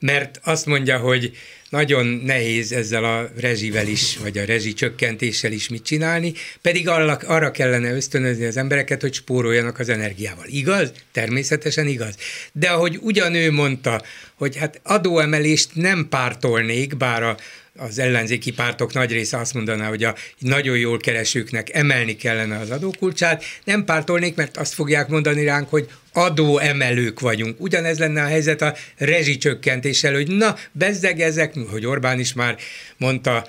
mert 0.00 0.40
azt 0.42 0.66
mondja, 0.66 0.98
hogy 0.98 1.32
nagyon 1.70 2.06
nehéz 2.06 2.72
ezzel 2.72 3.04
a 3.04 3.30
rezsivel 3.40 3.86
is, 3.86 4.16
vagy 4.16 4.38
a 4.38 4.44
rezsi 4.44 4.72
csökkentéssel 4.72 5.52
is 5.52 5.68
mit 5.68 5.82
csinálni, 5.82 6.32
pedig 6.60 6.88
arra, 6.88 7.50
kellene 7.50 7.94
ösztönözni 7.94 8.44
az 8.44 8.56
embereket, 8.56 9.00
hogy 9.00 9.14
spóroljanak 9.14 9.78
az 9.78 9.88
energiával. 9.88 10.46
Igaz? 10.46 10.92
Természetesen 11.12 11.86
igaz. 11.86 12.14
De 12.52 12.68
ahogy 12.68 12.98
ugyanő 13.00 13.50
mondta, 13.50 14.02
hogy 14.34 14.56
hát 14.56 14.80
adóemelést 14.82 15.70
nem 15.74 16.06
pártolnék, 16.08 16.96
bár 16.96 17.22
a 17.22 17.36
az 17.76 17.98
ellenzéki 17.98 18.52
pártok 18.52 18.92
nagy 18.92 19.12
része 19.12 19.38
azt 19.38 19.54
mondaná, 19.54 19.88
hogy 19.88 20.04
a 20.04 20.14
nagyon 20.38 20.78
jól 20.78 20.98
keresőknek 20.98 21.74
emelni 21.74 22.16
kellene 22.16 22.58
az 22.58 22.70
adókulcsát. 22.70 23.44
Nem 23.64 23.84
pártolnék, 23.84 24.34
mert 24.34 24.56
azt 24.56 24.74
fogják 24.74 25.08
mondani 25.08 25.44
ránk, 25.44 25.70
hogy 25.70 25.88
adóemelők 26.12 27.20
vagyunk. 27.20 27.60
Ugyanez 27.60 27.98
lenne 27.98 28.22
a 28.22 28.26
helyzet 28.26 28.62
a 28.62 28.74
rezsicsökkentéssel, 28.96 30.12
hogy 30.12 30.28
na, 30.28 30.56
bezzeg 30.72 31.20
ezek, 31.20 31.54
hogy 31.70 31.86
Orbán 31.86 32.18
is 32.18 32.32
már 32.32 32.56
mondta, 32.96 33.46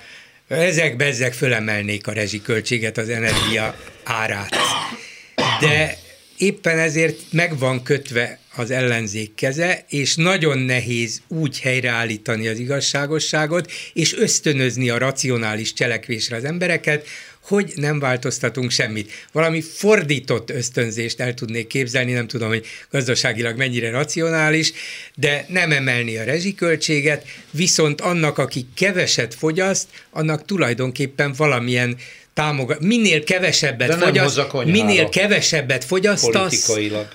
ezek 0.48 0.96
bezzeg 0.96 1.32
fölemelnék 1.32 2.06
a 2.06 2.12
rezsiköltséget, 2.12 2.98
az 2.98 3.08
energia 3.08 3.76
árát. 4.04 4.56
De 5.60 5.98
éppen 6.36 6.78
ezért 6.78 7.18
meg 7.30 7.58
van 7.58 7.82
kötve 7.82 8.38
az 8.56 8.70
ellenzék 8.70 9.34
keze, 9.34 9.84
és 9.88 10.16
nagyon 10.16 10.58
nehéz 10.58 11.22
úgy 11.28 11.60
helyreállítani 11.60 12.48
az 12.48 12.58
igazságosságot, 12.58 13.72
és 13.92 14.14
ösztönözni 14.14 14.90
a 14.90 14.98
racionális 14.98 15.72
cselekvésre 15.72 16.36
az 16.36 16.44
embereket, 16.44 17.06
hogy 17.40 17.72
nem 17.76 17.98
változtatunk 17.98 18.70
semmit. 18.70 19.12
Valami 19.32 19.60
fordított 19.60 20.50
ösztönzést 20.50 21.20
el 21.20 21.34
tudnék 21.34 21.66
képzelni, 21.66 22.12
nem 22.12 22.26
tudom, 22.26 22.48
hogy 22.48 22.66
gazdaságilag 22.90 23.56
mennyire 23.56 23.90
racionális, 23.90 24.72
de 25.14 25.44
nem 25.48 25.72
emelni 25.72 26.16
a 26.16 26.24
rezsiköltséget, 26.24 27.26
viszont 27.50 28.00
annak, 28.00 28.38
aki 28.38 28.66
keveset 28.74 29.34
fogyaszt, 29.34 29.88
annak 30.10 30.44
tulajdonképpen 30.44 31.32
valamilyen 31.36 31.96
támogat, 32.34 32.80
minél 32.80 33.24
kevesebbet 33.24 33.94
fogyaszt, 33.94 34.64
minél 34.64 35.08
kevesebbet 35.08 35.84
fogyasztasz, 35.84 36.72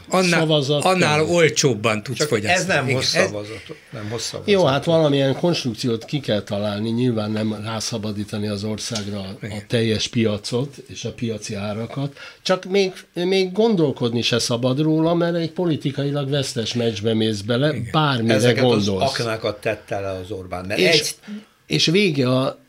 annál, 0.10 0.50
annál 0.82 1.24
olcsóbban 1.24 2.04
tudsz 2.04 2.18
Csak 2.18 2.28
fogyasztani. 2.28 2.60
Ez 2.60 2.66
nem 2.66 2.94
hoz 2.94 3.06
szavazatot. 3.06 3.78
Nem 3.92 4.10
hoz 4.10 4.22
szavazatot. 4.22 4.54
Jó, 4.54 4.66
hát 4.66 4.86
valamilyen 4.86 5.36
konstrukciót 5.36 6.06
ki 6.06 6.20
kell 6.20 6.42
találni, 6.42 6.90
nyilván 6.90 7.32
nem 7.32 7.62
rászabadítani 7.64 8.48
az 8.48 8.64
országra 8.64 9.20
a 9.42 9.64
teljes 9.68 10.08
piacot 10.08 10.76
és 10.88 11.06
a 11.06 11.12
piaci 11.12 11.54
árakat, 11.56 12.18
csak 12.42 12.66
még, 12.66 12.94
még 13.14 13.52
gondolkodni 13.52 14.22
se 14.22 14.40
szabad 14.40 14.80
róla, 14.80 15.14
mert 15.14 15.36
egy 15.36 15.52
politikailag 15.52 16.30
vesztes 16.30 16.74
meccsbe 16.74 17.14
mész 17.14 17.42
bele, 17.42 17.70
Igen. 17.70 17.90
bármire 17.92 18.34
Ezeket 18.34 18.64
gondolsz. 18.64 19.04
az 19.04 19.10
aknákat 19.10 19.62
tette 19.62 20.00
le 20.00 20.10
az 20.10 20.32
Orbán. 20.32 20.66
Mert 20.66 20.80
és, 20.80 21.00
egy... 21.00 21.16
és 21.66 21.86
vége 21.86 22.30
a 22.30 22.66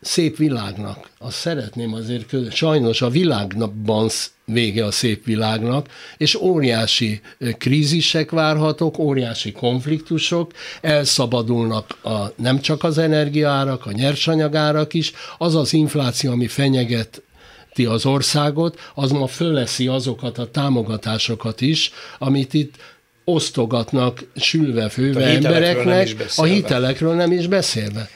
szép 0.00 0.36
világnak. 0.36 1.08
Azt 1.18 1.36
szeretném 1.36 1.94
azért, 1.94 2.52
sajnos 2.52 3.02
a 3.02 3.08
világban 3.08 4.08
vége 4.44 4.84
a 4.84 4.90
szép 4.90 5.24
világnak, 5.24 5.88
és 6.16 6.34
óriási 6.34 7.20
krízisek 7.58 8.30
várhatók, 8.30 8.98
óriási 8.98 9.52
konfliktusok, 9.52 10.52
elszabadulnak 10.80 11.96
a, 12.02 12.32
nem 12.36 12.60
csak 12.60 12.84
az 12.84 12.98
energiárak, 12.98 13.86
a 13.86 13.92
nyersanyagárak 13.92 14.94
is, 14.94 15.12
az 15.38 15.54
az 15.54 15.72
infláció, 15.72 16.30
ami 16.30 16.46
fenyeget 16.46 17.22
az 17.88 18.06
országot, 18.06 18.78
az 18.94 19.10
ma 19.10 19.26
föleszi 19.26 19.86
azokat 19.86 20.38
a 20.38 20.50
támogatásokat 20.50 21.60
is, 21.60 21.92
amit 22.18 22.54
itt 22.54 22.74
osztogatnak 23.24 24.24
sülve-főve 24.36 25.24
embereknek, 25.24 26.16
a 26.36 26.44
hitelekről 26.44 27.14
nem 27.14 27.32
is 27.32 27.46
beszélve. 27.46 28.08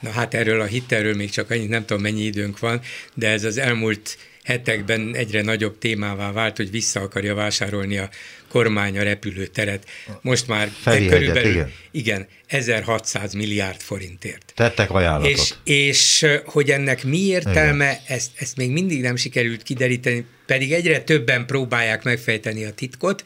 Na 0.00 0.10
hát 0.10 0.34
erről 0.34 0.60
a 0.60 0.64
hitelről 0.64 1.14
még 1.14 1.30
csak 1.30 1.50
annyit, 1.50 1.68
nem 1.68 1.84
tudom 1.84 2.02
mennyi 2.02 2.22
időnk 2.22 2.58
van, 2.58 2.80
de 3.14 3.28
ez 3.28 3.44
az 3.44 3.58
elmúlt 3.58 4.18
hetekben 4.48 5.14
egyre 5.14 5.42
nagyobb 5.42 5.78
témává 5.78 6.32
vált, 6.32 6.56
hogy 6.56 6.70
vissza 6.70 7.00
akarja 7.00 7.34
vásárolni 7.34 7.98
a 7.98 8.08
kormány 8.48 8.98
a 8.98 9.02
repülőteret. 9.02 9.88
Most 10.20 10.46
már 10.46 10.70
Feli 10.80 11.06
körülbelül 11.06 11.50
igen. 11.50 11.72
igen, 11.90 12.26
1600 12.46 13.32
milliárd 13.32 13.80
forintért. 13.80 14.52
Tettek 14.54 14.90
ajánlatot. 14.90 15.30
És, 15.30 15.54
és 15.64 16.26
hogy 16.44 16.70
ennek 16.70 17.04
mi 17.04 17.18
értelme, 17.18 18.00
ezt, 18.06 18.30
ezt 18.38 18.56
még 18.56 18.70
mindig 18.70 19.00
nem 19.00 19.16
sikerült 19.16 19.62
kideríteni, 19.62 20.24
pedig 20.46 20.72
egyre 20.72 21.00
többen 21.00 21.46
próbálják 21.46 22.02
megfejteni 22.02 22.64
a 22.64 22.72
titkot, 22.72 23.22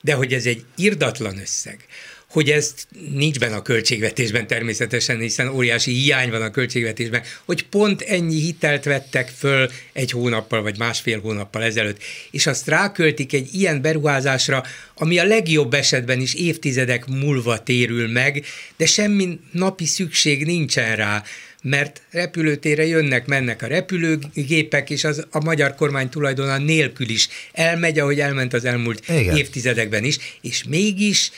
de 0.00 0.14
hogy 0.14 0.32
ez 0.32 0.46
egy 0.46 0.64
irdatlan 0.76 1.38
összeg 1.38 1.86
hogy 2.34 2.50
ez 2.50 2.74
nincs 3.10 3.38
benne 3.38 3.56
a 3.56 3.62
költségvetésben 3.62 4.46
természetesen, 4.46 5.18
hiszen 5.18 5.48
óriási 5.48 5.92
hiány 5.92 6.30
van 6.30 6.42
a 6.42 6.50
költségvetésben, 6.50 7.22
hogy 7.44 7.66
pont 7.66 8.00
ennyi 8.00 8.40
hitelt 8.40 8.84
vettek 8.84 9.32
föl 9.38 9.70
egy 9.92 10.10
hónappal 10.10 10.62
vagy 10.62 10.78
másfél 10.78 11.20
hónappal 11.20 11.62
ezelőtt, 11.62 12.02
és 12.30 12.46
azt 12.46 12.68
ráköltik 12.68 13.32
egy 13.32 13.48
ilyen 13.52 13.82
beruházásra, 13.82 14.64
ami 14.94 15.18
a 15.18 15.24
legjobb 15.24 15.74
esetben 15.74 16.20
is 16.20 16.34
évtizedek 16.34 17.06
múlva 17.06 17.62
térül 17.62 18.08
meg, 18.08 18.44
de 18.76 18.86
semmi 18.86 19.38
napi 19.50 19.84
szükség 19.86 20.44
nincsen 20.44 20.96
rá, 20.96 21.22
mert 21.62 22.02
repülőtérre 22.10 22.86
jönnek, 22.86 23.26
mennek 23.26 23.62
a 23.62 23.66
repülőgépek, 23.66 24.90
és 24.90 25.04
az 25.04 25.26
a 25.30 25.44
magyar 25.44 25.74
kormány 25.74 26.08
tulajdonán 26.08 26.62
nélkül 26.62 27.08
is 27.08 27.28
elmegy, 27.52 27.98
ahogy 27.98 28.20
elment 28.20 28.52
az 28.52 28.64
elmúlt 28.64 29.08
Igen. 29.08 29.36
évtizedekben 29.36 30.04
is, 30.04 30.18
és 30.40 30.64
mégis 30.68 31.30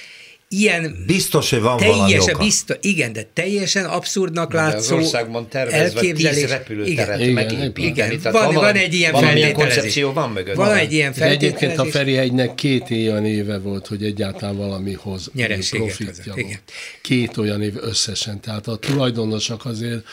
ilyen 0.48 1.04
biztos, 1.06 1.50
hogy 1.50 1.60
van 1.60 1.76
teljesen, 1.76 1.98
valami 1.98 2.20
oka. 2.20 2.38
Biztos, 2.38 2.76
igen, 2.80 3.12
de 3.12 3.28
teljesen 3.32 3.84
abszurdnak 3.84 4.52
de 4.52 4.56
látszó 4.56 4.96
az 4.96 5.02
országban 5.02 5.48
tervezve 5.48 5.98
elképzelés. 5.98 6.38
tíz 6.38 6.50
repülőteret 6.50 7.20
igen, 7.20 7.32
megépíteni. 7.32 7.86
Igen, 7.86 8.10
igen. 8.10 8.32
Van, 8.32 8.54
van, 8.54 8.74
egy 8.74 8.94
ilyen 8.94 9.52
koncepció 9.52 10.12
van 10.12 10.30
mögött. 10.30 10.54
Van, 10.54 10.66
van 10.66 10.76
egy 10.76 10.92
ilyen 10.92 11.12
feltételezés. 11.12 11.48
Egyébként 11.48 11.78
a 11.78 11.84
Ferihegynek 11.84 12.54
két 12.54 12.90
olyan 12.90 13.24
éve 13.24 13.58
volt, 13.58 13.86
hogy 13.86 14.04
egyáltalán 14.04 14.56
valamihoz 14.56 15.30
profitja 15.70 16.34
volt. 16.34 16.62
Két 17.02 17.36
olyan 17.36 17.62
év 17.62 17.74
összesen. 17.80 18.40
Tehát 18.40 18.66
a 18.66 18.76
tulajdonosok 18.76 19.64
azért 19.64 20.04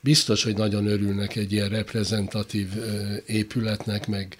biztos, 0.00 0.44
hogy 0.44 0.56
nagyon 0.56 0.86
örülnek 0.86 1.36
egy 1.36 1.52
ilyen 1.52 1.68
reprezentatív 1.68 2.68
épületnek, 3.26 4.06
meg 4.06 4.36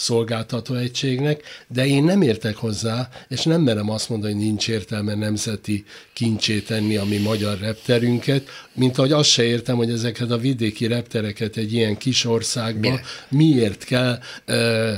szolgáltató 0.00 0.74
egységnek, 0.74 1.42
de 1.68 1.86
én 1.86 2.04
nem 2.04 2.22
értek 2.22 2.56
hozzá, 2.56 3.08
és 3.28 3.42
nem 3.42 3.60
merem 3.60 3.90
azt 3.90 4.08
mondani, 4.08 4.32
hogy 4.32 4.42
nincs 4.42 4.68
értelme 4.68 5.14
nemzeti 5.14 5.84
kincsé 6.12 6.60
tenni 6.60 6.96
a 6.96 7.04
mi 7.04 7.18
magyar 7.18 7.58
repterünket, 7.58 8.48
mint 8.72 8.98
ahogy 8.98 9.12
azt 9.12 9.30
se 9.30 9.42
értem, 9.42 9.76
hogy 9.76 9.90
ezeket 9.90 10.30
a 10.30 10.38
vidéki 10.38 10.86
reptereket 10.86 11.56
egy 11.56 11.72
ilyen 11.72 11.96
kis 11.96 12.24
országban 12.24 13.00
miért 13.28 13.84
kell 13.84 14.18
ö, 14.44 14.92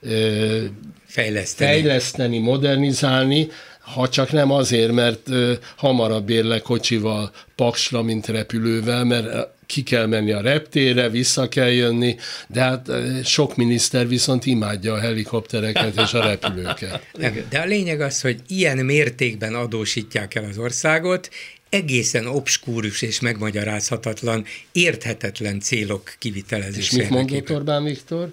ö, 0.00 0.64
fejleszteni. 1.06 1.70
fejleszteni, 1.70 2.38
modernizálni, 2.38 3.48
ha 3.80 4.08
csak 4.08 4.32
nem 4.32 4.50
azért, 4.50 4.92
mert 4.92 5.28
ö, 5.28 5.52
hamarabb 5.76 6.30
ér 6.30 6.44
le 6.44 6.58
kocsival 6.58 7.30
paksra, 7.54 8.02
mint 8.02 8.26
repülővel, 8.26 9.04
mert 9.04 9.56
ki 9.68 9.82
kell 9.82 10.06
menni 10.06 10.32
a 10.32 10.40
reptére, 10.40 11.08
vissza 11.08 11.48
kell 11.48 11.70
jönni, 11.70 12.16
de 12.48 12.60
hát 12.60 12.90
sok 13.24 13.56
miniszter 13.56 14.08
viszont 14.08 14.46
imádja 14.46 14.92
a 14.92 14.98
helikoptereket 14.98 16.00
és 16.00 16.12
a 16.12 16.22
repülőket. 16.22 17.02
De 17.50 17.58
a 17.58 17.64
lényeg 17.64 18.00
az, 18.00 18.20
hogy 18.20 18.40
ilyen 18.46 18.78
mértékben 18.78 19.54
adósítják 19.54 20.34
el 20.34 20.44
az 20.44 20.58
országot, 20.58 21.30
egészen 21.68 22.26
obskúrus 22.26 23.02
és 23.02 23.20
megmagyarázhatatlan, 23.20 24.44
érthetetlen 24.72 25.60
célok 25.60 26.14
kivitelezése. 26.18 26.96
És 26.96 27.02
mit 27.02 27.10
mondott 27.10 27.50
Orbán 27.50 27.84
Viktor? 27.84 28.32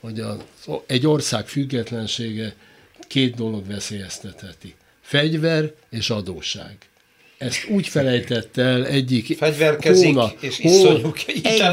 Hogy 0.00 0.20
a, 0.20 0.36
egy 0.86 1.06
ország 1.06 1.48
függetlensége 1.48 2.54
két 3.08 3.34
dolog 3.34 3.66
veszélyeztetheti. 3.66 4.74
Fegyver 5.00 5.72
és 5.90 6.10
adósság 6.10 6.76
ezt 7.44 7.66
úgy 7.68 7.88
felejtett 7.88 8.56
el 8.56 8.86
egyik 8.86 9.38
hónap, 9.82 10.36
és 10.40 10.58
iszonyú 10.58 11.12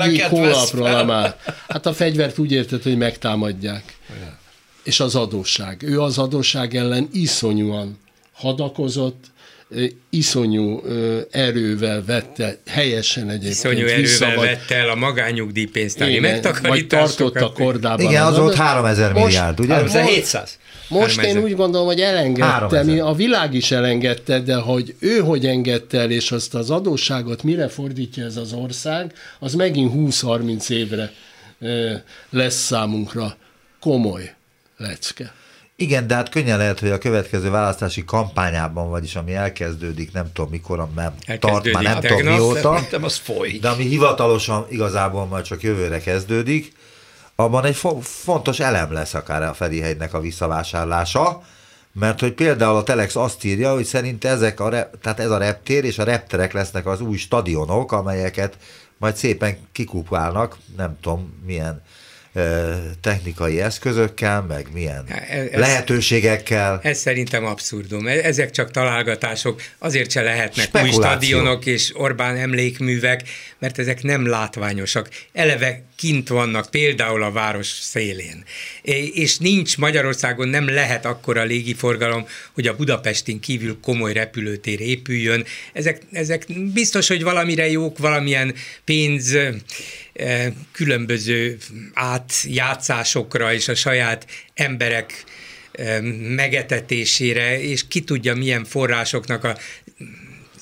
egyik 0.02 0.24
hónapra 0.24 1.06
már. 1.06 1.36
Hát 1.70 1.86
a 1.86 1.94
fegyvert 1.94 2.38
úgy 2.38 2.52
értett, 2.52 2.84
hogy 2.84 2.98
megtámadják. 2.98 3.84
Ja. 4.10 4.40
És 4.84 5.00
az 5.00 5.16
adósság. 5.16 5.84
Ő 5.84 6.02
az 6.02 6.18
adósság 6.18 6.76
ellen 6.76 7.10
iszonyúan 7.14 8.00
hadakozott, 8.34 9.24
iszonyú 10.10 10.84
erővel 11.32 12.04
vette, 12.06 12.58
helyesen 12.68 13.30
egyébként 13.30 13.54
Iszonyú 13.54 13.78
erővel 13.78 14.00
vissza, 14.00 14.36
vette 14.36 14.76
el 14.76 14.90
a 14.90 14.96
magányugdíjpénztári 14.96 16.20
megtakarításokat. 16.20 17.18
Vagy 17.18 17.32
tartotta 17.32 17.64
kordában. 17.64 18.06
Igen, 18.06 18.24
az 18.24 18.38
volt 18.38 18.56
3000 18.56 19.14
milliárd, 19.14 19.60
ugye? 19.60 19.74
3700. 19.74 20.60
Most 20.92 21.22
én 21.22 21.38
úgy 21.38 21.56
gondolom, 21.56 21.88
hogy 21.88 22.02
elengedte, 22.02 23.04
a 23.04 23.14
világ 23.14 23.54
is 23.54 23.72
elengedte, 23.72 24.40
de 24.40 24.56
hogy 24.56 24.96
ő 25.00 25.20
hogy 25.20 25.46
engedte 25.46 26.00
el, 26.00 26.12
és 26.12 26.32
azt 26.32 26.56
az 26.56 26.70
adósságot 26.70 27.44
mire 27.44 27.68
fordítja 27.68 28.26
ez 28.26 28.38
az 28.38 28.54
ország, 28.54 29.14
az 29.40 29.54
megint 29.54 29.92
20-30 29.96 30.70
évre 30.70 31.12
lesz 32.30 32.56
számunkra 32.56 33.36
komoly 33.80 34.34
lecke. 34.78 35.34
Igen, 35.76 36.08
de 36.08 36.16
hát 36.16 36.30
könnyen 36.30 36.58
lehet, 36.58 36.80
hogy 36.80 36.90
a 36.90 36.98
következő 36.98 37.50
választási 37.50 38.04
kampányában, 38.06 38.90
vagyis 38.90 39.16
ami 39.16 39.34
elkezdődik, 39.34 40.12
nem 40.12 40.32
tudom 40.34 40.50
mikor, 40.52 40.88
mert 40.96 41.40
tart 41.40 41.72
már 41.72 41.84
nem 41.84 42.00
tegnap, 42.00 42.20
tudom 42.20 42.34
mióta. 42.34 42.80
De 43.62 43.70
ami 43.70 43.84
hivatalosan 43.84 44.66
igazából 44.70 45.26
majd 45.26 45.44
csak 45.44 45.64
jövőre 45.64 46.00
kezdődik, 46.00 46.72
abban 47.44 47.66
egy 47.66 47.76
fo- 47.76 48.06
fontos 48.06 48.60
elem 48.60 48.92
lesz 48.92 49.14
akár 49.14 49.44
a 49.44 49.54
Ferihegynek 49.54 50.14
a 50.14 50.20
visszavásárlása, 50.20 51.42
mert 51.94 52.20
hogy 52.20 52.34
például 52.34 52.76
a 52.76 52.84
Telex 52.84 53.16
azt 53.16 53.44
írja, 53.44 53.74
hogy 53.74 53.86
szerint 53.86 54.26
ezek 54.26 54.60
a, 54.60 54.70
tehát 55.02 55.20
ez 55.20 55.30
a 55.30 55.38
reptér 55.38 55.84
és 55.84 56.00
a 56.00 56.04
repterek 56.04 56.54
lesznek 56.54 56.86
az 56.86 57.02
új 57.02 57.18
stadionok, 57.18 57.92
amelyeket 57.92 58.58
majd 58.98 59.16
szépen 59.16 59.58
kikupálnak, 59.72 60.58
nem 60.78 60.98
tudom 61.02 61.42
milyen 61.46 61.82
technikai 63.02 63.62
eszközökkel, 63.62 64.42
meg 64.42 64.68
milyen 64.74 65.06
ez, 65.30 65.48
lehetőségekkel. 65.54 66.80
Ez 66.84 67.00
szerintem 67.00 67.46
abszurdum. 67.46 68.08
E- 68.08 68.12
ezek 68.12 68.52
csak 68.52 68.72
találgatások, 68.72 69.62
azért 69.78 70.12
se 70.12 70.22
lehetnek 70.22 70.70
új 70.84 70.90
stadionok 70.90 71.66
és 71.66 71.92
Orbán 71.96 72.36
emlékművek, 72.36 73.24
mert 73.60 73.80
ezek 73.80 74.04
nem 74.04 74.28
látványosak. 74.28 75.10
Eleve 75.34 75.84
kint 75.96 76.28
vannak, 76.28 76.70
például 76.70 77.24
a 77.24 77.32
város 77.32 77.68
szélén. 77.68 78.44
És 79.14 79.38
nincs 79.38 79.78
Magyarországon, 79.78 80.48
nem 80.48 80.70
lehet 80.70 81.06
akkora 81.06 81.44
légiforgalom, 81.44 82.26
hogy 82.54 82.68
a 82.68 82.76
Budapestin 82.76 83.40
kívül 83.40 83.78
komoly 83.82 84.14
repülőtér 84.14 84.82
épüljön. 84.82 85.46
Ezek, 85.74 86.02
ezek 86.12 86.46
biztos, 86.74 87.08
hogy 87.08 87.24
valamire 87.24 87.70
jók, 87.70 87.98
valamilyen 87.98 88.54
pénz 88.86 89.38
különböző 90.72 91.58
átjátszásokra 91.94 93.54
és 93.54 93.68
a 93.68 93.76
saját 93.76 94.26
emberek 94.54 95.24
megetetésére, 96.36 97.62
és 97.62 97.88
ki 97.88 98.02
tudja 98.02 98.36
milyen 98.36 98.66
forrásoknak 98.66 99.44
a 99.44 99.58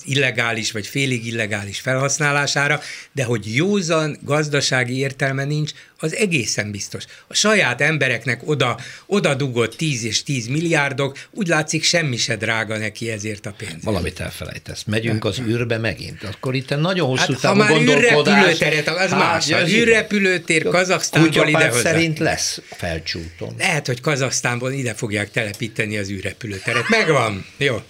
illegális 0.06 0.72
vagy 0.72 0.88
félig 0.88 1.26
illegális 1.26 1.80
felhasználására, 1.80 2.82
de 3.12 3.24
hogy 3.24 3.56
józan 3.56 4.18
gazdasági 4.22 4.98
értelme 4.98 5.44
nincs, 5.44 5.72
az 6.02 6.16
egészen 6.16 6.72
biztos. 6.72 7.04
A 7.28 7.34
saját 7.34 7.82
embereknek 7.82 8.42
oda, 8.46 8.80
oda 9.06 9.36
dugott 9.36 9.76
10 9.76 10.04
és 10.04 10.24
10 10.24 10.48
milliárdok, 10.48 11.18
úgy 11.32 11.48
látszik 11.48 11.84
semmi 11.84 12.18
se 12.18 12.36
drága 12.36 12.78
neki 12.78 13.12
ezért 13.12 13.46
a 13.46 13.54
pénz. 13.58 13.84
Valamit 13.84 14.20
elfelejtesz. 14.20 14.84
Megyünk 14.84 15.26
az 15.26 15.40
űrbe 15.40 15.78
megint. 15.78 16.24
Akkor 16.24 16.56
itt 16.56 16.70
nagyon 16.70 17.08
hosszú 17.08 17.32
hát, 17.32 17.42
távú 17.42 17.60
ha 17.60 17.68
már 17.68 17.82
űrrepülőteret, 17.82 18.88
az 18.88 19.10
hát, 19.10 19.20
más. 19.20 19.52
Az 19.52 19.70
űrrepülőtér 19.70 20.64
Kazaksztánból 20.64 21.48
ide 21.48 21.72
szerint 21.72 22.20
lesz 22.20 22.62
felcsúton. 22.70 23.56
Lehet, 23.58 23.88
hogy 23.88 24.02
Kazaksztánból 24.02 24.72
ide 24.72 24.94
fogják 24.94 25.32
telepíteni 25.32 25.98
az 25.98 26.10
űrrepülőteret. 26.10 26.90
Megvan. 26.90 27.46
Jó. 27.58 27.82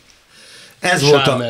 Ez 0.79 1.01
volt, 1.01 1.27
a, 1.27 1.43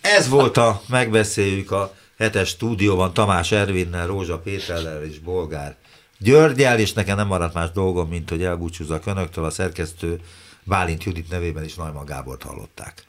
ez 0.00 0.28
volt 0.28 0.56
a, 0.56 0.82
megbeszéljük 0.86 1.70
a 1.70 1.94
hetes 2.18 2.48
stúdióban 2.48 3.12
Tamás 3.12 3.52
Ervinnel, 3.52 4.06
Rózsa 4.06 4.38
Péterrel 4.38 5.04
és 5.04 5.18
Bolgár 5.18 5.76
Györgyel, 6.18 6.78
és 6.78 6.92
nekem 6.92 7.16
nem 7.16 7.26
maradt 7.26 7.54
más 7.54 7.70
dolgom, 7.70 8.08
mint 8.08 8.30
hogy 8.30 8.42
elbúcsúzzak 8.42 9.06
önöktől, 9.06 9.44
a 9.44 9.50
szerkesztő 9.50 10.20
Bálint 10.62 11.04
Judit 11.04 11.30
nevében 11.30 11.64
is 11.64 11.74
Najman 11.74 12.04
Gábort 12.04 12.42
hallották. 12.42 13.04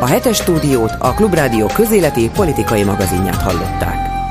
A 0.00 0.06
hetes 0.06 0.36
stúdiót 0.36 0.92
a 0.98 1.12
Klubrádió 1.12 1.66
közéleti 1.66 2.28
politikai 2.28 2.84
magazinját 2.84 3.42
hallották. 3.42 4.23